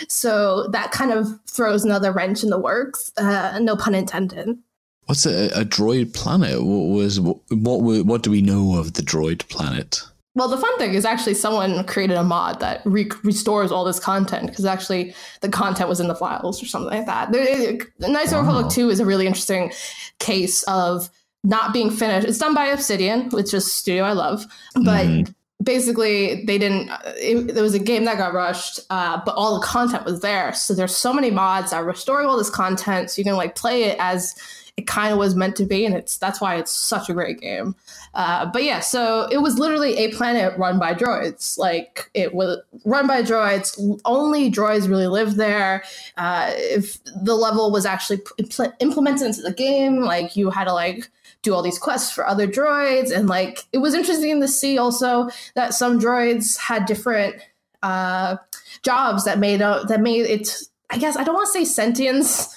so 0.09 0.67
that 0.69 0.91
kind 0.91 1.11
of 1.11 1.27
throws 1.47 1.83
another 1.85 2.11
wrench 2.11 2.43
in 2.43 2.49
the 2.49 2.59
works 2.59 3.11
uh 3.17 3.59
no 3.61 3.75
pun 3.75 3.93
intended 3.95 4.57
What's 5.05 5.25
a, 5.25 5.47
a 5.57 5.63
droid 5.63 6.13
planet? 6.13 6.61
What 6.61 6.93
was 6.93 7.17
what? 7.21 7.39
wa- 7.49 8.01
What 8.03 8.23
do 8.23 8.29
we 8.29 8.41
know 8.41 8.75
of 8.77 8.91
the 8.95 9.01
droid 9.01 9.47
planet? 9.47 10.01
Well, 10.37 10.47
the 10.47 10.57
fun 10.57 10.77
thing 10.77 10.93
is 10.93 11.03
actually 11.03 11.33
someone 11.33 11.83
created 11.85 12.15
a 12.15 12.23
mod 12.23 12.59
that 12.59 12.83
re- 12.85 13.09
restores 13.23 13.71
all 13.71 13.83
this 13.83 13.99
content 13.99 14.45
because 14.45 14.65
actually 14.65 15.15
the 15.41 15.49
content 15.49 15.89
was 15.89 15.99
in 15.99 16.07
the 16.07 16.13
files 16.13 16.61
or 16.61 16.67
something 16.67 16.95
like 16.95 17.07
that. 17.07 17.31
There, 17.31 17.43
it, 17.43 17.87
Knights 17.99 18.33
of 18.33 18.45
the 18.45 18.51
Republic 18.51 18.71
2 18.71 18.91
is 18.91 18.99
a 18.99 19.05
really 19.05 19.25
interesting 19.25 19.71
case 20.19 20.61
of 20.63 21.09
not 21.43 21.73
being 21.73 21.89
finished. 21.89 22.27
It's 22.27 22.37
done 22.37 22.53
by 22.53 22.67
Obsidian, 22.67 23.29
which 23.29 23.47
is 23.47 23.65
a 23.65 23.69
studio 23.69 24.03
I 24.03 24.11
love, 24.11 24.45
but 24.85 25.31
basically 25.63 26.45
they 26.45 26.59
didn't. 26.59 26.91
It, 27.15 27.55
there 27.55 27.63
was 27.63 27.73
a 27.73 27.79
game 27.79 28.05
that 28.05 28.19
got 28.19 28.35
rushed, 28.35 28.81
uh, 28.91 29.19
but 29.25 29.33
all 29.33 29.59
the 29.59 29.65
content 29.65 30.05
was 30.05 30.19
there. 30.19 30.53
So 30.53 30.75
there's 30.75 30.95
so 30.95 31.13
many 31.13 31.31
mods 31.31 31.71
that 31.71 31.77
are 31.77 31.83
restoring 31.83 32.27
all 32.27 32.37
this 32.37 32.51
content, 32.51 33.09
so 33.09 33.19
you 33.19 33.23
can 33.23 33.37
like 33.37 33.55
play 33.55 33.85
it 33.85 33.97
as 33.99 34.35
it 34.77 34.85
kind 34.85 35.11
of 35.11 35.17
was 35.17 35.35
meant 35.35 35.55
to 35.55 35.65
be, 35.65 35.85
and 35.85 35.95
it's 35.95 36.17
that's 36.17 36.39
why 36.39 36.55
it's 36.55 36.71
such 36.71 37.09
a 37.09 37.13
great 37.13 37.41
game. 37.41 37.75
Uh, 38.13 38.45
but 38.45 38.63
yeah, 38.63 38.79
so 38.79 39.27
it 39.31 39.39
was 39.39 39.57
literally 39.57 39.97
a 39.97 40.11
planet 40.11 40.57
run 40.57 40.77
by 40.77 40.93
droids. 40.93 41.57
Like 41.57 42.11
it 42.13 42.35
was 42.35 42.59
run 42.85 43.07
by 43.07 43.23
droids. 43.23 43.99
Only 44.05 44.51
droids 44.51 44.87
really 44.87 45.07
lived 45.07 45.35
there. 45.35 45.83
Uh, 46.15 46.51
if 46.55 46.99
the 47.23 47.33
level 47.33 47.71
was 47.71 47.87
actually 47.87 48.19
impl- 48.39 48.73
implemented 48.79 49.25
into 49.25 49.41
the 49.41 49.51
game, 49.51 50.01
like 50.01 50.35
you 50.35 50.51
had 50.51 50.65
to 50.65 50.73
like 50.73 51.09
do 51.41 51.55
all 51.55 51.63
these 51.63 51.79
quests 51.79 52.11
for 52.11 52.27
other 52.27 52.47
droids, 52.47 53.11
and 53.11 53.27
like 53.27 53.63
it 53.73 53.79
was 53.79 53.95
interesting 53.95 54.39
to 54.39 54.47
see 54.47 54.77
also 54.77 55.27
that 55.55 55.73
some 55.73 55.99
droids 55.99 56.55
had 56.55 56.85
different 56.85 57.35
uh, 57.81 58.37
jobs 58.83 59.25
that 59.25 59.39
made 59.39 59.63
uh, 59.63 59.85
that 59.85 60.01
made 60.01 60.27
it. 60.27 60.55
I 60.91 60.99
guess 60.99 61.17
I 61.17 61.23
don't 61.23 61.35
want 61.35 61.47
to 61.47 61.51
say 61.51 61.65
sentience 61.65 62.55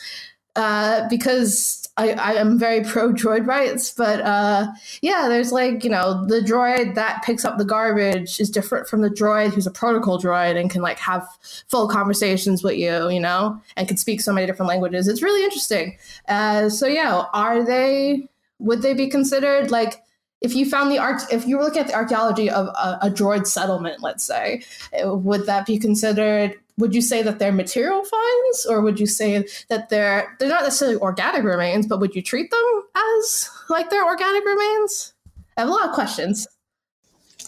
uh, 0.57 1.09
because 1.09 1.80
I, 2.01 2.12
I 2.12 2.32
am 2.34 2.59
very 2.59 2.82
pro 2.82 3.12
droid 3.12 3.46
rights, 3.46 3.92
but 3.92 4.22
uh, 4.22 4.68
yeah, 5.03 5.26
there's 5.28 5.53
like, 5.53 5.84
you 5.84 5.90
know, 5.90 6.24
the 6.26 6.40
droid 6.40 6.94
that 6.94 7.22
picks 7.22 7.44
up 7.44 7.59
the 7.59 7.64
garbage 7.64 8.40
is 8.40 8.48
different 8.48 8.88
from 8.88 9.03
the 9.03 9.11
droid 9.11 9.53
who's 9.53 9.66
a 9.66 9.70
protocol 9.70 10.18
droid 10.18 10.59
and 10.59 10.70
can 10.70 10.80
like 10.80 10.98
have 10.98 11.28
full 11.68 11.88
conversations 11.88 12.64
with 12.64 12.76
you, 12.76 13.11
you 13.11 13.20
know, 13.20 13.61
and 13.76 13.86
can 13.86 13.98
speak 13.98 14.22
so 14.22 14.32
many 14.32 14.46
different 14.46 14.68
languages. 14.68 15.09
It's 15.09 15.22
really 15.22 15.44
interesting. 15.44 15.98
Uh, 16.26 16.70
so 16.70 16.86
yeah, 16.86 17.24
are 17.34 17.62
they, 17.62 18.28
would 18.59 18.80
they 18.80 18.94
be 18.94 19.09
considered 19.09 19.70
like, 19.70 20.03
if 20.40 20.55
you 20.55 20.64
found 20.64 20.90
the 20.90 20.98
art, 20.98 21.20
if 21.30 21.46
you 21.46 21.59
were 21.59 21.64
looking 21.64 21.82
at 21.82 21.88
the 21.88 21.94
archaeology 21.94 22.48
of 22.48 22.68
a, 22.68 22.98
a 23.03 23.11
droid 23.11 23.46
settlement, 23.46 24.03
let's 24.03 24.24
say, 24.24 24.62
would 25.03 25.44
that 25.44 25.66
be 25.66 25.78
considered 25.78 26.59
would 26.79 26.95
you 26.95 27.03
say 27.03 27.23
that 27.23 27.39
they're 27.39 27.53
material 27.53 28.05
finds 28.05 28.66
or 28.66 28.81
would 28.81 28.99
you 28.99 29.07
say 29.07 29.47
that 29.68 29.89
they're 29.89 30.37
they're 30.39 30.49
not 30.49 30.62
necessarily 30.62 30.97
organic 30.99 31.43
remains 31.43 31.87
but 31.87 32.01
would 32.01 32.14
you 32.14 32.23
treat 32.23 32.51
them 32.51 32.83
as 32.97 33.49
like 33.68 33.91
they're 33.91 34.05
organic 34.05 34.45
remains 34.45 35.12
i 35.57 35.61
have 35.61 35.68
a 35.68 35.73
lot 35.73 35.89
of 35.89 35.95
questions 35.95 36.47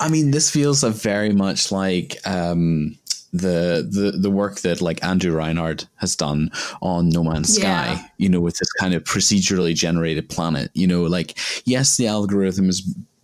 I 0.01 0.09
mean, 0.09 0.31
this 0.31 0.51
feels 0.51 0.83
a 0.83 0.91
very 0.91 1.33
much 1.33 1.71
like 1.71 2.17
um, 2.27 2.99
the 3.33 3.87
the 3.89 4.19
the 4.19 4.31
work 4.31 4.61
that 4.61 4.81
like 4.81 5.03
Andrew 5.05 5.33
Reinhard 5.33 5.85
has 5.97 6.17
done 6.17 6.51
on 6.81 7.09
No 7.09 7.23
Man's 7.23 7.59
Yeah. 7.59 7.97
Sky. 7.97 8.11
You 8.19 8.29
know, 8.29 8.41
with 8.41 8.59
this 8.59 8.73
kind 8.73 8.95
of 8.95 9.05
procedurally 9.05 9.75
generated 9.75 10.29
planet. 10.29 10.71
You 10.75 10.87
know, 10.87 11.03
like 11.03 11.39
yes, 11.65 11.97
the 11.97 12.07
algorithm 12.07 12.69
is 12.69 12.83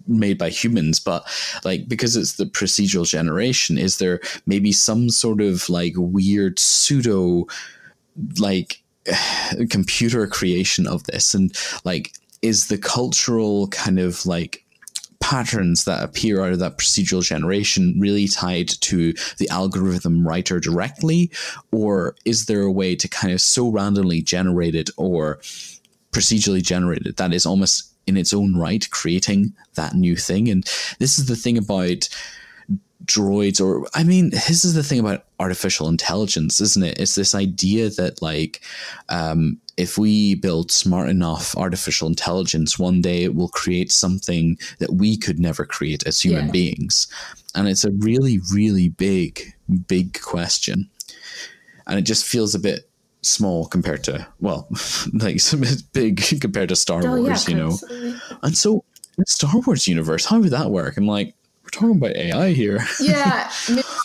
made 0.08 0.38
by 0.38 0.50
humans, 0.50 0.98
but 0.98 1.26
like 1.64 1.88
because 1.88 2.16
it's 2.16 2.34
the 2.34 2.46
procedural 2.46 3.06
generation, 3.06 3.78
is 3.78 3.98
there 3.98 4.20
maybe 4.46 4.72
some 4.72 5.10
sort 5.10 5.40
of 5.40 5.68
like 5.68 5.94
weird 5.96 6.58
pseudo 6.58 7.46
like 8.38 8.82
computer 9.70 10.26
creation 10.26 10.86
of 10.86 11.04
this? 11.04 11.34
And 11.34 11.54
like 11.84 12.12
is 12.42 12.68
the 12.68 12.78
cultural 12.78 13.68
kind 13.68 13.98
of 13.98 14.24
like 14.26 14.64
patterns 15.20 15.84
that 15.84 16.02
appear 16.02 16.42
out 16.42 16.52
of 16.52 16.58
that 16.60 16.78
procedural 16.78 17.22
generation 17.22 17.94
really 17.98 18.28
tied 18.28 18.68
to 18.68 19.12
the 19.38 19.48
algorithm 19.50 20.26
writer 20.26 20.60
directly? 20.60 21.30
Or 21.72 22.14
is 22.24 22.46
there 22.46 22.62
a 22.62 22.72
way 22.72 22.94
to 22.96 23.08
kind 23.08 23.32
of 23.32 23.40
so 23.40 23.68
randomly 23.68 24.22
generated 24.22 24.90
or 24.96 25.40
procedurally 26.12 26.62
generated 26.62 27.16
that 27.16 27.32
is 27.32 27.44
almost 27.44 27.92
in 28.08 28.16
its 28.16 28.32
own 28.32 28.56
right 28.56 28.88
creating 28.90 29.52
that 29.74 29.94
new 29.94 30.16
thing. 30.16 30.48
And 30.48 30.64
this 30.98 31.18
is 31.18 31.26
the 31.26 31.36
thing 31.36 31.58
about 31.58 32.08
droids 33.04 33.64
or 33.64 33.86
i 33.94 34.02
mean 34.02 34.28
this 34.30 34.64
is 34.64 34.74
the 34.74 34.82
thing 34.82 34.98
about 34.98 35.24
artificial 35.38 35.88
intelligence 35.88 36.60
isn't 36.60 36.82
it? 36.82 36.98
It's 36.98 37.14
this 37.14 37.32
idea 37.34 37.90
that 37.90 38.20
like 38.20 38.60
um, 39.08 39.58
if 39.76 39.96
we 39.96 40.34
build 40.34 40.72
smart 40.72 41.08
enough 41.08 41.56
artificial 41.56 42.08
intelligence 42.08 42.76
one 42.78 43.00
day 43.00 43.22
it 43.22 43.36
will 43.36 43.48
create 43.50 43.92
something 43.92 44.58
that 44.80 44.94
we 44.94 45.16
could 45.16 45.38
never 45.38 45.64
create 45.64 46.04
as 46.08 46.20
human 46.20 46.46
Yeah. 46.46 46.50
beings. 46.50 47.06
And 47.54 47.68
it's 47.68 47.84
a 47.84 47.92
really 47.92 48.40
really 48.52 48.88
big 48.88 49.54
big 49.86 50.20
question. 50.20 50.90
And 51.86 51.98
it 51.98 52.02
just 52.02 52.26
feels 52.26 52.54
a 52.54 52.58
bit 52.58 52.87
small 53.22 53.66
compared 53.66 54.04
to 54.04 54.26
well 54.40 54.68
like 55.12 55.40
big 55.92 56.22
compared 56.40 56.68
to 56.68 56.76
star 56.76 57.02
Oh, 57.04 57.16
wars 57.20 57.48
you 57.48 57.54
know 57.56 57.76
and 58.42 58.56
so 58.56 58.84
the 59.18 59.24
Star 59.26 59.52
Wars 59.66 59.86
universe, 59.86 60.24
how 60.24 60.38
would 60.38 60.50
that 60.52 60.70
work? 60.70 60.96
I'm 60.96 61.06
like, 61.06 61.34
we're 61.64 61.70
talking 61.70 61.96
about 61.96 62.16
AI 62.16 62.52
here. 62.52 62.86
yeah 63.00 63.50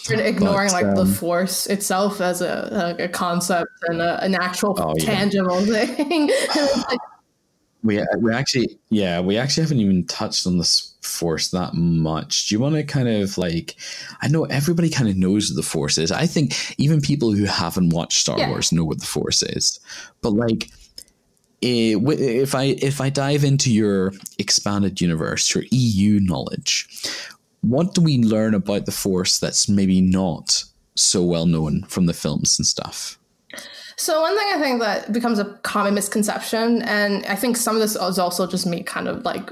ignoring 0.10 0.70
But, 0.70 0.86
like 0.86 0.96
the 0.96 1.04
um, 1.04 1.14
force 1.14 1.66
itself 1.68 2.20
as 2.20 2.42
a, 2.42 2.68
like 2.72 3.00
a 3.00 3.08
concept 3.08 3.72
and 3.88 4.02
a, 4.02 4.22
an 4.24 4.36
actual 4.36 4.76
Oh, 4.78 4.94
yeah. 4.98 5.06
tangible 5.06 5.66
thing 5.66 6.28
like, 6.28 7.00
we 7.84 8.02
we 8.20 8.34
actually 8.34 8.80
yeah 8.90 9.20
we 9.20 9.38
actually 9.38 9.64
haven't 9.64 9.80
even 9.80 10.06
touched 10.06 10.48
on 10.48 10.58
the 10.58 10.84
force 11.02 11.50
that 11.50 11.74
much. 11.74 12.48
Do 12.48 12.56
you 12.56 12.60
want 12.60 12.76
to 12.76 12.84
kind 12.84 13.08
of 13.08 13.38
like? 13.38 13.76
I 14.22 14.28
know 14.28 14.46
everybody 14.46 14.90
kind 14.90 15.10
of 15.10 15.18
knows 15.18 15.50
what 15.50 15.58
the 15.58 15.70
force 15.70 15.98
is. 15.98 16.12
I 16.12 16.26
think 16.26 16.54
even 16.80 17.02
people 17.02 17.34
who 17.34 17.46
haven't 17.46 17.90
watched 17.90 18.20
Star 18.20 18.38
Yeah. 18.38 18.50
Wars 18.50 18.72
know 18.72 18.86
what 18.86 19.00
the 19.00 19.06
force 19.06 19.44
is. 19.44 19.80
But 20.22 20.32
like, 20.32 20.70
eh, 21.62 21.96
if 21.98 22.56
I 22.56 22.76
if 22.82 23.02
I 23.02 23.10
dive 23.10 23.44
into 23.44 23.72
your 23.72 24.14
expanded 24.40 25.02
universe, 25.02 25.54
your 25.54 25.66
EU 25.72 26.20
knowledge, 26.22 26.88
what 27.62 27.94
do 27.94 28.02
we 28.02 28.18
learn 28.20 28.54
about 28.54 28.86
the 28.86 28.92
force 28.92 29.40
that's 29.40 29.70
maybe 29.70 30.02
not 30.02 30.64
so 30.96 31.24
well 31.24 31.46
known 31.46 31.84
from 31.84 32.06
the 32.06 32.14
films 32.14 32.58
and 32.58 32.66
stuff? 32.66 33.20
So 33.96 34.22
one 34.22 34.38
thing 34.38 34.48
I 34.54 34.60
think 34.60 34.80
that 34.82 35.12
becomes 35.12 35.40
a 35.40 35.46
common 35.64 35.94
misconception, 35.94 36.82
and 36.84 37.26
I 37.26 37.36
think 37.36 37.58
some 37.58 37.76
of 37.76 37.82
this 37.82 37.96
is 37.96 38.20
also 38.20 38.48
just 38.48 38.66
me 38.66 38.84
kind 38.84 39.08
of 39.08 39.24
like 39.24 39.52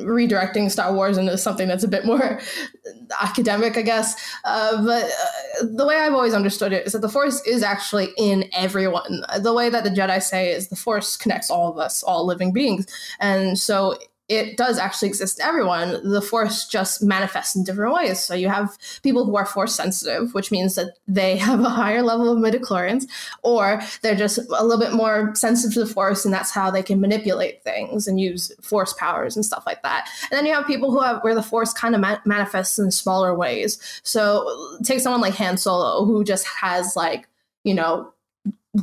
redirecting 0.00 0.70
Star 0.70 0.92
Wars 0.92 1.18
into 1.18 1.36
something 1.36 1.68
that's 1.68 1.84
a 1.84 1.88
bit 1.88 2.04
more 2.04 2.40
academic, 3.22 3.76
I 3.76 3.82
guess. 3.82 4.14
Uh, 4.44 4.84
but 4.84 5.04
uh, 5.04 5.66
the 5.76 5.86
way 5.86 5.96
I've 5.96 6.14
always 6.14 6.34
understood 6.34 6.72
it 6.72 6.86
is 6.86 6.92
that 6.92 7.00
the 7.00 7.08
Force 7.08 7.44
is 7.46 7.62
actually 7.62 8.08
in 8.16 8.48
everyone. 8.52 9.24
The 9.40 9.52
way 9.52 9.68
that 9.68 9.84
the 9.84 9.90
Jedi 9.90 10.22
say 10.22 10.50
is 10.50 10.68
the 10.68 10.76
Force 10.76 11.16
connects 11.16 11.50
all 11.50 11.70
of 11.70 11.78
us, 11.78 12.02
all 12.02 12.26
living 12.26 12.52
beings, 12.52 12.86
and 13.20 13.58
so 13.58 13.96
it 14.28 14.56
does 14.56 14.78
actually 14.78 15.08
exist 15.08 15.38
in 15.38 15.44
everyone. 15.44 16.08
The 16.08 16.22
force 16.22 16.66
just 16.66 17.02
manifests 17.02 17.56
in 17.56 17.64
different 17.64 17.94
ways. 17.94 18.20
So 18.20 18.34
you 18.34 18.48
have 18.48 18.78
people 19.02 19.24
who 19.24 19.36
are 19.36 19.44
force 19.44 19.74
sensitive, 19.74 20.32
which 20.32 20.50
means 20.50 20.74
that 20.76 20.96
they 21.06 21.36
have 21.48 21.60
a 21.60 21.68
higher 21.68 22.02
level 22.02 22.32
of 22.32 22.38
midichlorians, 22.38 23.04
or 23.42 23.80
they're 24.02 24.16
just 24.16 24.38
a 24.38 24.64
little 24.64 24.78
bit 24.78 24.92
more 24.92 25.34
sensitive 25.34 25.74
to 25.74 25.80
the 25.80 25.92
force, 25.92 26.24
and 26.24 26.32
that's 26.32 26.50
how 26.50 26.70
they 26.70 26.82
can 26.82 27.00
manipulate 27.00 27.62
things 27.62 28.06
and 28.06 28.20
use 28.20 28.52
force 28.62 28.92
powers 28.94 29.36
and 29.36 29.44
stuff 29.44 29.64
like 29.66 29.82
that. 29.82 30.08
And 30.30 30.38
then 30.38 30.46
you 30.46 30.54
have 30.54 30.66
people 30.66 30.90
who 30.90 31.00
have 31.00 31.22
where 31.22 31.34
the 31.34 31.42
force 31.42 31.72
kind 31.72 31.94
of 31.94 32.00
ma- 32.00 32.18
manifests 32.24 32.78
in 32.78 32.90
smaller 32.90 33.34
ways. 33.34 33.78
So 34.02 34.78
take 34.84 35.00
someone 35.00 35.20
like 35.20 35.34
Han 35.34 35.56
Solo, 35.56 36.04
who 36.04 36.24
just 36.24 36.46
has 36.46 36.96
like 36.96 37.28
you 37.64 37.74
know 37.74 38.12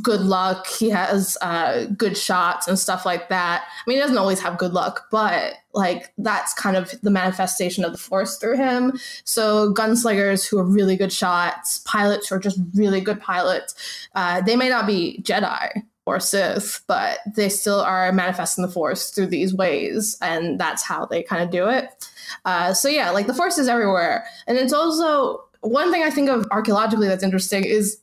good 0.01 0.21
luck. 0.21 0.67
He 0.67 0.89
has 0.89 1.37
uh, 1.41 1.85
good 1.97 2.15
shots 2.15 2.67
and 2.67 2.77
stuff 2.77 3.05
like 3.05 3.29
that. 3.29 3.63
I 3.63 3.89
mean, 3.89 3.97
he 3.97 4.01
doesn't 4.01 4.17
always 4.17 4.39
have 4.39 4.57
good 4.57 4.73
luck, 4.73 5.07
but 5.09 5.55
like 5.73 6.13
that's 6.17 6.53
kind 6.53 6.77
of 6.77 6.93
the 7.01 7.09
manifestation 7.09 7.83
of 7.83 7.91
the 7.91 7.97
force 7.97 8.37
through 8.37 8.57
him. 8.57 8.99
So 9.23 9.73
gunslingers 9.73 10.47
who 10.47 10.59
are 10.59 10.63
really 10.63 10.95
good 10.95 11.11
shots, 11.11 11.79
pilots 11.79 12.29
who 12.29 12.35
are 12.35 12.39
just 12.39 12.59
really 12.75 13.01
good 13.01 13.19
pilots, 13.19 13.75
uh, 14.13 14.41
they 14.41 14.55
may 14.55 14.69
not 14.69 14.85
be 14.85 15.21
Jedi 15.23 15.83
or 16.05 16.19
Sith, 16.19 16.83
but 16.87 17.19
they 17.35 17.49
still 17.49 17.81
are 17.81 18.11
manifesting 18.11 18.63
the 18.63 18.71
force 18.71 19.09
through 19.11 19.27
these 19.27 19.53
ways, 19.53 20.17
and 20.21 20.59
that's 20.59 20.83
how 20.83 21.05
they 21.05 21.21
kind 21.21 21.43
of 21.43 21.51
do 21.51 21.67
it. 21.67 22.09
Uh, 22.45 22.73
so 22.73 22.87
yeah, 22.87 23.11
like 23.11 23.27
the 23.27 23.33
force 23.33 23.57
is 23.57 23.67
everywhere, 23.67 24.25
and 24.47 24.57
it's 24.57 24.73
also 24.73 25.43
one 25.61 25.91
thing 25.91 26.03
I 26.03 26.09
think 26.09 26.29
of 26.29 26.47
archaeologically 26.51 27.07
that's 27.07 27.23
interesting 27.23 27.63
is 27.63 27.99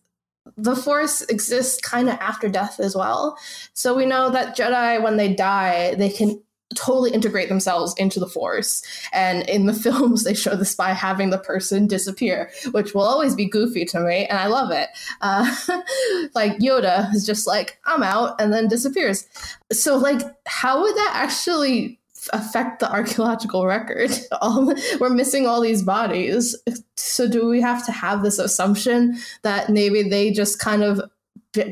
the 0.57 0.77
force 0.77 1.23
exists 1.23 1.81
kind 1.81 2.09
of 2.09 2.17
after 2.17 2.49
death 2.49 2.81
as 2.81 2.97
well. 2.97 3.39
So 3.73 3.95
we 3.95 4.07
know 4.07 4.31
that 4.31 4.57
Jedi, 4.57 5.03
when 5.03 5.17
they 5.17 5.35
die, 5.35 5.95
they 5.97 6.11
can 6.11 6.41
totally 6.75 7.13
integrate 7.13 7.49
themselves 7.49 7.95
into 7.97 8.19
the 8.19 8.27
force. 8.27 8.83
And 9.13 9.49
in 9.49 9.67
the 9.67 9.73
films, 9.75 10.25
they 10.25 10.35
show 10.35 10.57
this 10.57 10.75
by 10.75 10.91
having 10.93 11.31
the 11.31 11.39
person 11.39 11.87
disappear, 11.87 12.51
which 12.73 12.95
will 12.95 13.03
always 13.03 13.35
be 13.35 13.49
goofy 13.49 13.85
to 13.87 14.01
me, 14.01 14.27
and 14.27 14.39
I 14.39 14.47
love 14.47 14.71
it. 14.71 14.89
Uh, 15.21 15.55
like 16.35 16.59
Yoda 16.59 17.13
is 17.15 17.27
just 17.27 17.47
like, 17.47 17.79
I'm 17.85 18.03
out, 18.03 18.41
and 18.41 18.53
then 18.53 18.69
disappears. 18.69 19.27
So, 19.73 19.97
like, 19.97 20.21
how 20.47 20.83
would 20.83 20.95
that 20.95 21.13
actually 21.15 22.01
affect 22.33 22.81
the 22.81 22.91
archaeological 22.91 23.67
record. 23.67 24.11
All, 24.41 24.75
we're 25.01 25.11
missing 25.11 25.47
all 25.47 25.61
these 25.61 25.83
bodies. 25.83 26.57
So 26.97 27.29
do 27.29 27.49
we 27.49 27.61
have 27.61 27.85
to 27.87 27.93
have 27.93 28.23
this 28.23 28.39
assumption 28.39 29.19
that 29.43 29.71
maybe 29.71 30.03
they 30.03 30.31
just 30.31 30.59
kind 30.59 30.83
of 30.83 31.01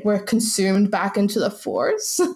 were 0.04 0.18
consumed 0.18 0.90
back 0.90 1.16
into 1.16 1.38
the 1.38 1.50
force? 1.50 2.20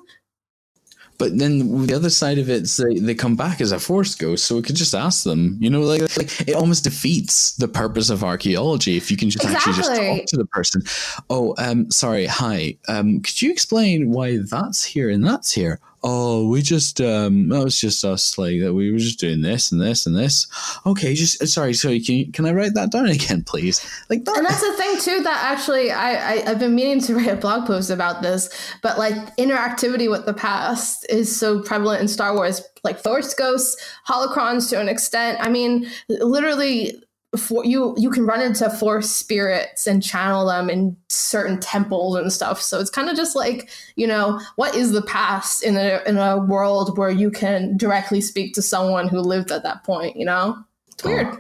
But 1.18 1.36
then 1.36 1.86
the 1.86 1.94
other 1.94 2.10
side 2.10 2.38
of 2.38 2.48
it 2.48 2.62
is 2.62 2.76
they, 2.76 3.00
they 3.00 3.14
come 3.14 3.34
back 3.34 3.60
as 3.60 3.72
a 3.72 3.80
force 3.80 4.14
ghost, 4.14 4.44
so 4.44 4.54
we 4.54 4.62
could 4.62 4.76
just 4.76 4.94
ask 4.94 5.24
them. 5.24 5.58
You 5.60 5.68
know, 5.68 5.80
like, 5.80 6.16
like 6.16 6.48
it 6.48 6.54
almost 6.54 6.84
defeats 6.84 7.56
the 7.56 7.66
purpose 7.66 8.08
of 8.08 8.22
archaeology 8.22 8.96
if 8.96 9.10
you 9.10 9.16
can 9.16 9.28
just 9.28 9.44
actually 9.44 9.72
just 9.72 9.94
talk 9.94 10.26
to 10.26 10.36
the 10.36 10.46
person. 10.46 10.82
Oh, 11.28 11.56
um, 11.58 11.90
sorry, 11.90 12.26
hi. 12.26 12.78
Um, 12.86 13.20
could 13.20 13.42
you 13.42 13.50
explain 13.50 14.12
why 14.12 14.38
that's 14.38 14.84
here 14.84 15.10
and 15.10 15.26
that's 15.26 15.50
here? 15.50 15.80
Oh, 16.05 16.49
we 16.49 16.62
just 16.62 17.01
um, 17.01 17.49
that 17.49 17.64
was 17.64 17.80
just 17.80 18.05
us. 18.05 18.38
Like 18.38 18.61
that, 18.61 18.72
we 18.72 18.92
were 18.92 18.99
just 18.99 19.18
doing 19.18 19.42
this 19.42 19.72
and 19.72 19.80
this 19.80 20.07
and 20.07 20.16
this. 20.16 20.46
Okay, 20.86 21.14
just 21.14 21.44
sorry, 21.49 21.74
sorry. 21.74 21.99
Can 22.01 22.30
can 22.30 22.46
I 22.46 22.53
write 22.53 22.74
that 22.74 22.92
down 22.92 23.07
again, 23.09 23.42
please? 23.42 23.80
Like 24.09 24.24
that. 24.24 24.36
and 24.36 24.46
that's 24.46 24.61
the 24.61 24.72
thing 24.74 24.99
too 25.01 25.22
that 25.24 25.53
actually 25.53 25.90
I, 25.90 26.34
I 26.34 26.51
I've 26.51 26.61
been 26.61 26.76
meaning 26.76 27.01
to 27.03 27.16
write 27.16 27.28
a 27.28 27.36
blog 27.36 27.66
post 27.66 27.90
about 27.90 28.22
this, 28.22 28.49
but 28.80 28.96
like 28.99 29.36
interactivity 29.36 30.09
with 30.09 30.24
the 30.24 30.34
past 30.34 31.05
is 31.09 31.34
so 31.34 31.62
prevalent 31.62 32.01
in 32.01 32.09
Star 32.09 32.32
Wars, 32.34 32.62
like 32.84 33.03
Force 33.03 33.34
ghosts, 33.34 33.76
holocrons 34.09 34.70
to 34.70 34.80
an 34.80 34.88
extent. 34.88 35.38
I 35.40 35.49
mean, 35.49 35.88
literally. 36.09 37.03
For 37.36 37.64
you, 37.64 37.94
you 37.98 38.10
can 38.10 38.24
run 38.24 38.40
into 38.40 38.70
force 38.70 39.10
spirits 39.10 39.86
and 39.86 40.02
channel 40.02 40.46
them 40.46 40.70
in 40.70 40.96
certain 41.08 41.60
temples 41.60 42.16
and 42.16 42.32
stuff. 42.32 42.62
So 42.62 42.80
it's 42.80 42.88
kind 42.88 43.10
of 43.10 43.16
just 43.16 43.36
like 43.36 43.68
you 43.96 44.06
know, 44.06 44.40
what 44.56 44.74
is 44.74 44.92
the 44.92 45.02
past 45.02 45.62
in 45.62 45.76
a 45.76 46.02
in 46.06 46.16
a 46.16 46.38
world 46.38 46.96
where 46.96 47.10
you 47.10 47.30
can 47.30 47.76
directly 47.76 48.20
speak 48.22 48.54
to 48.54 48.62
someone 48.62 49.08
who 49.08 49.20
lived 49.20 49.52
at 49.52 49.62
that 49.62 49.84
point? 49.84 50.16
You 50.16 50.24
know, 50.24 50.64
it's 50.88 51.04
oh. 51.04 51.08
weird. 51.10 51.36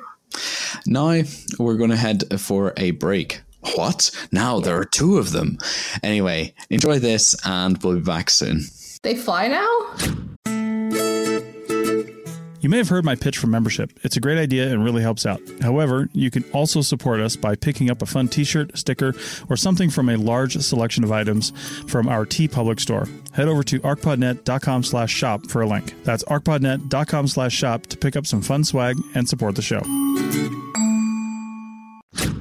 Now 0.86 1.22
we're 1.58 1.76
going 1.76 1.90
to 1.90 1.96
head 1.96 2.40
for 2.40 2.74
a 2.76 2.92
break. 2.92 3.40
What? 3.74 4.10
Now 4.32 4.60
there 4.60 4.78
are 4.78 4.84
two 4.84 5.18
of 5.18 5.32
them. 5.32 5.58
Anyway, 6.02 6.54
enjoy 6.70 6.98
this 6.98 7.34
and 7.44 7.82
we'll 7.82 7.96
be 7.96 8.00
back 8.00 8.30
soon. 8.30 8.62
They 9.02 9.16
fly 9.16 9.48
now. 9.48 10.26
You 12.60 12.68
may 12.68 12.78
have 12.78 12.88
heard 12.88 13.04
my 13.04 13.14
pitch 13.14 13.38
for 13.38 13.46
membership. 13.46 13.92
It's 14.02 14.16
a 14.16 14.20
great 14.20 14.38
idea 14.38 14.72
and 14.72 14.84
really 14.84 15.02
helps 15.02 15.24
out. 15.24 15.40
However, 15.62 16.08
you 16.12 16.30
can 16.30 16.44
also 16.52 16.80
support 16.80 17.20
us 17.20 17.36
by 17.36 17.54
picking 17.54 17.88
up 17.88 18.02
a 18.02 18.06
fun 18.06 18.26
t-shirt, 18.28 18.76
sticker, 18.76 19.14
or 19.48 19.56
something 19.56 19.90
from 19.90 20.08
a 20.08 20.16
large 20.16 20.56
selection 20.56 21.04
of 21.04 21.12
items 21.12 21.52
from 21.86 22.08
our 22.08 22.26
TeePublic 22.26 22.80
store. 22.80 23.06
Head 23.32 23.46
over 23.46 23.62
to 23.62 23.78
archpodnet.com 23.80 24.82
slash 24.82 25.12
shop 25.12 25.46
for 25.48 25.62
a 25.62 25.66
link. 25.66 25.94
That's 26.02 26.24
archpodnet.com 26.24 27.28
slash 27.28 27.54
shop 27.54 27.86
to 27.86 27.96
pick 27.96 28.16
up 28.16 28.26
some 28.26 28.42
fun 28.42 28.64
swag 28.64 28.96
and 29.14 29.28
support 29.28 29.54
the 29.54 29.62
show. 29.62 29.82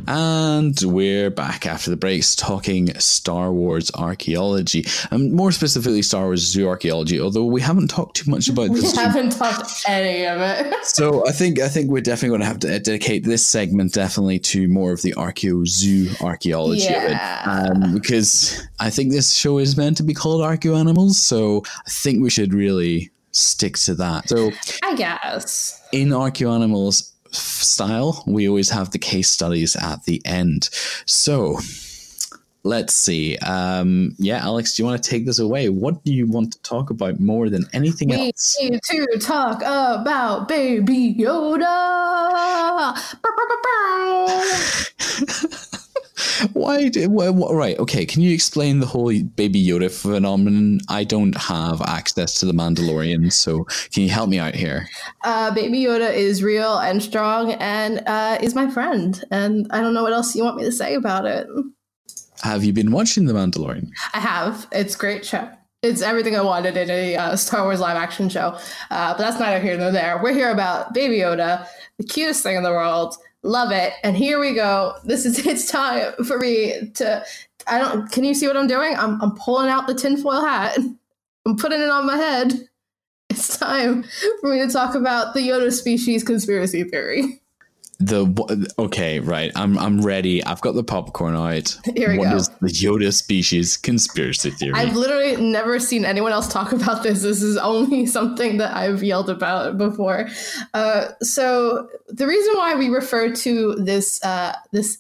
And 0.08 0.80
we're 0.84 1.30
back 1.30 1.66
after 1.66 1.90
the 1.90 1.98
breaks 1.98 2.36
talking 2.36 2.98
Star 2.98 3.52
Wars 3.52 3.92
archaeology, 3.94 4.86
and 5.12 5.34
more 5.34 5.52
specifically 5.52 6.02
Star 6.02 6.26
Wars 6.26 6.42
zoo 6.42 6.68
archaeology. 6.68 7.20
Although 7.20 7.46
we 7.46 7.60
haven't 7.62 7.90
talked 7.90 8.16
too 8.18 8.32
much 8.32 8.48
about 8.48 8.70
We 8.70 8.80
this. 8.80 8.96
We 8.96 9.04
haven't 9.04 9.32
talked 9.32 9.84
any 9.88 10.26
of 10.26 10.40
it. 10.42 10.74
So 10.88 11.28
I 11.28 11.32
think 11.32 11.60
I 11.60 11.68
think 11.68 11.92
we're 11.92 12.02
definitely 12.02 12.30
going 12.30 12.42
to 12.42 12.48
have 12.48 12.60
to 12.60 12.80
dedicate 12.80 13.24
this 13.26 13.46
segment 13.46 13.94
definitely 13.94 14.40
to 14.40 14.68
more 14.70 14.94
of 14.94 15.02
the 15.02 15.12
archeo 15.14 15.68
zoo 15.68 16.10
archaeology 16.22 16.84
Yeah. 16.84 17.62
of 17.62 17.78
it, 17.78 17.84
um, 17.84 17.94
because 17.94 18.66
I 18.80 18.90
think 18.90 19.12
this 19.12 19.34
show 19.34 19.58
is 19.60 19.76
meant 19.76 19.98
to 19.98 20.04
be 20.04 20.14
called 20.14 20.42
ArchaeoAnimals. 20.42 21.16
So 21.16 21.64
I 21.86 21.90
think 21.90 22.24
we 22.24 22.30
should 22.30 22.54
really 22.54 23.12
stick 23.32 23.78
to 23.80 23.96
that. 23.96 24.30
So 24.30 24.52
I 24.84 24.96
guess. 24.96 25.82
in 25.92 26.10
ArchaeoAnimals 26.10 27.12
style, 27.32 28.24
we 28.28 28.48
always 28.48 28.70
have 28.70 28.92
the 28.92 29.00
case 29.00 29.30
studies 29.30 29.76
at 29.76 30.04
the 30.04 30.22
end. 30.26 30.70
So 31.06 31.60
let's 32.64 32.94
see. 32.94 33.38
Um, 33.38 34.16
yeah, 34.18 34.44
Alex, 34.44 34.76
do 34.76 34.84
you 34.84 34.88
want 34.88 35.02
to 35.02 35.10
take 35.10 35.26
this 35.26 35.40
away? 35.40 35.70
What 35.70 36.04
do 36.04 36.14
you 36.14 36.28
want 36.28 36.54
to 36.54 36.62
talk 36.62 36.90
about 36.90 37.20
more 37.20 37.50
than 37.50 37.66
anything 37.74 38.10
We 38.10 38.28
else? 38.28 38.58
need 38.62 38.80
to 38.84 39.20
talk 39.20 39.62
about 39.62 40.48
Baby 40.48 41.16
Yoda. 41.18 41.68
Why? 46.54 46.90
Do, 46.90 47.08
wh- 47.10 47.34
wh- 47.36 47.52
right. 47.54 47.78
Okay. 47.80 48.06
Can 48.06 48.22
you 48.22 48.34
explain 48.34 48.80
the 48.80 48.86
whole 48.86 49.12
Baby 49.24 49.66
Yoda 49.66 49.92
phenomenon? 49.92 50.80
I 50.90 51.04
don't 51.04 51.38
have 51.38 51.82
access 51.82 52.40
to 52.40 52.46
the 52.46 52.54
Mandalorian, 52.54 53.32
so 53.32 53.66
can 53.92 54.04
you 54.04 54.10
help 54.10 54.30
me 54.30 54.40
out 54.40 54.56
here? 54.56 54.88
Uh, 55.24 55.54
Baby 55.54 55.80
Yoda 55.84 56.14
is 56.14 56.44
real 56.44 56.78
and 56.80 57.02
strong 57.02 57.54
and 57.54 58.02
uh, 58.08 58.38
is 58.42 58.56
my 58.56 58.70
friend. 58.70 59.24
And 59.32 59.68
I 59.72 59.82
don't 59.82 59.94
know 59.94 60.04
what 60.04 60.14
else 60.14 60.36
you 60.36 60.44
want 60.44 60.58
me 60.58 60.64
to 60.64 60.72
say 60.72 60.96
about 60.96 61.26
it. 61.26 61.48
Have 62.42 62.64
you 62.64 62.74
been 62.74 62.92
watching 62.92 63.26
the 63.26 63.34
Mandalorian? 63.34 63.90
I 64.14 64.20
have. 64.20 64.68
It's 64.72 64.96
great 64.96 65.26
show. 65.26 65.50
It's 65.84 66.02
everything 66.02 66.36
I 66.36 66.42
wanted 66.42 66.76
in 66.76 66.90
a 66.90 67.16
uh, 67.16 67.36
Star 67.36 67.64
Wars 67.64 67.80
live 67.80 67.98
action 67.98 68.30
show. 68.30 68.58
Uh, 68.90 69.14
but 69.14 69.20
that's 69.20 69.40
neither 69.40 69.60
here 69.60 69.78
nor 69.78 69.92
there. 69.92 70.20
We're 70.22 70.34
here 70.34 70.52
about 70.52 70.94
Baby 70.94 71.20
Yoda, 71.20 71.68
the 71.98 72.04
cutest 72.04 72.44
thing 72.44 72.58
in 72.58 72.64
the 72.64 72.72
world. 72.72 73.16
Love 73.48 73.72
it. 73.72 73.94
And 74.04 74.18
here 74.18 74.40
we 74.42 74.54
go. 74.54 74.96
This 75.06 75.26
is 75.26 75.40
it's 75.48 75.72
time 75.72 76.14
for 76.26 76.38
me 76.38 76.92
to. 76.96 77.24
I 77.66 77.80
don't. 77.80 78.12
Can 78.12 78.26
you 78.26 78.34
see 78.34 78.46
what 78.46 78.58
I'm 78.58 78.68
doing? 78.68 78.96
I'm 78.98 79.22
I'm 79.22 79.36
pulling 79.36 79.70
out 79.70 79.88
the 79.88 79.96
tinfoil 79.96 80.42
hat. 80.44 80.78
I'm 81.46 81.56
putting 81.56 81.80
it 81.80 81.90
on 81.90 82.06
my 82.06 82.18
head. 82.18 82.68
it's 83.30 83.58
time 83.58 84.04
for 84.42 84.50
me 84.50 84.60
to 84.60 84.70
talk 84.70 84.96
about 84.96 85.34
the 85.34 85.40
Yoda 85.40 85.72
species 85.72 86.26
conspiracy 86.26 86.84
theory. 86.84 87.42
The 88.00 88.72
okay, 88.78 89.20
right. 89.20 89.52
I'm 89.56 89.76
I'm 89.78 90.02
ready. 90.02 90.44
I've 90.44 90.62
got 90.62 90.76
the 90.76 90.84
popcorn 90.84 91.36
out. 91.36 91.76
Here 91.96 92.12
we 92.12 92.20
What 92.20 92.30
go. 92.30 92.36
is 92.36 92.50
the 92.62 92.68
Yoda 92.68 93.12
species 93.12 93.76
conspiracy 93.76 94.52
theory? 94.52 94.74
I've 94.76 94.96
literally 94.96 95.36
never 95.38 95.80
seen 95.80 96.06
anyone 96.06 96.32
else 96.32 96.48
talk 96.48 96.72
about 96.74 97.02
this. 97.02 97.24
This 97.24 97.42
is 97.42 97.58
only 97.58 98.06
something 98.18 98.58
that 98.58 98.76
I've 98.76 99.02
yelled 99.02 99.32
about 99.32 99.80
before. 99.80 100.30
Uh, 100.76 101.08
so 101.24 101.90
the 102.08 102.28
reason 102.28 102.54
why 102.56 102.76
we 102.76 102.90
refer 102.90 103.34
to 103.34 103.76
this 103.76 104.24
uh, 104.24 104.56
this 104.72 105.00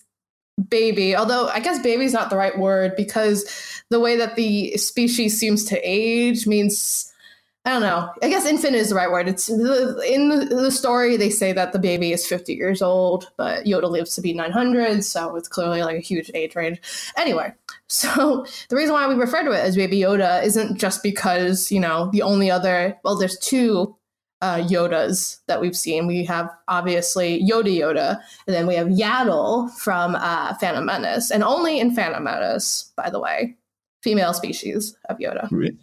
baby, 0.69 1.15
although 1.15 1.49
I 1.49 1.59
guess 1.59 1.77
baby 1.79 2.03
is 2.05 2.13
not 2.13 2.31
the 2.31 2.37
right 2.37 2.57
word 2.57 2.95
because 2.97 3.45
the 3.91 3.99
way 3.99 4.15
that 4.15 4.35
the 4.35 4.75
species 4.77 5.39
seems 5.39 5.65
to 5.65 5.79
age 5.87 6.47
means 6.47 7.06
I 7.67 7.71
don't 7.71 7.81
know. 7.81 8.09
I 8.23 8.29
guess 8.29 8.45
infant 8.45 8.75
is 8.75 8.87
the 8.87 8.95
right 8.95 9.11
word. 9.11 9.27
It's 9.27 9.49
in 9.49 10.29
the 10.29 10.71
story 10.71 11.17
they 11.17 11.29
say 11.29 11.51
that 11.51 11.73
the 11.73 11.79
baby 11.79 12.13
is 12.13 12.25
50 12.25 12.53
years 12.53 12.81
old, 12.81 13.29
but 13.35 13.65
Yoda 13.65 13.91
lives 13.91 14.15
to 14.15 14.21
be 14.21 14.31
900, 14.31 15.03
so 15.03 15.35
it's 15.35 15.49
clearly 15.49 15.83
like 15.83 15.97
a 15.97 15.99
huge 15.99 16.31
age 16.33 16.55
range. 16.55 16.79
Anyway, 17.17 17.53
so 17.87 18.45
the 18.69 18.77
reason 18.77 18.93
why 18.93 19.05
we 19.05 19.15
refer 19.15 19.43
to 19.43 19.51
it 19.51 19.59
as 19.59 19.75
Baby 19.75 19.99
Yoda 19.99 20.41
isn't 20.45 20.77
just 20.79 21.03
because 21.03 21.69
you 21.69 21.81
know 21.81 22.09
the 22.13 22.21
only 22.21 22.49
other 22.49 22.97
well, 23.03 23.17
there's 23.17 23.37
two 23.39 23.93
uh, 24.39 24.59
Yodas 24.59 25.39
that 25.47 25.59
we've 25.59 25.75
seen. 25.75 26.07
We 26.07 26.23
have 26.23 26.49
obviously 26.69 27.45
Yoda 27.45 27.77
Yoda, 27.77 28.17
and 28.47 28.55
then 28.55 28.65
we 28.65 28.75
have 28.75 28.87
Yaddle 28.87 29.69
from 29.71 30.15
uh, 30.15 30.53
Phantom 30.53 30.85
Menace, 30.85 31.31
and 31.31 31.43
only 31.43 31.81
in 31.81 31.93
Phantom 31.93 32.23
Menace, 32.23 32.93
by 32.95 33.09
the 33.09 33.19
way, 33.19 33.57
female 34.03 34.33
species 34.33 34.95
of 35.09 35.17
Yoda. 35.17 35.49
Re- 35.51 35.77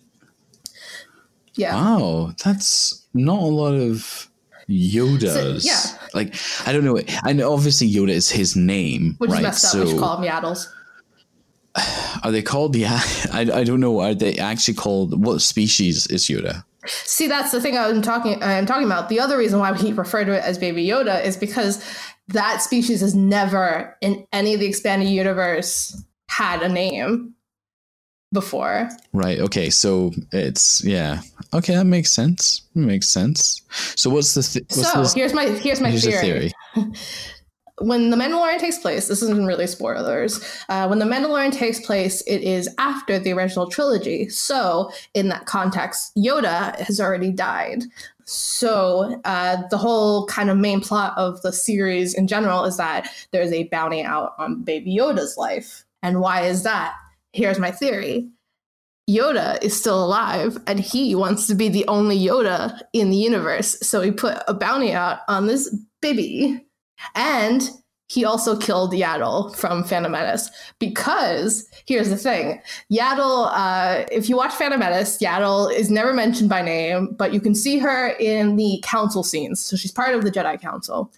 Yeah. 1.57 1.75
Wow, 1.75 2.33
that's 2.45 3.07
not 3.15 3.41
a 3.41 3.47
lot 3.47 3.75
of 3.75 4.29
Yodas. 4.69 5.61
So- 5.63 5.69
yeah. 5.69 5.99
Like 6.15 6.35
I 6.67 6.73
don't 6.73 6.85
know. 6.85 6.99
And 7.27 7.41
obviously 7.43 7.91
Yoda 7.91 8.11
is 8.11 8.31
his 8.31 8.55
name, 8.57 9.17
Which 9.19 9.31
right? 9.31 9.39
is 9.41 9.43
messed 9.43 9.75
up. 9.75 9.85
we 9.85 9.91
should 9.91 9.99
call 9.99 10.21
them 10.21 10.29
Yaddles. 10.31 10.69
are 12.25 12.31
they 12.31 12.43
called? 12.43 12.77
Yeah, 12.77 13.01
I, 13.33 13.41
I 13.53 13.65
don't 13.65 13.81
know. 13.81 14.01
Are 14.01 14.15
they 14.15 14.37
actually 14.39 14.75
called? 14.75 15.25
What 15.25 15.43
species 15.43 16.07
is 16.07 16.25
Yoda? 16.25 16.65
See, 16.87 17.27
that's 17.29 17.51
the 17.51 17.61
thing 17.61 17.77
I'm 17.77 18.03
talking 18.03 18.43
I'm 18.43 18.67
talking 18.67 18.87
about. 18.87 19.09
The 19.09 19.19
other 19.21 19.37
reason 19.39 19.59
why 19.59 19.73
we 19.73 19.93
refer 20.05 20.25
to 20.25 20.33
it 20.33 20.43
as 20.45 20.59
Baby 20.59 20.87
Yoda 20.87 21.25
is 21.25 21.37
because 21.37 21.85
that 22.29 22.63
species 22.63 23.01
has 23.01 23.15
never 23.15 23.97
in 24.01 24.27
any 24.33 24.55
of 24.55 24.61
the 24.61 24.67
expanded 24.67 25.09
universe 25.09 26.01
had 26.29 26.63
a 26.63 26.69
name 26.69 27.35
before. 28.35 28.91
Right. 29.15 29.39
Okay. 29.39 29.71
So 29.71 30.13
it's 30.33 30.85
yeah. 30.85 31.23
Okay, 31.55 31.75
that 31.75 31.87
makes 31.87 32.11
sense. 32.11 32.63
Makes 32.75 33.09
sense. 33.09 33.63
So 33.97 34.11
what's 34.11 34.35
the 34.35 34.43
th- 34.43 34.67
what's 34.77 34.93
so 34.93 35.19
here's 35.19 35.33
my 35.33 35.47
here's 35.47 35.81
my 35.81 35.91
here's 35.91 36.05
theory. 36.05 36.53
theory? 36.75 36.85
When 37.79 38.11
the 38.11 38.17
Mandalorian 38.17 38.61
takes 38.61 38.79
place, 38.79 39.09
this 39.09 39.21
isn't 39.21 39.47
really 39.47 39.67
spoilers. 39.67 40.41
Uh, 40.69 40.87
when 40.87 41.01
the 41.01 41.05
Mandalorian 41.05 41.51
takes 41.51 41.81
place, 41.81 42.21
it 42.21 42.41
is 42.41 42.73
after 42.79 43.19
the 43.19 43.33
original 43.33 43.69
trilogy. 43.69 44.29
So 44.29 44.93
in 45.13 45.29
that 45.31 45.47
context, 45.47 46.15
Yoda 46.17 46.79
has 46.79 47.01
already 47.01 47.33
died. 47.33 47.83
So 48.27 49.21
uh, 49.25 49.63
the 49.71 49.77
whole 49.77 50.27
kind 50.27 50.51
of 50.51 50.57
main 50.57 50.83
plot 50.83 51.15
of 51.17 51.43
the 51.43 51.53
series 51.53 52.15
in 52.15 52.29
general 52.29 52.65
is 52.65 52.77
that 52.77 53.09
there's 53.33 53.53
a 53.53 53.65
bounty 53.65 54.05
out 54.05 54.35
on 54.39 54.63
Baby 54.63 54.97
Yoda's 54.97 55.37
life. 55.37 55.85
And 56.01 56.21
why 56.21 56.43
is 56.43 56.63
that? 56.63 56.95
Here's 57.35 57.59
my 57.59 57.73
theory. 57.73 58.29
Yoda 59.11 59.63
is 59.63 59.77
still 59.77 60.03
alive 60.03 60.57
and 60.69 60.79
he 60.79 61.15
wants 61.17 61.49
to 61.49 61.55
be 61.55 61.69
the 61.69 61.87
only 61.89 62.17
Yoda 62.19 62.81
in 62.93 63.11
the 63.11 63.17
universe. 63.17 63.77
So 63.83 64.01
he 64.01 64.13
put 64.13 64.39
a 64.47 64.55
bounty 64.55 64.93
out 64.93 65.19
on 65.29 65.47
this 65.47 65.77
baby. 66.01 66.65
And 67.17 67.69
he 68.09 68.25
also 68.25 68.57
killed 68.57 68.93
Yaddle 68.93 69.55
from 69.57 69.83
Phantom 69.83 70.13
Menace 70.13 70.49
because 70.79 71.69
here's 71.87 72.09
the 72.09 72.17
thing 72.17 72.63
Yaddle, 72.91 73.51
uh, 73.53 74.07
if 74.13 74.29
you 74.29 74.37
watch 74.37 74.53
Phantom 74.55 74.79
Menace, 74.79 75.19
Yaddle 75.19 75.75
is 75.75 75.91
never 75.91 76.13
mentioned 76.13 76.49
by 76.49 76.63
name, 76.63 77.15
but 77.19 77.35
you 77.35 77.41
can 77.41 77.55
see 77.55 77.79
her 77.79 78.11
in 78.21 78.55
the 78.55 78.81
council 78.85 79.25
scenes. 79.25 79.61
So 79.61 79.77
she's 79.77 79.91
part 79.91 80.15
of 80.15 80.23
the 80.23 80.31
Jedi 80.31 80.61
Council 80.61 81.13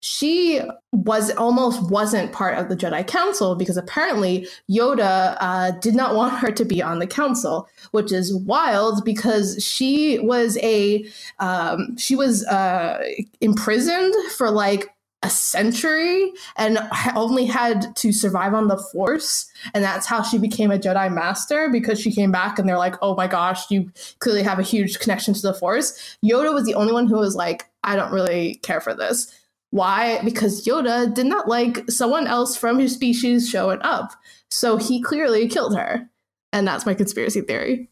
she 0.00 0.62
was 0.92 1.30
almost 1.32 1.90
wasn't 1.90 2.32
part 2.32 2.58
of 2.58 2.68
the 2.68 2.76
Jedi 2.76 3.06
Council 3.06 3.54
because 3.54 3.76
apparently 3.76 4.48
Yoda 4.68 5.36
uh, 5.40 5.70
did 5.72 5.94
not 5.94 6.14
want 6.16 6.38
her 6.38 6.50
to 6.50 6.64
be 6.64 6.82
on 6.82 6.98
the 6.98 7.06
council, 7.06 7.68
which 7.92 8.10
is 8.10 8.34
wild 8.34 9.04
because 9.04 9.62
she 9.64 10.18
was 10.20 10.58
a 10.62 11.06
um, 11.38 11.96
she 11.96 12.16
was 12.16 12.44
uh, 12.46 13.04
imprisoned 13.40 14.14
for 14.36 14.50
like 14.50 14.88
a 15.22 15.28
century 15.28 16.32
and 16.56 16.78
only 17.14 17.44
had 17.44 17.94
to 17.94 18.10
survive 18.10 18.54
on 18.54 18.68
the 18.68 18.78
Force, 18.78 19.50
and 19.74 19.84
that's 19.84 20.06
how 20.06 20.22
she 20.22 20.38
became 20.38 20.70
a 20.70 20.78
Jedi 20.78 21.12
Master 21.12 21.68
because 21.70 22.00
she 22.00 22.10
came 22.10 22.32
back 22.32 22.58
and 22.58 22.66
they're 22.66 22.78
like, 22.78 22.94
oh 23.02 23.14
my 23.14 23.26
gosh, 23.26 23.70
you 23.70 23.92
clearly 24.20 24.42
have 24.42 24.58
a 24.58 24.62
huge 24.62 24.98
connection 24.98 25.34
to 25.34 25.42
the 25.42 25.52
Force. 25.52 26.16
Yoda 26.24 26.54
was 26.54 26.64
the 26.64 26.74
only 26.74 26.94
one 26.94 27.06
who 27.06 27.18
was 27.18 27.36
like, 27.36 27.66
I 27.84 27.96
don't 27.96 28.12
really 28.12 28.56
care 28.62 28.80
for 28.80 28.94
this. 28.94 29.34
Why? 29.70 30.20
Because 30.24 30.64
Yoda 30.64 31.12
did 31.14 31.26
not 31.26 31.48
like 31.48 31.88
someone 31.90 32.26
else 32.26 32.56
from 32.56 32.78
his 32.78 32.92
species 32.94 33.48
showing 33.48 33.80
up. 33.82 34.12
So 34.50 34.76
he 34.76 35.00
clearly 35.00 35.48
killed 35.48 35.76
her. 35.76 36.08
And 36.52 36.66
that's 36.66 36.84
my 36.86 36.94
conspiracy 36.94 37.40
theory. 37.42 37.88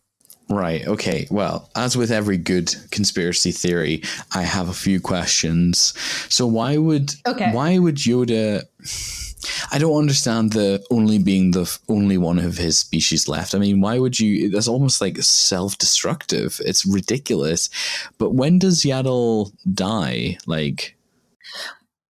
Right. 0.51 0.85
Okay. 0.89 1.27
Well, 1.31 1.71
as 1.77 1.97
with 1.97 2.11
every 2.11 2.39
good 2.39 2.75
conspiracy 2.91 3.53
theory, 3.53 4.03
I 4.35 4.43
have 4.43 4.69
a 4.69 4.73
few 4.73 4.99
questions. 4.99 5.93
So 6.31 6.47
why 6.47 6.79
would 6.79 7.15
Okay. 7.27 7.53
why 7.53 7.79
would 7.79 7.97
Yoda? 7.97 8.63
I 9.71 9.79
don't 9.79 9.97
understand 9.97 10.53
the 10.55 10.83
only 10.91 11.19
being 11.19 11.53
the 11.53 11.63
f- 11.63 11.79
only 11.89 12.19
one 12.19 12.39
of 12.39 12.57
his 12.57 12.79
species 12.79 13.29
left. 13.29 13.55
I 13.55 13.59
mean, 13.59 13.81
why 13.81 13.99
would 13.99 14.19
you? 14.19 14.51
That's 14.51 14.67
almost 14.69 15.01
like 15.01 15.19
self-destructive. 15.23 16.61
It's 16.65 16.85
ridiculous. 16.87 17.69
But 18.19 18.35
when 18.35 18.59
does 18.59 18.83
Yaddle 18.83 19.53
die? 19.75 20.39
Like, 20.47 20.97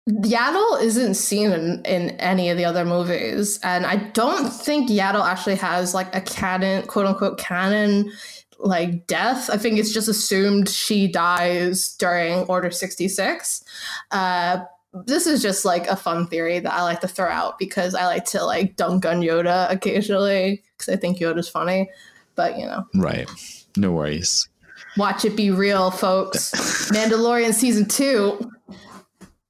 Yaddle 0.08 0.80
isn't 0.82 1.14
seen 1.14 1.50
in, 1.50 1.82
in 1.84 2.10
any 2.20 2.48
of 2.50 2.56
the 2.56 2.64
other 2.64 2.84
movies. 2.84 3.58
And 3.62 3.84
I 3.84 3.96
don't 3.96 4.50
think 4.50 4.88
Yaddle 4.88 5.26
actually 5.26 5.56
has 5.56 5.94
like 5.94 6.14
a 6.14 6.20
canon, 6.20 6.86
quote 6.86 7.06
unquote, 7.06 7.38
canon 7.38 8.12
like 8.58 9.06
death. 9.06 9.50
I 9.50 9.56
think 9.56 9.78
it's 9.78 9.92
just 9.92 10.08
assumed 10.08 10.68
she 10.68 11.08
dies 11.08 11.96
during 11.96 12.44
Order 12.44 12.70
66. 12.70 13.64
Uh, 14.12 14.64
this 15.04 15.26
is 15.26 15.42
just 15.42 15.64
like 15.64 15.86
a 15.88 15.96
fun 15.96 16.26
theory 16.26 16.60
that 16.60 16.72
I 16.72 16.82
like 16.82 17.00
to 17.00 17.08
throw 17.08 17.28
out 17.28 17.58
because 17.58 17.94
I 17.94 18.06
like 18.06 18.24
to 18.26 18.44
like 18.44 18.76
dunk 18.76 19.04
on 19.04 19.20
Yoda 19.20 19.70
occasionally 19.70 20.62
because 20.76 20.94
I 20.94 20.96
think 20.96 21.18
Yoda's 21.18 21.48
funny. 21.48 21.90
But 22.34 22.58
you 22.58 22.66
know, 22.66 22.86
right? 22.94 23.28
No 23.76 23.92
worries. 23.92 24.48
watch 24.96 25.24
it 25.24 25.36
be 25.36 25.50
real, 25.50 25.90
folks. 25.90 26.50
Mandalorian 26.92 27.52
season 27.52 27.86
two. 27.86 28.50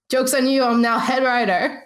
Jokes 0.08 0.34
on 0.34 0.46
you. 0.46 0.62
I'm 0.62 0.82
now 0.82 0.98
head 0.98 1.24
writer. 1.24 1.82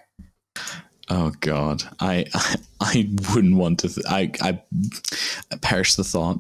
Oh 1.09 1.33
God, 1.41 1.83
I 2.01 2.27
I, 2.35 2.57
I 2.81 3.09
wouldn't 3.35 3.57
want 3.57 3.81
to. 3.81 3.89
Th- 3.89 4.07
I 4.09 4.31
I 4.41 5.57
perish 5.57 5.95
the 5.95 6.05
thought. 6.05 6.39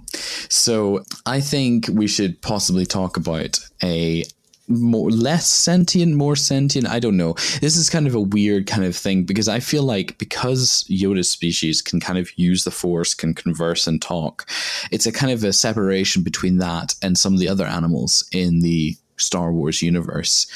So 0.49 1.05
I 1.27 1.41
think 1.41 1.89
we 1.93 2.07
should 2.07 2.41
possibly 2.43 2.87
talk 2.87 3.17
about 3.17 3.59
a 3.83 4.25
more 4.69 5.11
less 5.11 5.47
sentient, 5.49 6.15
more 6.15 6.37
sentient. 6.37 6.89
I 6.89 7.01
don't 7.01 7.17
know. 7.17 7.33
This 7.61 7.77
is 7.77 7.91
kind 7.91 8.07
of 8.07 8.15
a 8.15 8.21
weird 8.21 8.67
kind 8.67 8.85
of 8.85 8.95
thing 8.97 9.25
because 9.25 9.49
I 9.49 9.59
feel 9.59 9.83
like 9.83 10.17
because 10.19 10.85
Yoda's 10.85 11.31
species 11.31 11.83
can 11.83 11.99
kind 11.99 12.19
of 12.19 12.31
use 12.39 12.65
the 12.65 12.71
Force, 12.71 13.13
can 13.15 13.35
converse 13.35 13.87
and 13.87 14.01
talk. 14.01 14.49
It's 14.93 15.07
a 15.07 15.13
kind 15.13 15.33
of 15.33 15.43
a 15.43 15.53
separation 15.53 16.23
between 16.23 16.59
that 16.59 16.95
and 17.03 17.19
some 17.19 17.35
of 17.35 17.41
the 17.41 17.49
other 17.49 17.67
animals 17.67 18.29
in 18.33 18.61
the 18.61 18.97
Star 19.21 19.53
Wars 19.53 19.83
universe. 19.83 20.47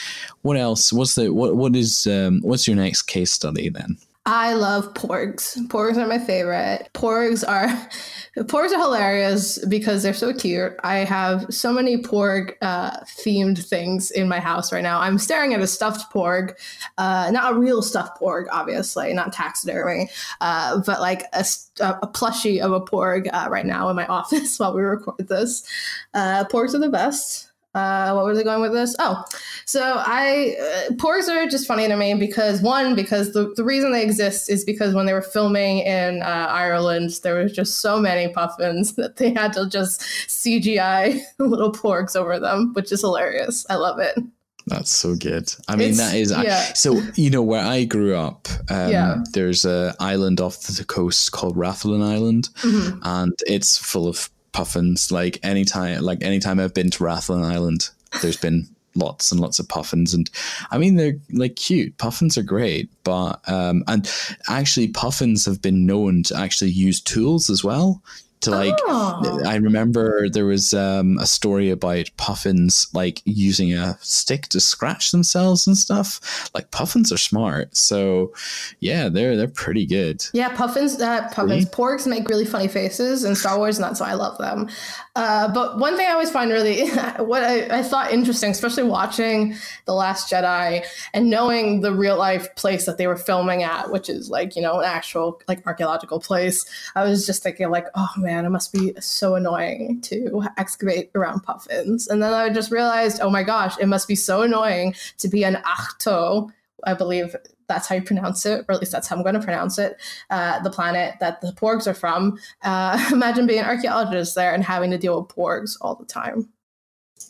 What 0.43 0.57
else? 0.57 0.93
What's 0.93 1.15
the 1.15 1.33
what? 1.33 1.57
What 1.57 1.77
is 1.77 2.07
um, 2.07 2.41
what's 2.43 2.67
your 2.67 2.77
next 2.77 3.03
case 3.03 3.33
study 3.33 3.69
then? 3.69 3.99
I 4.27 4.55
love 4.55 4.95
porgs. 4.95 5.55
Porgs 5.69 5.99
are 5.99 6.07
my 6.07 6.19
favorite. 6.19 6.89
Porgs 6.95 7.47
are 7.47 7.67
porgs 8.45 8.73
are 8.73 8.79
hilarious 8.79 9.63
because 9.67 10.03
they're 10.03 10.15
so 10.15 10.33
cute. 10.33 10.73
I 10.83 10.99
have 10.99 11.45
so 11.51 11.75
many 11.75 11.99
porg 11.99 12.55
uh, 12.63 13.01
themed 13.05 13.63
things 13.63 14.11
in 14.11 14.27
my 14.27 14.41
house 14.41 14.73
right 14.73 14.83
now. 14.83 14.99
I'm 14.99 15.19
staring 15.19 15.53
at 15.53 15.61
a 15.61 15.67
stuffed 15.67 16.11
porg, 16.11 16.55
uh, 16.97 17.31
not 17.33 17.53
a 17.53 17.59
real 17.59 17.83
stuffed 17.83 18.19
porg, 18.19 18.47
obviously, 18.51 19.13
not 19.13 19.35
taxidermy, 19.35 20.09
uh, 20.41 20.81
but 20.87 21.01
like 21.01 21.25
a, 21.35 21.45
a 21.81 22.09
plushie 22.09 22.61
of 22.63 22.73
a 22.73 22.81
porg 22.81 23.29
uh, 23.31 23.51
right 23.51 23.67
now 23.67 23.91
in 23.91 23.97
my 23.97 24.07
office 24.15 24.59
while 24.59 24.73
we 24.73 24.81
record 24.81 25.29
this. 25.29 25.69
Uh, 26.15 26.45
porgs 26.45 26.73
are 26.73 26.79
the 26.79 26.89
best. 26.89 27.51
Uh, 27.75 28.13
what 28.13 28.25
was 28.25 28.39
I 28.39 28.43
going 28.43 28.61
with 28.63 28.73
this? 28.73 28.95
Oh, 28.99 29.25
so 29.67 29.95
I 29.99 30.57
uh, 30.61 30.93
porgs 30.95 31.29
are 31.29 31.49
just 31.49 31.67
funny 31.67 31.89
to 31.89 31.97
me 31.97 32.15
because 32.15 32.61
one, 32.63 32.95
because 32.95 33.33
the, 33.33 33.53
the 33.57 33.65
reason 33.65 33.93
they 33.93 34.03
exist 34.03 34.49
is 34.51 34.65
because 34.65 34.95
when 34.95 35.07
they 35.07 35.13
were 35.13 35.23
filming 35.23 35.79
in 35.81 36.23
uh, 36.23 36.47
Ireland, 36.51 37.11
there 37.23 37.37
was 37.43 37.53
just 37.53 37.81
so 37.81 37.99
many 37.99 38.33
puffins 38.33 38.95
that 38.97 39.17
they 39.17 39.33
had 39.33 39.53
to 39.55 39.69
just 39.69 40.01
CGI 40.01 41.21
little 41.39 41.73
porgs 41.73 42.15
over 42.17 42.39
them, 42.39 42.73
which 42.75 42.93
is 42.93 43.01
hilarious. 43.01 43.67
I 43.69 43.75
love 43.77 43.99
it. 43.99 44.19
That's 44.67 44.91
so 44.91 45.15
good. 45.15 45.53
I 45.69 45.77
mean, 45.77 45.91
It's- 45.91 45.99
that 45.99 46.17
is 46.17 46.31
yeah. 46.31 46.73
so. 46.73 47.03
You 47.17 47.29
know, 47.29 47.43
where 47.43 47.63
I 47.63 47.85
grew 47.85 48.15
up, 48.17 48.49
um, 48.71 48.91
Yeah. 48.91 49.17
there's 49.33 49.67
a 49.67 49.95
island 50.01 50.41
off 50.41 50.63
the 50.63 50.85
coast 50.87 51.33
called 51.33 51.55
Rathlin 51.57 52.03
Island, 52.03 52.49
Mhm. 52.63 52.99
and 53.03 53.33
it's 53.47 53.77
full 53.77 54.09
of 54.09 54.31
puffins. 54.55 55.13
Like 55.13 55.39
anytime, 55.43 56.03
like 56.03 56.23
anytime 56.23 56.59
I've 56.59 56.73
been 56.73 56.91
to 56.93 57.05
Rathlin 57.05 57.45
Island, 57.45 57.91
there's 58.23 58.39
been 58.39 58.69
lots 58.95 59.33
and 59.33 59.41
lots 59.41 59.59
of 59.59 59.69
puffins, 59.69 60.15
and 60.15 60.31
I 60.71 60.79
mean 60.79 60.95
they're 60.95 61.19
like 61.31 61.57
cute. 61.57 61.99
Puffins 61.99 62.39
are 62.39 62.43
great, 62.43 62.89
but 63.05 63.47
um, 63.47 63.85
and 63.87 64.11
actually 64.49 64.89
puffins 64.89 65.45
have 65.45 65.61
been 65.61 65.85
known 65.85 66.23
to 66.25 66.37
actually 66.37 66.71
use 66.71 67.03
tools 67.03 67.51
as 67.51 67.63
well. 67.63 68.03
To 68.45 68.51
like, 68.51 68.75
Oh. 68.87 69.43
I 69.47 69.57
remember 69.57 70.29
there 70.29 70.45
was 70.45 70.75
um, 70.75 71.19
a 71.19 71.27
story 71.27 71.71
about 71.71 72.11
puffins 72.17 72.89
like 72.93 73.23
using 73.25 73.73
a 73.73 73.97
stick 74.01 74.49
to 74.49 74.61
scratch 74.61 75.11
themselves 75.13 75.67
and 75.67 75.77
stuff. 75.77 76.51
Like 76.55 76.71
puffins 76.71 77.13
are 77.13 77.17
smart, 77.19 77.77
so 77.77 78.33
yeah, 78.81 79.09
they're 79.09 79.37
they're 79.37 79.49
pretty 79.49 79.87
good. 79.87 80.25
Yeah, 80.33 80.55
puffins. 80.57 81.01
Uh, 81.01 81.29
puffins. 81.33 81.67
Porgs 81.67 82.07
make 82.07 82.29
really 82.29 82.45
funny 82.45 82.69
faces 82.69 83.25
in 83.25 83.35
Star 83.35 83.57
Wars, 83.59 83.79
and 83.79 83.85
that's 83.85 84.01
why 84.01 84.11
I 84.11 84.15
love 84.15 84.37
them. 84.39 84.69
Uh, 85.17 85.53
but 85.53 85.79
one 85.79 85.97
thing 85.97 86.07
I 86.07 86.13
always 86.13 86.31
find 86.31 86.51
really, 86.51 86.89
what 87.19 87.43
I, 87.45 87.79
I 87.79 87.83
thought 87.83 88.13
interesting, 88.13 88.51
especially 88.51 88.83
watching 88.83 89.55
The 89.87 89.95
Last 89.95 90.31
Jedi 90.31 90.85
and 91.15 91.31
knowing 91.31 91.81
the 91.81 91.93
real 91.93 92.19
life 92.19 92.55
place 92.57 92.85
that 92.87 92.99
they 92.99 93.07
were 93.07 93.17
filming 93.17 93.63
at, 93.63 93.91
which 93.91 94.09
is 94.11 94.29
like 94.29 94.57
you 94.57 94.63
know 94.63 94.81
an 94.81 94.87
actual 94.87 95.41
like 95.49 95.65
archaeological 95.67 96.21
place. 96.21 96.67
I 96.95 97.05
was 97.05 97.25
just 97.27 97.43
thinking 97.43 97.71
like, 97.71 97.87
oh 97.95 98.09
man, 98.17 98.34
it 98.43 98.51
must 98.51 98.73
be 98.73 98.95
so 99.01 99.35
annoying 99.35 100.01
to 100.03 100.45
excavate 100.57 101.11
around 101.15 101.41
puffins. 101.41 102.09
And 102.09 102.23
then 102.23 102.33
I 102.33 102.49
just 102.51 102.71
realized, 102.71 103.21
oh 103.21 103.31
my 103.31 103.43
gosh, 103.43 103.79
it 103.79 103.87
must 103.87 104.09
be 104.09 104.17
so 104.17 104.43
annoying 104.43 104.95
to 105.19 105.29
be 105.29 105.45
an 105.45 105.57
Ahch-To. 105.57 106.51
I 106.87 106.95
believe 106.95 107.37
that's 107.69 107.89
how 107.89 107.95
you 107.95 108.03
pronounce 108.03 108.45
it, 108.47 108.65
or 108.69 108.75
at 108.75 108.81
least 108.81 108.93
that's 108.93 109.09
how 109.09 109.17
I'm 109.17 109.23
going 109.23 109.35
to 109.35 109.41
pronounce 109.41 109.79
it. 109.79 110.01
Uh, 110.31 110.61
the 110.61 110.71
planet 110.71 111.15
that 111.21 111.41
the 111.41 111.53
porgs 111.53 111.87
are 111.87 111.95
from. 111.95 112.39
Uh, 112.63 113.09
imagine 113.13 113.47
being 113.47 113.61
an 113.61 113.67
archaeologist 113.67 114.35
there 114.35 114.53
and 114.53 114.63
having 114.63 114.91
to 114.91 114.99
deal 114.99 115.21
with 115.21 115.31
porgs 115.31 115.77
all 115.81 115.95
the 115.95 116.05
time. 116.05 116.49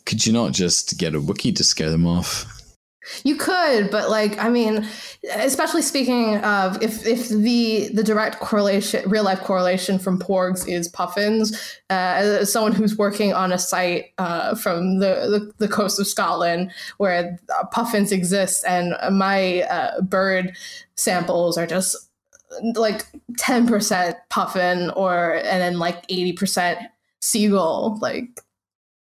Could 0.05 0.25
you 0.25 0.33
not 0.33 0.51
just 0.51 0.97
get 0.97 1.15
a 1.15 1.19
Wookiee 1.19 1.55
to 1.55 1.63
scare 1.63 1.89
them 1.89 2.05
off? 2.05 2.54
You 3.23 3.35
could, 3.35 3.91
but 3.91 4.09
like, 4.09 4.37
I 4.39 4.49
mean, 4.49 4.87
especially 5.35 5.81
speaking 5.81 6.37
of 6.37 6.81
if 6.81 7.05
if 7.05 7.29
the 7.29 7.89
the 7.93 8.03
direct 8.03 8.39
correlation, 8.39 9.07
real 9.09 9.23
life 9.23 9.41
correlation 9.41 9.99
from 9.99 10.19
porgs 10.19 10.67
is 10.67 10.87
puffins. 10.87 11.53
Uh, 11.89 11.93
as 12.17 12.51
someone 12.51 12.71
who's 12.71 12.97
working 12.97 13.33
on 13.33 13.51
a 13.51 13.59
site 13.59 14.05
uh, 14.17 14.55
from 14.55 14.99
the, 14.99 15.51
the 15.57 15.65
the 15.65 15.67
coast 15.67 15.99
of 15.99 16.07
Scotland 16.07 16.71
where 16.97 17.37
puffins 17.71 18.11
exist, 18.11 18.65
and 18.67 18.95
my 19.15 19.61
uh, 19.63 20.01
bird 20.01 20.55
samples 20.95 21.57
are 21.57 21.67
just 21.67 21.95
like 22.73 23.05
ten 23.37 23.67
percent 23.67 24.17
puffin, 24.29 24.89
or 24.91 25.35
and 25.35 25.61
then 25.61 25.77
like 25.77 26.03
eighty 26.09 26.33
percent 26.33 26.79
seagull, 27.21 27.99
like 28.01 28.41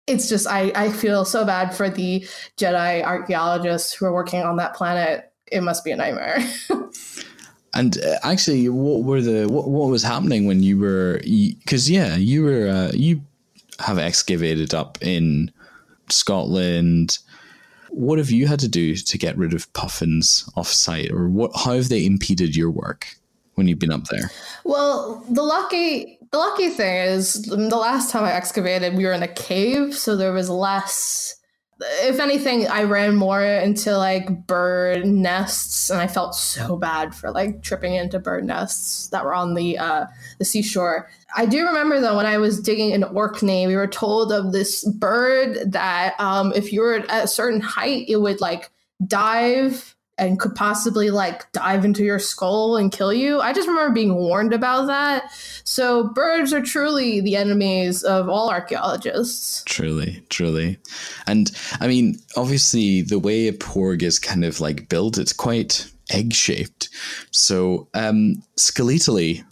it's 0.06 0.28
just 0.28 0.46
I, 0.46 0.72
I 0.74 0.90
feel 0.90 1.24
so 1.24 1.44
bad 1.44 1.74
for 1.74 1.88
the 1.88 2.20
Jedi 2.56 3.02
archaeologists 3.02 3.92
who 3.92 4.06
are 4.06 4.12
working 4.12 4.42
on 4.42 4.56
that 4.56 4.74
planet. 4.74 5.32
It 5.50 5.62
must 5.62 5.84
be 5.84 5.90
a 5.90 5.96
nightmare. 5.96 6.38
And 7.74 7.98
uh, 8.04 8.18
actually, 8.22 8.68
what 8.68 9.02
were 9.02 9.20
the 9.20 9.48
what, 9.48 9.68
what 9.68 9.90
was 9.90 10.02
happening 10.02 10.46
when 10.46 10.62
you 10.62 10.78
were? 10.78 11.20
Because 11.24 11.90
yeah, 11.90 12.14
you 12.16 12.44
were 12.44 12.68
uh, 12.68 12.92
you 12.94 13.20
have 13.80 13.98
excavated 13.98 14.72
up 14.72 14.96
in 15.02 15.50
Scotland. 16.08 17.18
What 17.90 18.18
have 18.18 18.30
you 18.30 18.46
had 18.46 18.60
to 18.60 18.68
do 18.68 18.94
to 18.94 19.18
get 19.18 19.36
rid 19.36 19.54
of 19.54 19.72
puffins 19.72 20.48
off 20.56 20.68
site, 20.68 21.10
or 21.10 21.28
what? 21.28 21.50
How 21.54 21.74
have 21.74 21.88
they 21.88 22.06
impeded 22.06 22.54
your 22.54 22.70
work 22.70 23.16
when 23.56 23.66
you've 23.66 23.80
been 23.80 23.92
up 23.92 24.04
there? 24.04 24.30
well, 24.62 25.24
the 25.28 25.42
lucky 25.42 26.13
the 26.30 26.38
lucky 26.38 26.68
thing 26.68 26.96
is 26.96 27.42
the 27.42 27.56
last 27.76 28.10
time 28.10 28.24
I 28.24 28.32
excavated, 28.32 28.96
we 28.96 29.04
were 29.04 29.12
in 29.12 29.22
a 29.22 29.28
cave, 29.28 29.94
so 29.94 30.16
there 30.16 30.32
was 30.32 30.50
less. 30.50 31.36
If 32.02 32.20
anything, 32.20 32.68
I 32.68 32.84
ran 32.84 33.16
more 33.16 33.42
into 33.42 33.96
like 33.96 34.46
bird 34.46 35.04
nests, 35.04 35.90
and 35.90 36.00
I 36.00 36.06
felt 36.06 36.34
so 36.34 36.76
bad 36.76 37.14
for 37.14 37.30
like 37.30 37.62
tripping 37.62 37.94
into 37.94 38.18
bird 38.18 38.44
nests 38.44 39.08
that 39.08 39.24
were 39.24 39.34
on 39.34 39.54
the 39.54 39.78
uh, 39.78 40.06
the 40.38 40.44
seashore. 40.44 41.10
I 41.36 41.46
do 41.46 41.66
remember 41.66 42.00
though 42.00 42.16
when 42.16 42.26
I 42.26 42.38
was 42.38 42.60
digging 42.60 42.90
in 42.90 43.02
Orkney, 43.02 43.66
we 43.66 43.76
were 43.76 43.88
told 43.88 44.32
of 44.32 44.52
this 44.52 44.84
bird 44.84 45.72
that 45.72 46.14
um, 46.20 46.52
if 46.54 46.72
you 46.72 46.80
were 46.80 47.04
at 47.08 47.24
a 47.24 47.28
certain 47.28 47.60
height, 47.60 48.06
it 48.08 48.16
would 48.16 48.40
like 48.40 48.70
dive 49.06 49.94
and 50.16 50.38
could 50.38 50.54
possibly 50.54 51.10
like 51.10 51.50
dive 51.52 51.84
into 51.84 52.04
your 52.04 52.18
skull 52.18 52.76
and 52.76 52.92
kill 52.92 53.12
you. 53.12 53.40
I 53.40 53.52
just 53.52 53.68
remember 53.68 53.92
being 53.92 54.14
warned 54.14 54.52
about 54.52 54.86
that. 54.86 55.30
So 55.64 56.08
birds 56.08 56.52
are 56.52 56.62
truly 56.62 57.20
the 57.20 57.36
enemies 57.36 58.02
of 58.04 58.28
all 58.28 58.50
archaeologists. 58.50 59.64
Truly, 59.64 60.22
truly. 60.28 60.78
And 61.26 61.50
I 61.80 61.88
mean, 61.88 62.18
obviously, 62.36 63.02
the 63.02 63.18
way 63.18 63.48
a 63.48 63.52
porg 63.52 64.02
is 64.02 64.18
kind 64.18 64.44
of 64.44 64.60
like 64.60 64.88
built, 64.88 65.18
it's 65.18 65.32
quite 65.32 65.90
egg 66.10 66.32
shaped. 66.32 66.90
So, 67.30 67.88
um, 67.94 68.42
skeletally, 68.56 69.44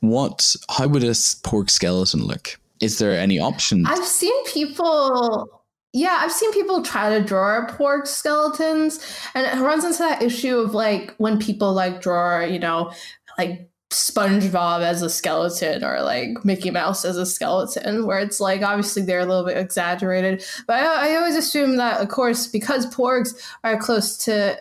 what, 0.00 0.54
how 0.70 0.88
would 0.88 1.02
a 1.02 1.10
porg 1.10 1.70
skeleton 1.70 2.24
look? 2.24 2.58
Is 2.80 2.98
there 2.98 3.18
any 3.18 3.40
option? 3.40 3.84
I've 3.86 4.04
seen 4.04 4.44
people 4.46 5.57
yeah, 5.92 6.18
I've 6.20 6.32
seen 6.32 6.52
people 6.52 6.82
try 6.82 7.18
to 7.18 7.24
draw 7.24 7.66
porg 7.66 8.06
skeletons, 8.06 9.00
and 9.34 9.46
it 9.46 9.62
runs 9.62 9.84
into 9.84 9.98
that 9.98 10.22
issue 10.22 10.58
of 10.58 10.74
like 10.74 11.14
when 11.18 11.38
people 11.38 11.72
like 11.72 12.00
draw, 12.00 12.40
you 12.40 12.58
know, 12.58 12.92
like 13.38 13.70
SpongeBob 13.90 14.82
as 14.82 15.00
a 15.00 15.08
skeleton 15.08 15.82
or 15.82 16.02
like 16.02 16.44
Mickey 16.44 16.70
Mouse 16.70 17.04
as 17.04 17.16
a 17.16 17.24
skeleton, 17.24 18.06
where 18.06 18.18
it's 18.18 18.38
like 18.38 18.62
obviously 18.62 19.02
they're 19.02 19.20
a 19.20 19.24
little 19.24 19.46
bit 19.46 19.56
exaggerated. 19.56 20.44
But 20.66 20.82
I, 20.82 21.12
I 21.12 21.16
always 21.16 21.36
assume 21.36 21.76
that, 21.76 22.00
of 22.00 22.08
course, 22.08 22.46
because 22.46 22.86
porgs 22.94 23.30
are 23.64 23.78
close 23.78 24.16
to 24.24 24.60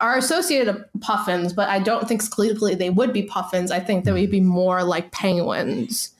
are 0.00 0.18
associated 0.18 0.74
with 0.74 1.00
puffins, 1.00 1.52
but 1.52 1.68
I 1.68 1.78
don't 1.78 2.06
think 2.06 2.22
skeletally 2.22 2.76
they 2.76 2.90
would 2.90 3.12
be 3.12 3.22
puffins. 3.22 3.70
I 3.70 3.80
think 3.80 4.04
they 4.04 4.12
would 4.12 4.30
be 4.30 4.40
more 4.40 4.82
like 4.82 5.12
penguins 5.12 6.14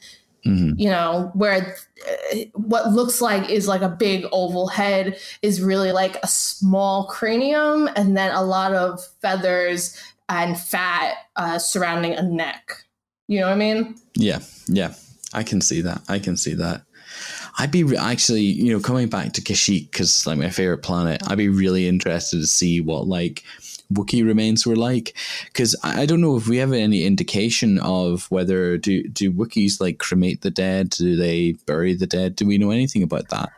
Mhm. 0.45 0.75
you 0.77 0.91
know, 0.91 1.31
where 1.35 1.77
uh, 2.09 2.37
what 2.55 2.91
looks 2.93 3.21
like 3.21 3.49
is 3.49 3.69
like 3.69 3.83
a 3.83 3.89
big 3.89 4.27
oval 4.33 4.67
head 4.67 5.17
is 5.41 5.63
really 5.63 5.93
like 5.93 6.17
a 6.23 6.27
small 6.27 7.07
cranium, 7.07 7.89
and 7.95 8.17
then 8.17 8.35
a 8.35 8.43
lot 8.43 8.75
of 8.75 9.01
feathers 9.21 9.97
and 10.29 10.59
fat 10.59 11.15
uh, 11.37 11.59
surrounding 11.59 12.15
a 12.15 12.23
neck. 12.23 12.85
You 13.29 13.41
know 13.41 13.47
what 13.47 13.53
I 13.53 13.57
mean? 13.57 13.95
Yeah, 14.17 14.41
yeah, 14.67 14.95
I 15.33 15.43
can 15.45 15.61
see 15.61 15.81
that. 15.83 16.03
I 16.09 16.19
can 16.19 16.37
see 16.37 16.55
that. 16.55 16.83
I'd 17.59 17.71
be 17.71 17.85
re- 17.85 17.97
actually, 17.97 18.43
you 18.43 18.73
know, 18.73 18.81
coming 18.81 19.09
back 19.09 19.33
to 19.35 19.43
Kashyyyk 19.43 19.91
because 19.91 20.27
like 20.27 20.39
my 20.39 20.51
favorite 20.51 20.79
planet. 20.83 21.23
I'd 21.27 21.39
be 21.39 21.49
really 21.49 21.87
interested 21.87 22.41
to 22.41 22.47
see 22.47 22.81
what 22.81 23.07
like 23.07 23.45
Wookiee 23.95 24.25
remains 24.25 24.67
were 24.67 24.77
like 24.77 25.17
because 25.47 25.77
I 25.83 26.07
don't 26.07 26.21
know 26.21 26.37
if 26.37 26.49
we 26.49 26.59
have 26.59 26.73
any 26.73 27.05
indication 27.05 27.79
of 27.79 28.31
whether 28.31 28.79
do 28.79 29.03
do 29.09 29.33
Wookiees 29.33 29.81
like 29.81 29.99
cremate 29.99 30.43
the 30.43 30.51
dead? 30.51 30.91
Do 30.91 31.17
they 31.17 31.53
bury 31.67 31.95
the 31.95 32.07
dead? 32.07 32.37
Do 32.37 32.47
we 32.47 32.59
know 32.59 32.71
anything 32.71 33.03
about 33.03 33.29
that? 33.29 33.51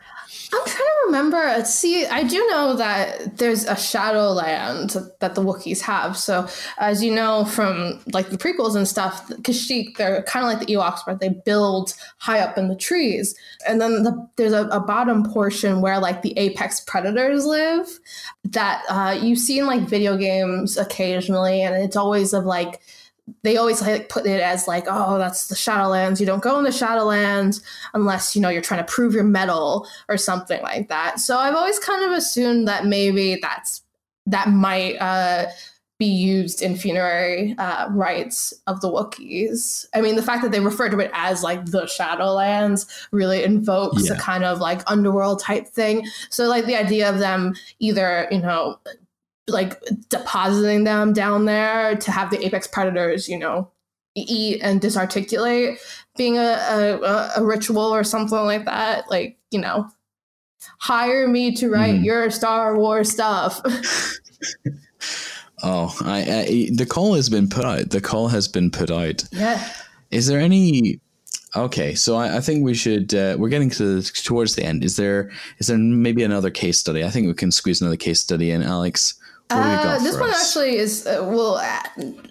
I'm 0.53 0.67
trying 0.67 0.84
remember. 1.15 1.65
See, 1.65 2.07
I 2.07 2.25
do 2.25 2.45
know 2.49 2.75
that 2.77 3.39
there's 3.39 3.65
a 3.65 3.77
Shadowland 3.77 4.97
that 5.21 5.35
the 5.35 5.43
Wookiees 5.43 5.81
have. 5.81 6.17
So, 6.17 6.49
as 6.79 7.03
you 7.03 7.15
know 7.15 7.45
from 7.45 8.01
like 8.13 8.31
the 8.31 8.37
prequels 8.37 8.75
and 8.75 8.87
stuff, 8.87 9.29
Kashyyyk, 9.29 9.97
they're 9.97 10.23
kind 10.25 10.45
of 10.45 10.53
like 10.53 10.67
the 10.67 10.75
Ewoks, 10.75 11.07
where 11.07 11.17
they 11.17 11.29
build 11.29 11.95
high 12.19 12.41
up 12.41 12.59
in 12.59 12.69
the 12.69 12.77
trees. 12.77 13.35
And 13.67 13.81
then 13.81 14.03
the, 14.03 14.29
there's 14.37 14.53
a, 14.53 14.67
a 14.69 14.81
bottom 14.81 15.25
portion 15.25 15.81
where 15.81 15.99
like 16.01 16.23
the 16.23 16.37
apex 16.37 16.81
predators 16.81 17.47
live 17.47 18.01
that 18.45 18.83
uh, 18.89 19.17
you 19.21 19.37
see 19.37 19.59
in 19.59 19.67
like 19.67 19.83
video 19.83 20.17
games 20.17 20.77
occasionally. 20.77 21.63
And 21.63 21.77
it's 21.77 21.97
always 21.97 22.33
of 22.33 22.45
like, 22.45 22.81
they 23.43 23.57
always 23.57 23.81
like 23.81 24.09
put 24.09 24.27
it 24.27 24.41
as 24.43 24.69
like, 24.69 24.85
oh, 24.87 25.19
that's 25.19 25.47
the 25.49 25.55
Shadowlands. 25.55 26.21
You 26.21 26.27
don't 26.27 26.43
go 26.43 26.59
in 26.59 26.65
the 26.65 26.71
Shadowlands 26.71 27.63
unless 27.95 28.37
you 28.37 28.43
know 28.43 28.49
you're 28.51 28.63
trying 28.63 28.85
to 28.85 28.93
prove 28.93 29.15
your 29.15 29.25
mettle 29.25 29.87
or 30.09 30.17
something 30.19 30.61
like 30.63 30.89
that. 30.89 31.21
So 31.21 31.39
I've 31.39 31.55
always 31.55 31.79
kind 31.79 32.05
of 32.05 32.13
assumed 32.13 32.69
that 32.69 32.85
maybe 32.87 33.39
that's 33.41 33.83
that 34.27 34.49
might 34.49 34.97
uh, 35.01 35.47
be 35.99 36.07
used 36.07 36.61
in 36.61 36.77
funerary 36.77 37.55
uh, 37.57 37.89
rites 37.91 38.53
of 38.67 38.81
the 38.81 38.89
Wookiees. 38.89 39.87
I 39.95 40.01
mean, 40.01 40.17
the 40.17 40.23
fact 40.23 40.43
that 40.43 40.51
they 40.51 40.61
refer 40.61 40.89
to 40.91 40.99
it 40.99 41.11
as 41.15 41.43
like 41.43 41.65
the 41.67 41.83
Shadowlands 41.85 42.87
really 43.11 43.43
invokes 43.45 44.07
Yeah. 44.09 44.15
a 44.15 44.19
kind 44.19 44.45
of 44.45 44.59
like 44.59 44.83
underworld 44.87 45.41
type 45.41 45.67
thing. 45.67 46.07
So, 46.31 46.47
like 46.49 46.67
the 46.67 46.77
idea 46.77 47.09
of 47.09 47.21
them 47.21 47.55
either, 47.79 48.29
you 48.31 48.41
know, 48.41 48.79
like 49.49 49.81
depositing 50.09 50.85
them 50.85 51.13
down 51.13 51.45
there 51.45 51.97
to 51.97 52.11
have 52.11 52.31
the 52.31 52.45
apex 52.47 52.67
predators, 52.67 53.29
you 53.29 53.39
know, 53.39 53.71
eat 54.15 54.61
and 54.63 54.81
disarticulate, 54.81 55.79
being 56.17 56.39
a, 56.39 56.43
a, 56.43 57.31
a 57.37 57.45
ritual 57.45 57.79
or 57.95 58.05
something 58.05 58.39
like 58.39 58.65
that. 58.65 59.11
Like, 59.11 59.39
you 59.51 59.61
know, 59.61 59.89
hire 60.79 61.29
me 61.29 61.53
to 61.57 61.69
write 61.71 61.97
Mhm. 61.97 62.05
your 62.05 62.31
Star 62.31 62.77
Wars 62.79 63.11
stuff. 63.11 63.61
Oh, 65.63 65.97
I, 66.03 66.19
I 66.21 66.69
the 66.75 66.85
call 66.87 67.15
has 67.15 67.31
been 67.31 67.49
put 67.49 67.65
out. 67.65 67.89
The 67.91 68.01
call 68.01 68.29
has 68.29 68.49
been 68.49 68.71
put 68.71 68.91
out. 68.91 69.25
yeah. 69.33 69.67
Is 70.11 70.27
there 70.27 70.39
any? 70.41 71.01
Okay, 71.57 71.95
so 71.95 72.17
I, 72.17 72.37
I 72.37 72.41
think 72.41 72.65
we 72.65 72.75
should. 72.75 73.15
Uh, 73.15 73.37
we're 73.39 73.49
getting 73.49 73.71
to 73.71 74.03
towards 74.03 74.57
the 74.57 74.65
end. 74.65 74.85
Is 74.85 74.97
there? 74.97 75.31
Is 75.59 75.69
there 75.69 75.79
maybe 75.79 76.23
another 76.23 76.51
case 76.51 76.79
study? 76.79 77.03
I 77.05 77.09
think 77.09 77.29
we 77.29 77.35
can 77.35 77.51
squeeze 77.51 77.81
another 77.81 77.97
case 77.97 78.21
study 78.21 78.51
in. 78.51 78.63
Alex, 78.63 79.15
what 79.15 79.15
do 79.15 79.21
you 79.21 79.24
Uh, 79.51 79.99
this 79.99 80.19
one 80.19 80.31
us? 80.31 80.47
actually 80.47 80.77
is 80.77 81.07
uh, 81.07 81.25
will 81.29 81.57
uh, 81.57 81.83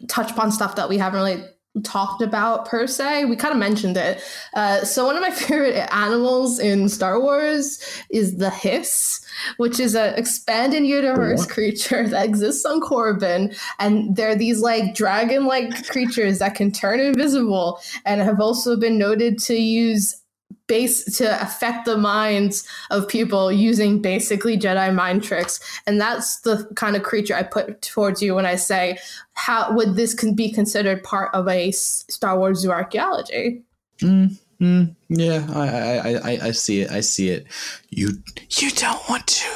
touch 0.08 0.32
upon 0.32 0.52
stuff 0.52 0.76
that 0.76 0.90
we 0.90 0.98
haven't 0.98 1.22
really 1.22 1.44
talked 1.84 2.22
about 2.22 2.68
per 2.68 2.86
se. 2.86 3.26
We 3.26 3.36
kind 3.36 3.52
of 3.52 3.60
mentioned 3.60 3.98
it. 3.98 4.22
Uh, 4.54 4.84
so 4.84 5.06
one 5.06 5.16
of 5.16 5.22
my 5.22 5.32
favorite 5.32 5.76
animals 5.92 6.60
in 6.60 6.88
Star 6.88 7.20
Wars 7.20 7.84
is 8.12 8.38
the 8.38 8.52
Hiss, 8.52 9.26
which 9.58 9.80
is 9.80 9.96
an 9.96 10.14
expanded 10.16 10.86
universe 10.86 11.42
What? 11.42 11.50
creature 11.50 12.08
that 12.10 12.26
exists 12.26 12.66
on 12.66 12.80
Korriban, 12.80 13.58
and 13.80 14.16
they're 14.16 14.36
these 14.36 14.62
like 14.62 14.94
dragon-like 14.94 15.88
creatures 15.90 16.40
that 16.40 16.56
can 16.56 16.72
turn 16.72 17.00
invisible 17.00 17.80
and 18.06 18.22
have 18.22 18.40
also 18.40 18.76
been 18.78 18.98
noted 18.98 19.40
to 19.40 19.56
use 19.56 20.23
base 20.68 21.04
to 21.18 21.42
affect 21.42 21.86
the 21.86 21.98
minds 21.98 22.68
of 22.90 23.08
people 23.08 23.52
using 23.52 24.02
basically 24.02 24.58
Jedi 24.58 24.94
mind 24.94 25.24
tricks. 25.24 25.60
And 25.86 26.00
that's 26.00 26.40
the 26.42 26.66
kind 26.76 26.96
of 26.96 27.04
creature 27.04 27.36
I 27.36 27.44
put 27.44 27.82
towards 27.82 28.22
you 28.22 28.36
when 28.36 28.46
I 28.46 28.56
say, 28.56 28.98
how 29.34 29.74
would 29.74 29.96
this 29.96 30.14
can 30.14 30.36
be 30.36 30.52
considered 30.52 31.04
part 31.04 31.34
of 31.34 31.48
a 31.48 31.72
Star 31.72 32.38
Wars 32.38 32.60
zoo 32.60 32.72
archaeology? 32.72 33.62
Mm, 34.02 34.96
yeah, 35.10 35.46
I, 35.54 35.68
I, 35.68 35.98
I, 35.98 36.32
I- 36.32 36.40
I 36.48 36.52
see 36.52 36.82
it. 36.82 36.92
I 36.92 37.02
see 37.02 37.30
it. 37.30 37.48
You, 37.90 38.12
you 38.52 38.70
don't 38.72 39.02
want 39.10 39.28
to 39.28 39.50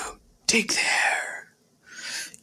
dig 0.47 0.71
there. 0.73 1.47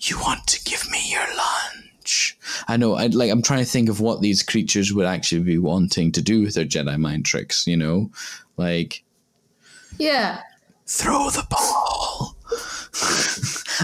You 0.00 0.18
want 0.18 0.46
to 0.48 0.62
give 0.64 0.88
me 0.90 1.00
your 1.10 1.26
lunch. 1.36 2.38
I 2.68 2.76
know. 2.76 2.94
I 2.94 3.06
like. 3.06 3.30
I'm 3.30 3.40
trying 3.42 3.64
to 3.64 3.70
think 3.70 3.88
of 3.88 4.00
what 4.00 4.20
these 4.20 4.42
creatures 4.42 4.92
would 4.92 5.06
actually 5.06 5.42
be 5.42 5.56
wanting 5.58 6.12
to 6.12 6.20
do 6.22 6.42
with 6.42 6.54
their 6.54 6.66
Jedi 6.66 6.98
mind 6.98 7.24
tricks. 7.24 7.66
You 7.66 7.78
know, 7.78 8.10
like 8.56 9.02
Yeah. 9.98 10.40
throw 10.86 11.30
the 11.30 11.46
ball. 11.50 11.83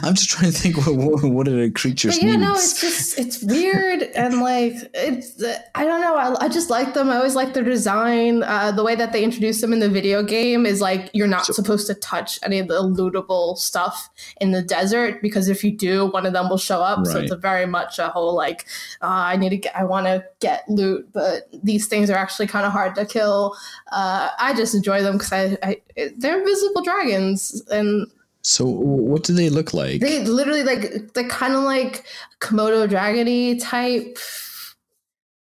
I'm 0.03 0.15
just 0.15 0.31
trying 0.31 0.53
to 0.53 0.59
think 0.59 0.77
what 0.79 0.95
what, 0.97 1.25
what 1.25 1.49
are 1.49 1.57
the 1.57 1.71
creatures 1.71 2.17
But 2.17 2.23
yeah, 2.25 2.37
needs. 2.37 2.43
no, 2.43 2.55
it's 2.55 2.81
just 2.81 3.19
it's 3.19 3.43
weird 3.43 4.03
and 4.03 4.41
like 4.41 4.75
it's 4.95 5.43
I 5.75 5.85
don't 5.85 6.01
know. 6.01 6.15
I, 6.17 6.45
I 6.45 6.49
just 6.49 6.71
like 6.71 6.95
them. 6.95 7.11
I 7.11 7.17
always 7.17 7.35
like 7.35 7.55
their 7.55 7.65
design. 7.65 8.43
Uh, 8.43 8.73
the 8.73 8.83
way 8.85 8.95
that 8.95 9.13
they 9.13 9.23
introduce 9.23 9.61
them 9.61 9.73
in 9.73 9.79
the 9.79 9.89
video 9.89 10.23
game 10.23 10.67
is 10.67 10.81
like 10.81 11.11
you're 11.13 11.27
not 11.27 11.45
supposed 11.47 11.87
to 11.89 11.95
touch 11.95 12.39
any 12.43 12.59
of 12.59 12.69
the 12.69 12.83
lootable 12.83 13.57
stuff 13.59 14.11
in 14.41 14.53
the 14.53 14.63
desert 14.63 15.23
because 15.23 15.49
if 15.49 15.63
you 15.65 15.71
do, 15.71 16.07
one 16.07 16.27
of 16.27 16.33
them 16.33 16.49
will 16.49 16.59
show 16.59 16.81
up. 16.81 17.07
So 17.07 17.19
it's 17.19 17.33
a 17.33 17.37
very 17.37 17.67
much 17.67 17.99
a 17.99 18.09
whole 18.09 18.35
like 18.35 18.67
uh, 19.03 19.07
I 19.07 19.37
need 19.37 19.51
to 19.51 19.57
get, 19.57 19.77
I 19.77 19.85
want 19.85 20.07
to 20.07 20.25
get 20.41 20.69
loot, 20.69 21.09
but 21.13 21.49
these 21.63 21.87
things 21.87 22.11
are 22.11 22.17
actually 22.17 22.47
kind 22.47 22.65
of 22.67 22.73
hard 22.73 22.95
to 22.95 23.05
kill. 23.07 23.57
Uh, 23.93 24.31
I 24.39 24.55
just 24.55 24.75
enjoy 24.75 25.03
them 25.03 25.19
because 25.19 25.33
I, 25.33 25.57
I 25.63 25.81
they're 26.17 26.39
invisible 26.39 26.83
dragons 26.83 27.63
and 27.71 28.07
so 28.43 28.65
what 28.65 29.25
do 29.25 29.35
they 29.35 29.51
look 29.51 29.75
like? 29.75 30.01
they 30.01 30.25
literally 30.25 30.63
like 30.63 31.13
they're 31.15 31.29
kind 31.29 31.55
of 31.55 31.63
like 31.63 32.05
Komodo 32.41 32.89
dragony 32.89 33.61
type 33.61 34.19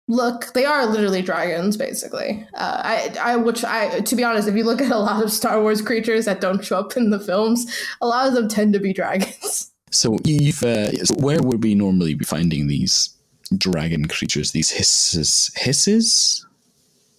look. 0.08 0.54
They 0.54 0.66
are 0.66 0.86
literally 0.86 1.22
dragons, 1.22 1.78
basically. 1.78 2.46
Uh, 2.54 2.82
I, 2.84 3.16
I, 3.22 3.36
which 3.38 3.64
I, 3.64 4.02
to 4.02 4.16
be 4.16 4.24
honest, 4.24 4.48
if 4.48 4.56
you 4.56 4.64
look 4.64 4.82
at 4.82 4.92
a 4.92 4.98
lot 4.98 5.24
of 5.24 5.32
Star 5.32 5.62
Wars 5.62 5.82
creatures 5.82 6.26
that 6.26 6.42
don't 6.42 6.64
show 6.64 6.80
up 6.80 6.96
in 6.98 7.10
the 7.10 7.20
films, 7.20 7.66
a 8.02 8.08
lot 8.08 8.28
of 8.28 8.34
them 8.34 8.48
tend 8.48 8.74
to 8.74 8.80
be 8.80 8.94
dragons. 8.94 9.72
So 9.92 10.18
you've 10.26 10.62
uh, 10.62 10.92
where 11.20 11.42
would 11.42 11.64
we 11.64 11.74
normally 11.74 12.16
be 12.16 12.26
finding 12.26 12.68
these 12.68 13.16
dragon 13.58 14.10
creatures? 14.10 14.52
These 14.52 14.72
hisses, 14.72 15.52
hisses, 15.56 16.46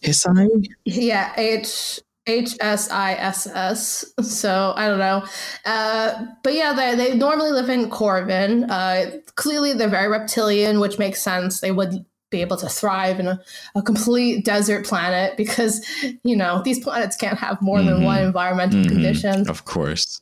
hissi? 0.02 0.66
yeah, 0.84 1.32
H. 1.38 2.00
H 2.26 2.56
S 2.60 2.90
I 2.90 3.14
S 3.14 3.46
S. 3.46 4.04
So 4.22 4.72
I 4.76 4.88
don't 4.88 4.98
know, 4.98 5.24
uh, 5.64 6.24
but 6.42 6.54
yeah, 6.54 6.72
they 6.72 6.94
they 6.96 7.14
normally 7.16 7.52
live 7.52 7.68
in 7.70 7.88
Korriban. 7.90 8.66
Uh, 8.68 9.18
clearly, 9.36 9.72
they're 9.72 9.88
very 9.88 10.08
reptilian, 10.08 10.80
which 10.80 10.98
makes 10.98 11.22
sense. 11.22 11.60
They 11.60 11.70
would 11.72 12.04
be 12.30 12.40
able 12.40 12.56
to 12.56 12.68
thrive 12.68 13.20
in 13.20 13.28
a, 13.28 13.40
a 13.76 13.82
complete 13.82 14.44
desert 14.44 14.84
planet 14.84 15.36
because 15.36 15.86
you 16.24 16.34
know 16.34 16.60
these 16.64 16.80
planets 16.80 17.14
can't 17.16 17.38
have 17.38 17.62
more 17.62 17.80
than 17.80 18.00
Mhm. 18.00 18.04
one 18.04 18.18
environmental 18.24 18.80
Mhm. 18.80 18.88
condition. 18.88 19.48
Of 19.48 19.64
course. 19.64 20.20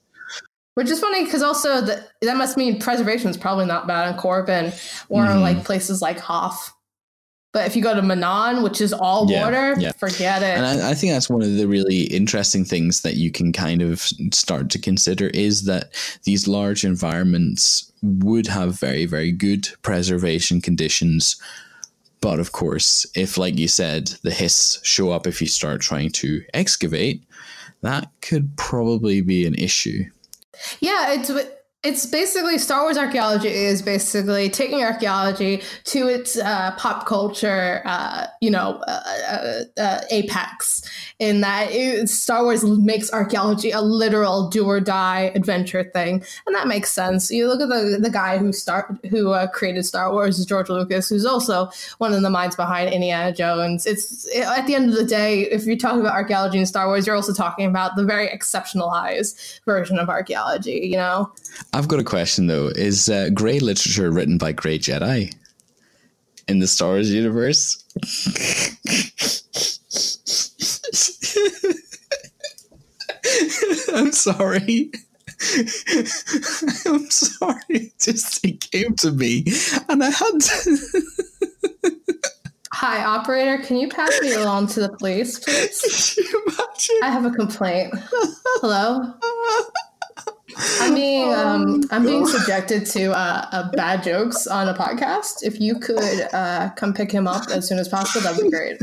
Which 0.75 0.91
is 0.91 1.01
funny 1.01 1.25
because 1.25 1.43
also 1.43 1.81
that 1.81 2.09
that 2.21 2.37
must 2.37 2.59
mean 2.59 2.79
preservation 2.79 3.31
is 3.31 3.39
probably 3.39 3.65
not 3.65 3.87
bad 3.87 4.13
in 4.13 4.21
Korriban 4.21 4.75
or 5.09 5.25
Mhm. 5.25 5.41
like 5.41 5.65
places 5.65 6.03
like 6.03 6.19
Hoth. 6.19 6.74
But 7.55 7.69
if 7.69 7.77
you 7.77 7.83
go 7.83 7.95
to 7.95 8.03
Manaan, 8.03 8.65
which 8.65 8.81
is 8.81 8.93
all 8.93 9.31
Yeah, 9.31 9.45
water, 9.45 9.77
yeah. 9.79 9.93
forget 9.93 10.43
it. 10.43 10.59
And 10.59 10.67
I, 10.67 10.91
I 10.91 10.95
think 10.95 11.13
that's 11.13 11.31
one 11.31 11.41
of 11.41 11.55
the 11.55 11.69
really 11.69 12.03
interesting 12.03 12.65
things 12.65 13.03
that 13.03 13.15
you 13.15 13.31
can 13.31 13.53
kind 13.53 13.81
of 13.81 14.01
start 14.33 14.71
to 14.71 14.79
consider 14.81 15.29
is 15.29 15.63
that 15.63 15.95
these 16.25 16.49
large 16.49 16.85
environments 16.85 17.93
would 18.03 18.49
have 18.49 18.81
very, 18.81 19.07
very 19.07 19.31
good 19.31 19.69
preservation 19.83 20.61
conditions. 20.61 21.37
But 22.21 22.41
of 22.41 22.51
course, 22.51 23.07
if, 23.15 23.39
like 23.39 23.57
you 23.57 23.69
said, 23.69 24.09
the 24.23 24.33
hiss 24.33 24.81
show 24.83 25.13
up 25.13 25.25
if 25.25 25.41
you 25.41 25.47
start 25.47 25.81
trying 25.81 26.11
to 26.11 26.43
excavate, 26.55 27.23
that 27.83 28.11
could 28.21 28.57
probably 28.57 29.21
be 29.21 29.47
an 29.47 29.55
issue. 29.55 30.03
Yeah, 30.81 31.13
it's 31.13 31.31
it's 31.85 32.07
basically 32.07 32.57
Star 32.57 32.83
Wars 32.83 32.97
archaeology 32.97 33.49
is 33.49 33.83
basically 33.83 34.49
taking 34.49 34.83
archaeology 34.83 35.63
to 35.85 36.09
its 36.09 36.39
uh, 36.39 36.73
pop 36.79 37.07
culture, 37.07 37.83
uh, 37.85 38.27
you 38.41 38.51
know, 38.51 38.81
uh, 38.89 39.03
uh, 39.29 39.81
uh, 39.81 40.01
apex. 40.11 40.83
In 41.25 41.41
that 41.41 41.71
it, 41.71 42.11
Star 42.11 42.45
Wars 42.45 42.63
makes 42.63 43.11
archaeology 43.11 43.71
a 43.71 43.81
literal 43.81 44.51
do 44.51 44.67
or 44.67 44.79
die 44.79 45.33
adventure 45.35 45.83
thing, 45.83 46.23
and 46.47 46.55
that 46.55 46.67
makes 46.67 46.91
sense. 46.91 47.31
You 47.31 47.49
look 47.49 47.63
at 47.63 47.71
the 47.71 47.97
the 47.99 48.11
guy 48.11 48.37
who 48.37 48.53
start 48.53 48.95
who 49.09 49.31
uh, 49.31 49.47
created 49.47 49.87
Star 49.87 50.13
Wars, 50.13 50.45
George 50.45 50.69
Lucas, 50.69 51.09
who's 51.09 51.25
also 51.25 51.71
one 51.97 52.13
of 52.13 52.21
the 52.21 52.29
minds 52.29 52.57
behind 52.57 52.93
Indiana 52.93 53.33
Jones. 53.33 53.87
It's 53.87 54.29
at 54.37 54.67
the 54.67 54.75
end 54.75 54.91
of 54.91 54.97
the 54.97 55.07
day, 55.07 55.45
if 55.45 55.65
you're 55.65 55.79
talking 55.79 56.01
about 56.01 56.13
archaeology 56.13 56.59
in 56.59 56.67
Star 56.67 56.89
Wars, 56.89 57.07
you're 57.07 57.17
also 57.17 57.33
talking 57.33 57.65
about 57.65 57.97
the 57.97 58.05
very 58.05 58.29
exceptionalized 58.29 59.63
version 59.65 59.99
of 59.99 60.11
archaeology. 60.11 60.89
You 60.93 60.99
know. 60.99 61.33
I've 61.73 61.89
got 61.89 62.01
a 62.01 62.05
question 62.05 62.49
though. 62.49 62.67
Is 62.67 63.09
uh, 63.09 63.31
Grey 63.33 63.61
literature 63.61 64.11
written 64.11 64.37
by 64.37 64.53
Grey 64.53 64.79
Jedi 64.79 65.35
in 66.49 66.59
the 66.59 66.67
Star 66.67 66.91
Wars 66.91 67.11
universe? 67.11 67.83
I'm 73.93 74.13
sorry. 74.13 74.91
I'm 76.87 77.11
sorry. 77.11 77.61
It 77.69 77.93
just 78.01 78.43
it 78.45 78.71
came 78.71 78.95
to 78.97 79.11
me, 79.11 79.45
and 79.89 80.03
I 80.03 80.11
had 80.11 80.41
to. 80.41 81.03
Hi, 82.73 83.05
operator. 83.05 83.63
Can 83.63 83.77
you 83.77 83.89
pass 83.89 84.19
me 84.23 84.33
along 84.33 84.69
to 84.69 84.81
the 84.81 84.89
police, 84.97 85.39
please? 85.39 86.19
I 87.03 87.11
have 87.11 87.27
a 87.27 87.31
complaint. 87.31 87.95
Hello. 88.61 89.13
I'm 90.81 90.95
being 90.95 91.35
um, 91.35 91.83
I'm 91.91 92.05
being 92.05 92.27
subjected 92.27 92.87
to 92.87 93.13
uh, 93.13 93.47
uh, 93.53 93.71
bad 93.73 94.03
jokes 94.03 94.47
on 94.47 94.69
a 94.69 94.75
podcast. 94.75 95.43
If 95.43 95.61
you 95.61 95.79
could 95.79 96.29
uh, 96.33 96.71
come 96.77 96.95
pick 96.95 97.13
him 97.13 97.27
up 97.27 97.51
as 97.51 97.69
soon 97.69 97.79
as 97.79 97.89
possible, 97.89 98.23
that'd 98.23 98.43
be 98.43 98.51
great. 98.51 98.79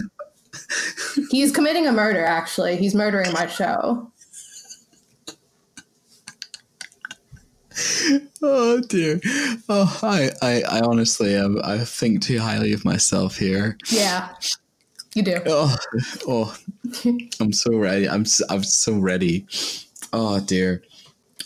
He's 1.30 1.52
committing 1.52 1.88
a 1.88 1.91
murder. 1.91 2.24
Actually, 2.26 2.78
he's 2.78 2.95
murdering 2.95 3.32
my 3.34 3.47
show. 3.47 4.12
Oh 8.43 8.82
dear. 8.82 9.20
Oh, 9.70 9.99
I, 10.04 10.32
I, 10.41 10.64
I 10.64 10.82
honestly, 10.82 11.38
I, 11.38 11.47
I 11.64 11.80
think 11.80 12.22
too 12.22 12.39
highly 12.39 12.74
of 12.74 12.84
myself 12.84 13.38
here. 13.38 13.78
Yeah, 13.89 14.30
you 15.16 15.24
do. 15.24 15.41
Oh, 15.45 15.76
oh, 16.28 16.58
I'm 17.39 17.54
so 17.54 17.76
ready. 17.76 18.08
I'm, 18.10 18.26
I'm 18.49 18.64
so 18.64 18.97
ready. 18.97 19.47
Oh 20.14 20.39
dear. 20.39 20.84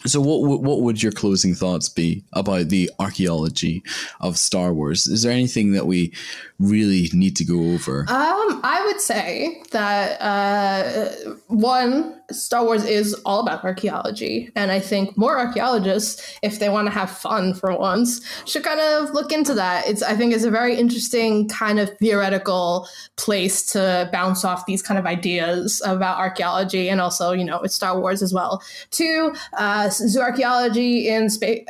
So, 0.05 0.21
what 0.21 0.61
what 0.61 0.81
would 0.81 1.01
your 1.01 1.11
closing 1.11 1.55
thoughts 1.55 1.89
be 1.89 2.23
about 2.33 2.69
the 2.69 2.91
archaeology 2.99 3.83
of 4.21 4.37
Star 4.37 4.73
Wars? 4.73 5.07
Is 5.07 5.23
there 5.23 5.31
anything 5.31 5.73
that 5.73 5.87
we 5.87 6.13
really 6.59 7.09
need 7.13 7.35
to 7.37 7.45
go 7.45 7.73
over? 7.73 8.01
Um, 8.01 8.61
I 8.63 8.83
would 8.85 9.01
say 9.01 9.61
that 9.71 10.21
uh, 10.21 11.35
one, 11.47 12.14
Star 12.31 12.63
Wars 12.63 12.83
is 12.83 13.13
all 13.25 13.41
about 13.41 13.63
archaeology, 13.63 14.51
and 14.55 14.71
I 14.71 14.79
think 14.79 15.17
more 15.17 15.37
archaeologists, 15.37 16.37
if 16.41 16.59
they 16.59 16.69
want 16.69 16.87
to 16.87 16.91
have 16.91 17.11
fun 17.11 17.53
for 17.53 17.75
once, 17.77 18.21
should 18.45 18.63
kind 18.63 18.79
of 18.79 19.11
look 19.11 19.31
into 19.31 19.53
that. 19.53 19.87
It's 19.87 20.01
I 20.01 20.15
think 20.15 20.33
it's 20.33 20.43
a 20.43 20.51
very 20.51 20.75
interesting 20.75 21.47
kind 21.47 21.79
of 21.79 21.95
theoretical 21.97 22.87
place 23.15 23.65
to 23.73 24.09
bounce 24.11 24.43
off 24.43 24.65
these 24.65 24.81
kind 24.81 24.97
of 24.97 25.05
ideas 25.05 25.81
about 25.85 26.17
archaeology, 26.17 26.89
and 26.89 26.99
also 26.99 27.31
you 27.31 27.43
know 27.43 27.59
it's 27.59 27.75
Star 27.75 27.99
Wars 27.99 28.21
as 28.21 28.33
well. 28.33 28.61
Two, 28.91 29.33
uh, 29.57 29.87
zooarchaeology 29.87 31.05
in 31.05 31.29
space, 31.29 31.65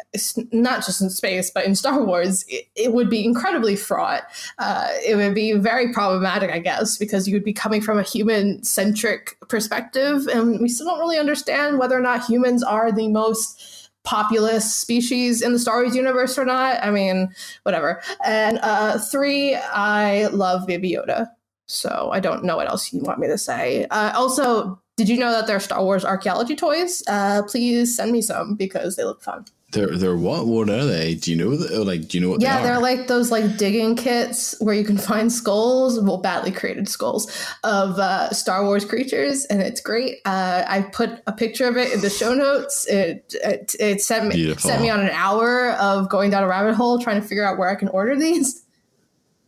not 0.51 0.85
just 0.85 1.01
in 1.01 1.09
space, 1.09 1.51
but 1.51 1.65
in 1.65 1.75
Star 1.75 2.01
Wars, 2.03 2.45
it, 2.47 2.67
it 2.75 2.93
would 2.93 3.09
be 3.09 3.25
incredibly 3.25 3.75
fraught. 3.75 4.23
Uh, 4.57 4.87
it 5.05 5.15
would 5.15 5.35
be 5.35 5.53
very 5.53 5.91
problematic, 5.91 6.51
I 6.51 6.59
guess, 6.59 6.97
because 6.97 7.27
you 7.27 7.33
would 7.33 7.43
be 7.43 7.53
coming 7.53 7.81
from 7.81 7.99
a 7.99 8.03
human 8.03 8.63
centric 8.63 9.37
perspective, 9.47 10.27
and 10.27 10.44
we 10.45 10.69
still 10.69 10.87
don't 10.87 10.99
really 10.99 11.17
understand 11.17 11.79
whether 11.79 11.97
or 11.97 12.01
not 12.01 12.25
humans 12.25 12.63
are 12.63 12.91
the 12.91 13.07
most 13.07 13.89
populous 14.03 14.73
species 14.73 15.41
in 15.41 15.51
the 15.51 15.59
Star 15.59 15.81
Wars 15.81 15.95
universe 15.95 16.37
or 16.37 16.45
not. 16.45 16.81
I 16.83 16.91
mean, 16.91 17.33
whatever. 17.63 18.01
And 18.23 18.59
uh, 18.61 18.99
three, 18.99 19.55
I 19.55 20.27
love 20.27 20.67
Baby 20.67 20.91
Yoda. 20.91 21.27
So 21.67 22.11
I 22.13 22.19
don't 22.19 22.43
know 22.43 22.57
what 22.57 22.69
else 22.69 22.93
you 22.93 23.01
want 23.01 23.19
me 23.19 23.27
to 23.27 23.37
say. 23.37 23.85
Uh, 23.89 24.11
also, 24.15 24.79
did 24.97 25.09
you 25.09 25.17
know 25.17 25.31
that 25.31 25.47
there 25.47 25.55
are 25.55 25.61
Star 25.61 25.83
Wars 25.83 26.05
archaeology 26.05 26.55
toys? 26.55 27.03
Uh, 27.07 27.41
please 27.43 27.95
send 27.95 28.11
me 28.11 28.21
some 28.21 28.55
because 28.55 28.95
they 28.95 29.03
look 29.03 29.21
fun. 29.21 29.45
They're 29.75 29.97
they're 29.97 30.15
what? 30.15 30.47
What 30.47 30.69
are 30.69 30.85
they? 30.85 31.15
Do 31.15 31.31
you 31.31 31.37
know? 31.37 31.55
The, 31.55 31.83
like, 31.83 32.07
do 32.07 32.17
you 32.17 32.23
know 32.23 32.31
what? 32.31 32.41
Yeah, 32.41 32.57
they 32.57 32.63
they're 32.63 32.75
are? 32.75 32.81
like 32.81 33.07
those 33.07 33.29
like 33.29 33.57
digging 33.57 33.97
kits 33.97 34.55
where 34.59 34.73
you 34.73 34.85
can 34.85 34.97
find 34.97 35.31
skulls, 35.31 35.99
well, 35.99 36.17
badly 36.17 36.51
created 36.51 36.87
skulls 36.87 37.29
of 37.65 37.99
uh, 37.99 38.31
Star 38.31 38.63
Wars 38.63 38.85
creatures, 38.85 39.43
and 39.45 39.61
it's 39.61 39.81
great. 39.81 40.19
Uh, 40.23 40.63
I 40.65 40.81
put 40.81 41.21
a 41.27 41.33
picture 41.33 41.67
of 41.67 41.75
it 41.75 41.91
in 41.91 41.99
the 41.99 42.09
show 42.09 42.33
notes. 42.33 42.87
It 42.87 43.35
it, 43.43 43.75
it 43.77 44.01
sent 44.01 44.29
me 44.29 44.35
Beautiful. 44.35 44.69
sent 44.69 44.81
me 44.81 44.89
on 44.89 45.01
an 45.01 45.09
hour 45.09 45.71
of 45.71 46.09
going 46.09 46.31
down 46.31 46.43
a 46.43 46.47
rabbit 46.47 46.75
hole 46.75 46.97
trying 46.97 47.21
to 47.21 47.27
figure 47.27 47.45
out 47.45 47.57
where 47.57 47.69
I 47.69 47.75
can 47.75 47.89
order 47.89 48.17
these. 48.17 48.63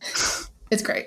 it's 0.70 0.82
great. 0.82 1.06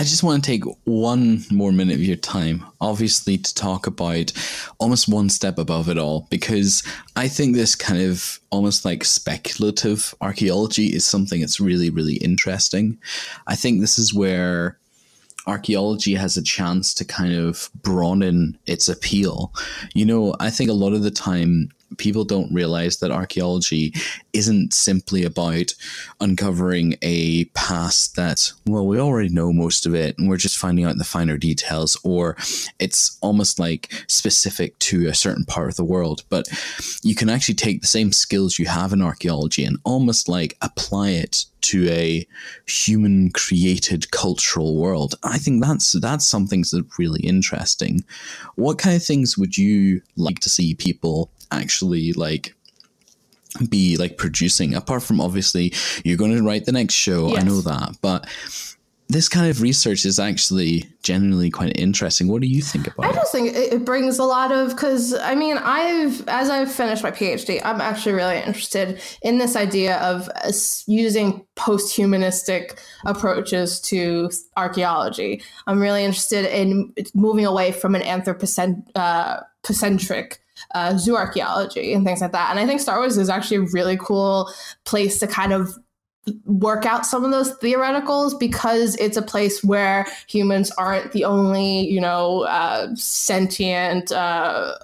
I 0.00 0.02
just 0.02 0.22
want 0.22 0.42
to 0.42 0.50
take 0.50 0.64
one 0.84 1.44
more 1.50 1.72
minute 1.72 1.96
of 1.96 2.02
your 2.02 2.16
time, 2.16 2.64
obviously, 2.80 3.36
to 3.36 3.54
talk 3.54 3.86
about 3.86 4.32
almost 4.78 5.10
one 5.10 5.28
step 5.28 5.58
above 5.58 5.90
it 5.90 5.98
all, 5.98 6.26
because 6.30 6.82
I 7.16 7.28
think 7.28 7.54
this 7.54 7.74
kind 7.74 8.00
of 8.00 8.40
almost 8.48 8.86
like 8.86 9.04
speculative 9.04 10.14
archaeology 10.22 10.86
is 10.86 11.04
something 11.04 11.40
that's 11.40 11.60
really, 11.60 11.90
really 11.90 12.14
interesting. 12.14 12.98
I 13.46 13.56
think 13.56 13.82
this 13.82 13.98
is 13.98 14.14
where 14.14 14.78
archaeology 15.46 16.14
has 16.14 16.38
a 16.38 16.42
chance 16.42 16.94
to 16.94 17.04
kind 17.04 17.34
of 17.34 17.68
broaden 17.82 18.58
its 18.64 18.88
appeal. 18.88 19.52
You 19.92 20.06
know, 20.06 20.34
I 20.40 20.48
think 20.48 20.70
a 20.70 20.72
lot 20.72 20.94
of 20.94 21.02
the 21.02 21.10
time 21.10 21.72
people 21.98 22.24
don't 22.24 22.52
realize 22.52 22.98
that 22.98 23.10
archaeology 23.10 23.92
isn't 24.32 24.72
simply 24.72 25.24
about 25.24 25.74
uncovering 26.20 26.96
a 27.02 27.44
past 27.46 28.16
that, 28.16 28.52
well, 28.66 28.86
we 28.86 28.98
already 28.98 29.28
know 29.28 29.52
most 29.52 29.86
of 29.86 29.94
it 29.94 30.18
and 30.18 30.28
we're 30.28 30.36
just 30.36 30.58
finding 30.58 30.84
out 30.84 30.96
the 30.98 31.04
finer 31.04 31.36
details, 31.36 31.96
or 32.04 32.36
it's 32.78 33.18
almost 33.20 33.58
like 33.58 33.92
specific 34.06 34.78
to 34.78 35.08
a 35.08 35.14
certain 35.14 35.44
part 35.44 35.68
of 35.68 35.76
the 35.76 35.84
world. 35.84 36.22
But 36.28 36.48
you 37.02 37.14
can 37.14 37.28
actually 37.28 37.54
take 37.54 37.80
the 37.80 37.86
same 37.86 38.12
skills 38.12 38.58
you 38.58 38.66
have 38.66 38.92
in 38.92 39.02
archaeology 39.02 39.64
and 39.64 39.78
almost 39.84 40.28
like 40.28 40.56
apply 40.62 41.10
it 41.10 41.46
to 41.62 41.88
a 41.88 42.26
human 42.66 43.30
created 43.30 44.10
cultural 44.10 44.76
world. 44.76 45.14
I 45.22 45.38
think 45.38 45.62
that's 45.62 45.92
that's 45.92 46.26
something 46.26 46.60
that's 46.60 46.98
really 46.98 47.20
interesting. 47.20 48.04
What 48.56 48.78
kind 48.78 48.96
of 48.96 49.02
things 49.02 49.36
would 49.38 49.56
you 49.56 50.02
like 50.16 50.40
to 50.40 50.48
see 50.48 50.74
people 50.74 51.30
actually 51.50 52.12
like 52.12 52.54
be 53.68 53.96
like 53.96 54.16
producing 54.16 54.74
apart 54.74 55.02
from 55.02 55.20
obviously 55.20 55.72
you're 56.04 56.16
going 56.16 56.34
to 56.36 56.42
write 56.42 56.66
the 56.66 56.72
next 56.72 56.94
show 56.94 57.36
I 57.36 57.42
know 57.42 57.60
that 57.62 57.96
but 58.00 58.28
this 59.10 59.28
kind 59.28 59.50
of 59.50 59.60
research 59.60 60.04
is 60.04 60.18
actually 60.20 60.86
genuinely 61.02 61.50
quite 61.50 61.76
interesting 61.76 62.28
what 62.28 62.40
do 62.40 62.46
you 62.46 62.62
think 62.62 62.86
about 62.86 63.06
I 63.06 63.08
it 63.08 63.12
I 63.12 63.14
just 63.16 63.32
think 63.32 63.56
it, 63.56 63.84
brings 63.84 64.18
a 64.18 64.24
lot 64.24 64.52
of 64.52 64.70
because 64.70 65.14
I 65.14 65.34
mean 65.34 65.58
I've 65.58 66.26
as 66.28 66.48
I've 66.48 66.70
finished 66.70 67.02
my 67.02 67.10
PhD, 67.10 67.60
I'm 67.64 67.80
actually 67.80 68.12
really 68.12 68.38
interested 68.38 69.00
in 69.22 69.38
this 69.38 69.56
idea 69.56 69.96
of 69.98 70.28
uh, 70.28 70.52
using 70.86 71.44
post-humanistic 71.56 72.78
approaches 73.04 73.80
to 73.82 74.30
archaeology. 74.56 75.42
I'm 75.66 75.80
really 75.80 76.04
interested 76.04 76.44
in 76.44 76.94
moving 77.14 77.46
away 77.46 77.72
from 77.72 77.94
an 77.94 78.02
anthropocentric. 78.02 78.86
Uh, 78.94 79.40
uh, 80.74 80.92
zooarchaeology 80.92 81.96
and 81.96 82.04
things 82.04 82.20
like 82.20 82.32
that. 82.32 82.50
And 82.50 82.58
I 82.60 82.66
think 82.66 82.80
Star 82.80 82.98
Wars 82.98 83.16
is 83.16 83.30
actually 83.30 83.56
a 83.58 83.70
really 83.72 83.96
cool 83.96 84.52
place 84.84 85.18
to 85.20 85.26
kind 85.26 85.54
of 85.54 85.74
work 86.44 86.86
out 86.86 87.06
some 87.06 87.24
of 87.24 87.30
those 87.30 87.56
theoreticals 87.58 88.38
because 88.38 88.96
it's 88.96 89.16
a 89.16 89.22
place 89.22 89.64
where 89.64 90.06
humans 90.28 90.70
aren't 90.72 91.12
the 91.12 91.24
only 91.24 91.88
you 91.88 92.00
know 92.00 92.42
uh, 92.42 92.88
sentient 92.94 94.12
uh, 94.12 94.74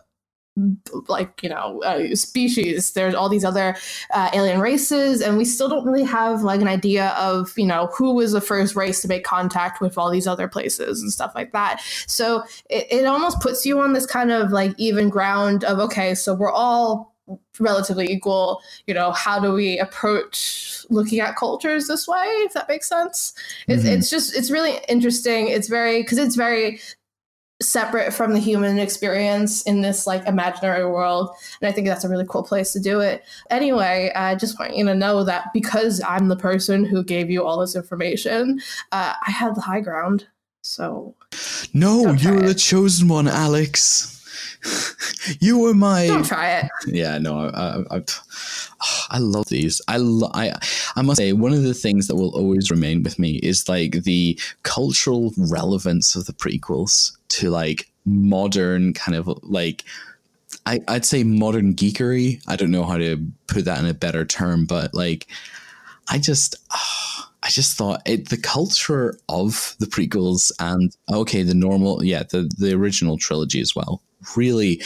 like 1.08 1.42
you 1.42 1.48
know 1.48 1.82
uh, 1.82 2.14
species. 2.14 2.92
There's 2.92 3.14
all 3.14 3.28
these 3.28 3.44
other 3.44 3.76
uh, 4.12 4.30
alien 4.32 4.60
races 4.60 5.20
and 5.20 5.36
we 5.36 5.44
still 5.44 5.68
don't 5.68 5.84
really 5.84 6.04
have 6.04 6.42
like 6.42 6.60
an 6.62 6.68
idea 6.68 7.08
of 7.10 7.52
you 7.58 7.66
know 7.66 7.88
who 7.96 8.14
was 8.14 8.32
the 8.32 8.40
first 8.40 8.74
race 8.74 9.02
to 9.02 9.08
make 9.08 9.24
contact 9.24 9.80
with 9.80 9.98
all 9.98 10.10
these 10.10 10.26
other 10.26 10.48
places 10.48 11.02
and 11.02 11.12
stuff 11.12 11.32
like 11.34 11.52
that. 11.52 11.80
So 12.06 12.42
it, 12.70 12.86
it 12.90 13.06
almost 13.06 13.40
puts 13.40 13.66
you 13.66 13.80
on 13.80 13.92
this 13.92 14.06
kind 14.06 14.30
of 14.32 14.52
like 14.52 14.74
even 14.78 15.10
ground 15.10 15.64
of 15.64 15.78
okay 15.78 16.14
so 16.14 16.34
we're 16.34 16.52
all 16.52 17.15
relatively 17.58 18.06
equal 18.10 18.60
you 18.86 18.94
know 18.94 19.10
how 19.12 19.40
do 19.40 19.52
we 19.52 19.78
approach 19.78 20.84
looking 20.90 21.20
at 21.20 21.36
cultures 21.36 21.88
this 21.88 22.06
way 22.06 22.24
if 22.46 22.52
that 22.52 22.68
makes 22.68 22.88
sense? 22.88 23.34
It's, 23.66 23.82
Mhm. 23.82 23.98
it's 23.98 24.10
just 24.10 24.36
it's 24.36 24.50
really 24.50 24.78
interesting. 24.88 25.48
It's 25.48 25.68
very 25.68 26.02
because 26.02 26.18
it's 26.18 26.36
very 26.36 26.80
separate 27.62 28.12
from 28.12 28.34
the 28.34 28.38
human 28.38 28.78
experience 28.78 29.62
in 29.62 29.80
this 29.80 30.06
like 30.06 30.24
imaginary 30.26 30.84
world 30.84 31.30
and 31.60 31.66
i 31.66 31.72
think 31.72 31.86
that's 31.86 32.04
a 32.04 32.08
really 32.08 32.26
cool 32.28 32.42
place 32.42 32.70
to 32.70 32.78
do 32.78 33.00
it. 33.00 33.24
Anyway 33.48 34.12
i 34.14 34.34
just 34.34 34.58
want 34.58 34.76
you 34.76 34.84
to 34.84 34.94
know 34.94 35.24
that 35.24 35.46
because 35.54 36.02
i'm 36.06 36.28
the 36.28 36.36
person 36.36 36.84
who 36.84 37.02
gave 37.02 37.30
you 37.30 37.42
all 37.42 37.58
this 37.58 37.74
information 37.74 38.60
uh, 38.92 39.14
i 39.26 39.30
have 39.30 39.54
the 39.54 39.62
high 39.62 39.80
ground 39.80 40.26
so 40.62 41.14
no 41.72 42.12
you're 42.12 42.42
the 42.42 42.54
chosen 42.54 43.08
one 43.08 43.26
alex 43.26 44.15
you 45.40 45.58
were 45.58 45.74
my 45.74 46.06
don't 46.06 46.26
try 46.26 46.50
it 46.50 46.70
yeah 46.86 47.18
no 47.18 47.38
I, 47.38 47.48
I, 47.48 47.96
I, 47.96 48.02
I 49.10 49.18
love 49.18 49.46
these 49.48 49.80
I, 49.88 49.96
lo- 49.98 50.30
I 50.34 50.52
i 50.94 51.02
must 51.02 51.18
say 51.18 51.32
one 51.32 51.52
of 51.52 51.62
the 51.62 51.74
things 51.74 52.06
that 52.08 52.16
will 52.16 52.34
always 52.34 52.70
remain 52.70 53.02
with 53.02 53.18
me 53.18 53.36
is 53.36 53.68
like 53.68 54.04
the 54.04 54.38
cultural 54.62 55.32
relevance 55.36 56.14
of 56.14 56.26
the 56.26 56.32
prequels 56.32 57.16
to 57.28 57.50
like 57.50 57.88
modern 58.04 58.92
kind 58.92 59.16
of 59.16 59.28
like 59.42 59.84
I, 60.64 60.80
i'd 60.88 61.04
say 61.04 61.24
modern 61.24 61.74
geekery 61.74 62.42
i 62.46 62.56
don't 62.56 62.70
know 62.70 62.84
how 62.84 62.98
to 62.98 63.24
put 63.46 63.64
that 63.64 63.78
in 63.78 63.86
a 63.86 63.94
better 63.94 64.24
term 64.24 64.66
but 64.66 64.94
like 64.94 65.26
i 66.08 66.18
just 66.18 66.56
ah, 66.70 67.12
I 67.46 67.48
just 67.48 67.76
thought 67.76 68.02
it, 68.06 68.28
the 68.28 68.36
culture 68.36 69.16
of 69.28 69.76
the 69.78 69.86
prequels 69.86 70.50
and 70.58 70.92
okay, 71.12 71.44
the 71.44 71.54
normal, 71.54 72.02
yeah, 72.04 72.24
the 72.24 72.50
the 72.58 72.74
original 72.74 73.18
trilogy 73.18 73.60
as 73.60 73.72
well. 73.72 74.02
Really, 74.36 74.82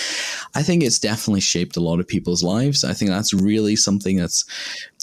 I 0.54 0.62
think 0.62 0.82
it's 0.82 0.98
definitely 0.98 1.40
shaped 1.40 1.76
a 1.76 1.80
lot 1.80 2.00
of 2.00 2.08
people's 2.08 2.42
lives. 2.42 2.84
I 2.84 2.94
think 2.94 3.10
that's 3.10 3.32
really 3.32 3.76
something 3.76 4.16
that's 4.16 4.44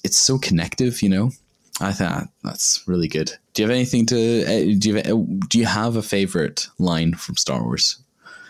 it's 0.04 0.18
so 0.18 0.38
connective, 0.38 1.02
you 1.02 1.10
know. 1.10 1.32
I 1.80 1.94
thought 1.94 2.28
that's 2.44 2.84
really 2.88 3.08
good. 3.08 3.32
Do 3.54 3.62
you 3.62 3.68
have 3.68 3.76
anything 3.76 4.06
to 4.08 4.44
uh, 4.44 4.76
do? 4.78 4.90
You 4.90 4.98
uh, 4.98 5.46
do 5.48 5.60
you 5.60 5.66
have 5.66 5.96
a 5.96 6.02
favorite 6.02 6.68
line 6.80 7.14
from 7.14 7.38
Star 7.38 7.64
Wars? 7.64 8.00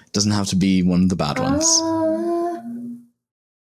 It 0.06 0.14
doesn't 0.14 0.32
have 0.32 0.48
to 0.48 0.56
be 0.56 0.82
one 0.82 1.04
of 1.04 1.10
the 1.10 1.16
bad 1.16 1.40
ones. 1.40 1.66
Uh, 1.66 2.62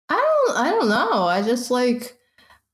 I 0.09 0.15
don't. 0.47 0.57
I 0.57 0.71
don't 0.71 0.89
know. 0.89 1.25
I 1.25 1.43
just 1.43 1.71
like. 1.71 2.17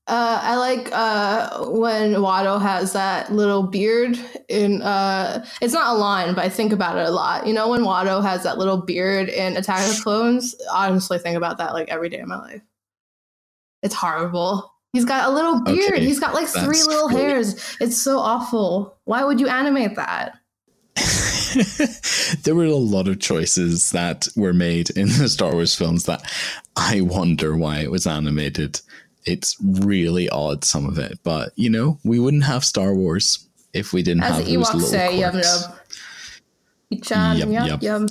Uh, 0.05 0.39
I 0.43 0.55
like 0.57 0.89
uh, 0.91 1.65
when 1.69 2.13
Watto 2.15 2.61
has 2.61 2.91
that 2.91 3.31
little 3.31 3.63
beard 3.63 4.19
in. 4.49 4.81
Uh, 4.81 5.45
it's 5.61 5.73
not 5.73 5.95
a 5.95 5.97
line, 5.97 6.35
but 6.35 6.43
I 6.43 6.49
think 6.49 6.73
about 6.73 6.97
it 6.97 7.07
a 7.07 7.11
lot. 7.11 7.47
You 7.47 7.53
know, 7.53 7.69
when 7.69 7.81
Watto 7.83 8.21
has 8.21 8.43
that 8.43 8.57
little 8.57 8.77
beard 8.77 9.29
in 9.29 9.55
Attack 9.55 9.87
of 9.87 9.95
the 9.95 10.01
Clones, 10.01 10.55
I 10.73 10.89
honestly 10.89 11.19
think 11.19 11.37
about 11.37 11.57
that 11.59 11.73
like 11.73 11.87
every 11.87 12.09
day 12.09 12.19
of 12.19 12.27
my 12.27 12.37
life. 12.37 12.61
It's 13.81 13.95
horrible. 13.95 14.73
He's 14.91 15.05
got 15.05 15.29
a 15.29 15.33
little 15.33 15.61
beard. 15.61 15.93
Okay, 15.93 16.05
He's 16.05 16.19
got 16.19 16.33
like 16.33 16.47
three 16.47 16.83
little 16.83 17.09
cool. 17.09 17.17
hairs. 17.17 17.77
It's 17.79 17.97
so 17.97 18.19
awful. 18.19 18.97
Why 19.05 19.23
would 19.23 19.39
you 19.39 19.47
animate 19.47 19.95
that? 19.95 20.37
there 22.43 22.55
were 22.55 22.65
a 22.65 22.75
lot 22.75 23.07
of 23.07 23.19
choices 23.19 23.89
that 23.91 24.27
were 24.35 24.53
made 24.53 24.91
in 24.91 25.07
the 25.07 25.27
Star 25.29 25.53
Wars 25.53 25.75
films 25.75 26.05
that 26.05 26.21
I 26.75 27.01
wonder 27.01 27.55
why 27.57 27.79
it 27.79 27.89
was 27.89 28.05
animated. 28.05 28.81
It's 29.25 29.57
really 29.61 30.29
odd, 30.29 30.63
some 30.63 30.85
of 30.85 30.97
it, 30.97 31.19
but 31.23 31.53
you 31.55 31.69
know, 31.69 31.99
we 32.03 32.19
wouldn't 32.19 32.43
have 32.43 32.65
Star 32.65 32.93
Wars 32.93 33.47
if 33.73 33.93
we 33.93 34.03
didn't 34.03 34.23
As 34.23 34.37
have 34.37 34.45
the 34.45 34.55
those 34.55 34.67
Ewoks 34.67 34.73
little 34.73 34.89
say, 34.89 35.19
yum 35.19 35.35
yum. 35.35 37.37
Yum, 37.37 37.51
yum 37.51 37.67
yum. 37.67 37.79
yum. 37.81 38.07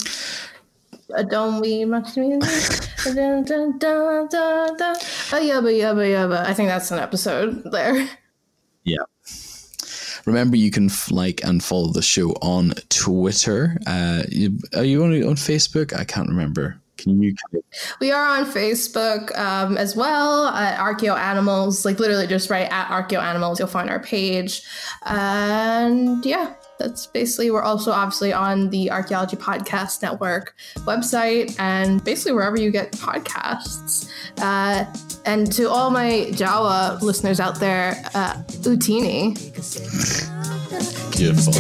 Don't 1.28 1.60
we 1.60 1.84
much 1.84 2.16
music? 2.16 2.88
dun, 3.04 3.44
dun, 3.44 3.78
dun, 3.78 4.28
dun, 4.28 4.76
dun. 4.76 4.96
Yubba 4.96 5.72
yubba 5.72 6.06
yubba. 6.06 6.44
I 6.44 6.54
think 6.54 6.68
that's 6.68 6.90
an 6.90 6.98
episode 6.98 7.70
there. 7.70 8.08
Yeah. 8.84 9.02
Remember, 10.24 10.56
you 10.56 10.70
can 10.70 10.86
f- 10.86 11.10
like 11.10 11.42
and 11.44 11.62
follow 11.62 11.92
the 11.92 12.02
show 12.02 12.30
on 12.42 12.72
Twitter. 12.88 13.76
Uh, 13.86 14.22
you, 14.28 14.56
are 14.74 14.84
you 14.84 15.02
on 15.04 15.12
on 15.24 15.34
Facebook? 15.34 15.98
I 15.98 16.04
can't 16.04 16.28
remember. 16.28 16.80
Can 17.03 17.22
you? 17.22 17.34
We 18.00 18.11
are 18.12 18.24
on 18.38 18.46
Facebook 18.46 19.36
um, 19.38 19.76
as 19.76 19.96
well 19.96 20.46
at 20.46 20.78
ArchaeoAnimals. 20.78 21.84
Like 21.84 21.98
literally, 21.98 22.26
just 22.26 22.50
write 22.50 22.70
at 22.70 22.88
ArchaeoAnimals. 22.88 23.59
You'll 23.59 23.68
find 23.68 23.90
our 23.90 24.00
page, 24.00 24.62
and 25.05 26.24
yeah, 26.24 26.55
that's 26.78 27.07
basically. 27.07 27.50
We're 27.50 27.62
also 27.62 27.92
obviously 27.92 28.32
on 28.32 28.70
the 28.70 28.90
Archaeology 28.90 29.36
Podcast 29.36 30.03
Network 30.03 30.55
website, 30.78 31.55
and 31.59 32.03
basically 32.05 32.32
wherever 32.32 32.59
you 32.59 32.70
get 32.70 32.92
podcasts. 32.92 34.09
Uh, 34.38 34.84
and 35.24 35.50
to 35.53 35.68
all 35.68 35.90
my 35.90 36.28
Jawa 36.32 37.00
listeners 37.00 37.40
out 37.40 37.59
there, 37.61 38.03
uh, 38.14 38.34
Utini. 38.62 39.34
Beautiful. 41.16 41.53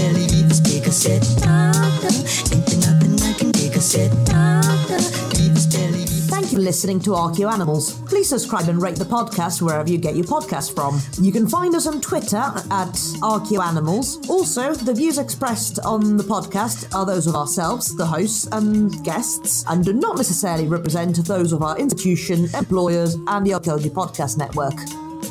You 6.52 6.58
listening 6.58 7.00
to 7.00 7.10
ArchaeoAnimals. 7.12 8.06
Please 8.06 8.28
subscribe 8.28 8.68
and 8.68 8.82
rate 8.82 8.96
the 8.96 9.06
podcast 9.06 9.62
wherever 9.62 9.88
you 9.88 9.96
get 9.96 10.16
your 10.16 10.26
podcast 10.26 10.74
from. 10.74 11.00
You 11.18 11.32
can 11.32 11.48
find 11.48 11.74
us 11.74 11.86
on 11.86 12.02
Twitter 12.02 12.36
at 12.36 12.92
ArchaeoAnimals. 13.22 14.28
Also, 14.28 14.74
the 14.74 14.92
views 14.92 15.16
expressed 15.16 15.78
on 15.78 16.18
the 16.18 16.22
podcast 16.22 16.94
are 16.94 17.06
those 17.06 17.26
of 17.26 17.36
ourselves, 17.36 17.96
the 17.96 18.04
hosts 18.04 18.48
and 18.52 19.02
guests, 19.02 19.64
and 19.66 19.82
do 19.82 19.94
not 19.94 20.18
necessarily 20.18 20.68
represent 20.68 21.24
those 21.24 21.54
of 21.54 21.62
our 21.62 21.78
institution, 21.78 22.46
employers, 22.54 23.16
and 23.28 23.46
the 23.46 23.54
Archaeology 23.54 23.88
Podcast 23.88 24.36
Network. 24.36 24.78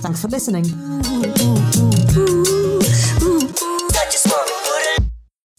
Thanks 0.02 0.24
for 0.24 0.28
listening. 0.28 0.64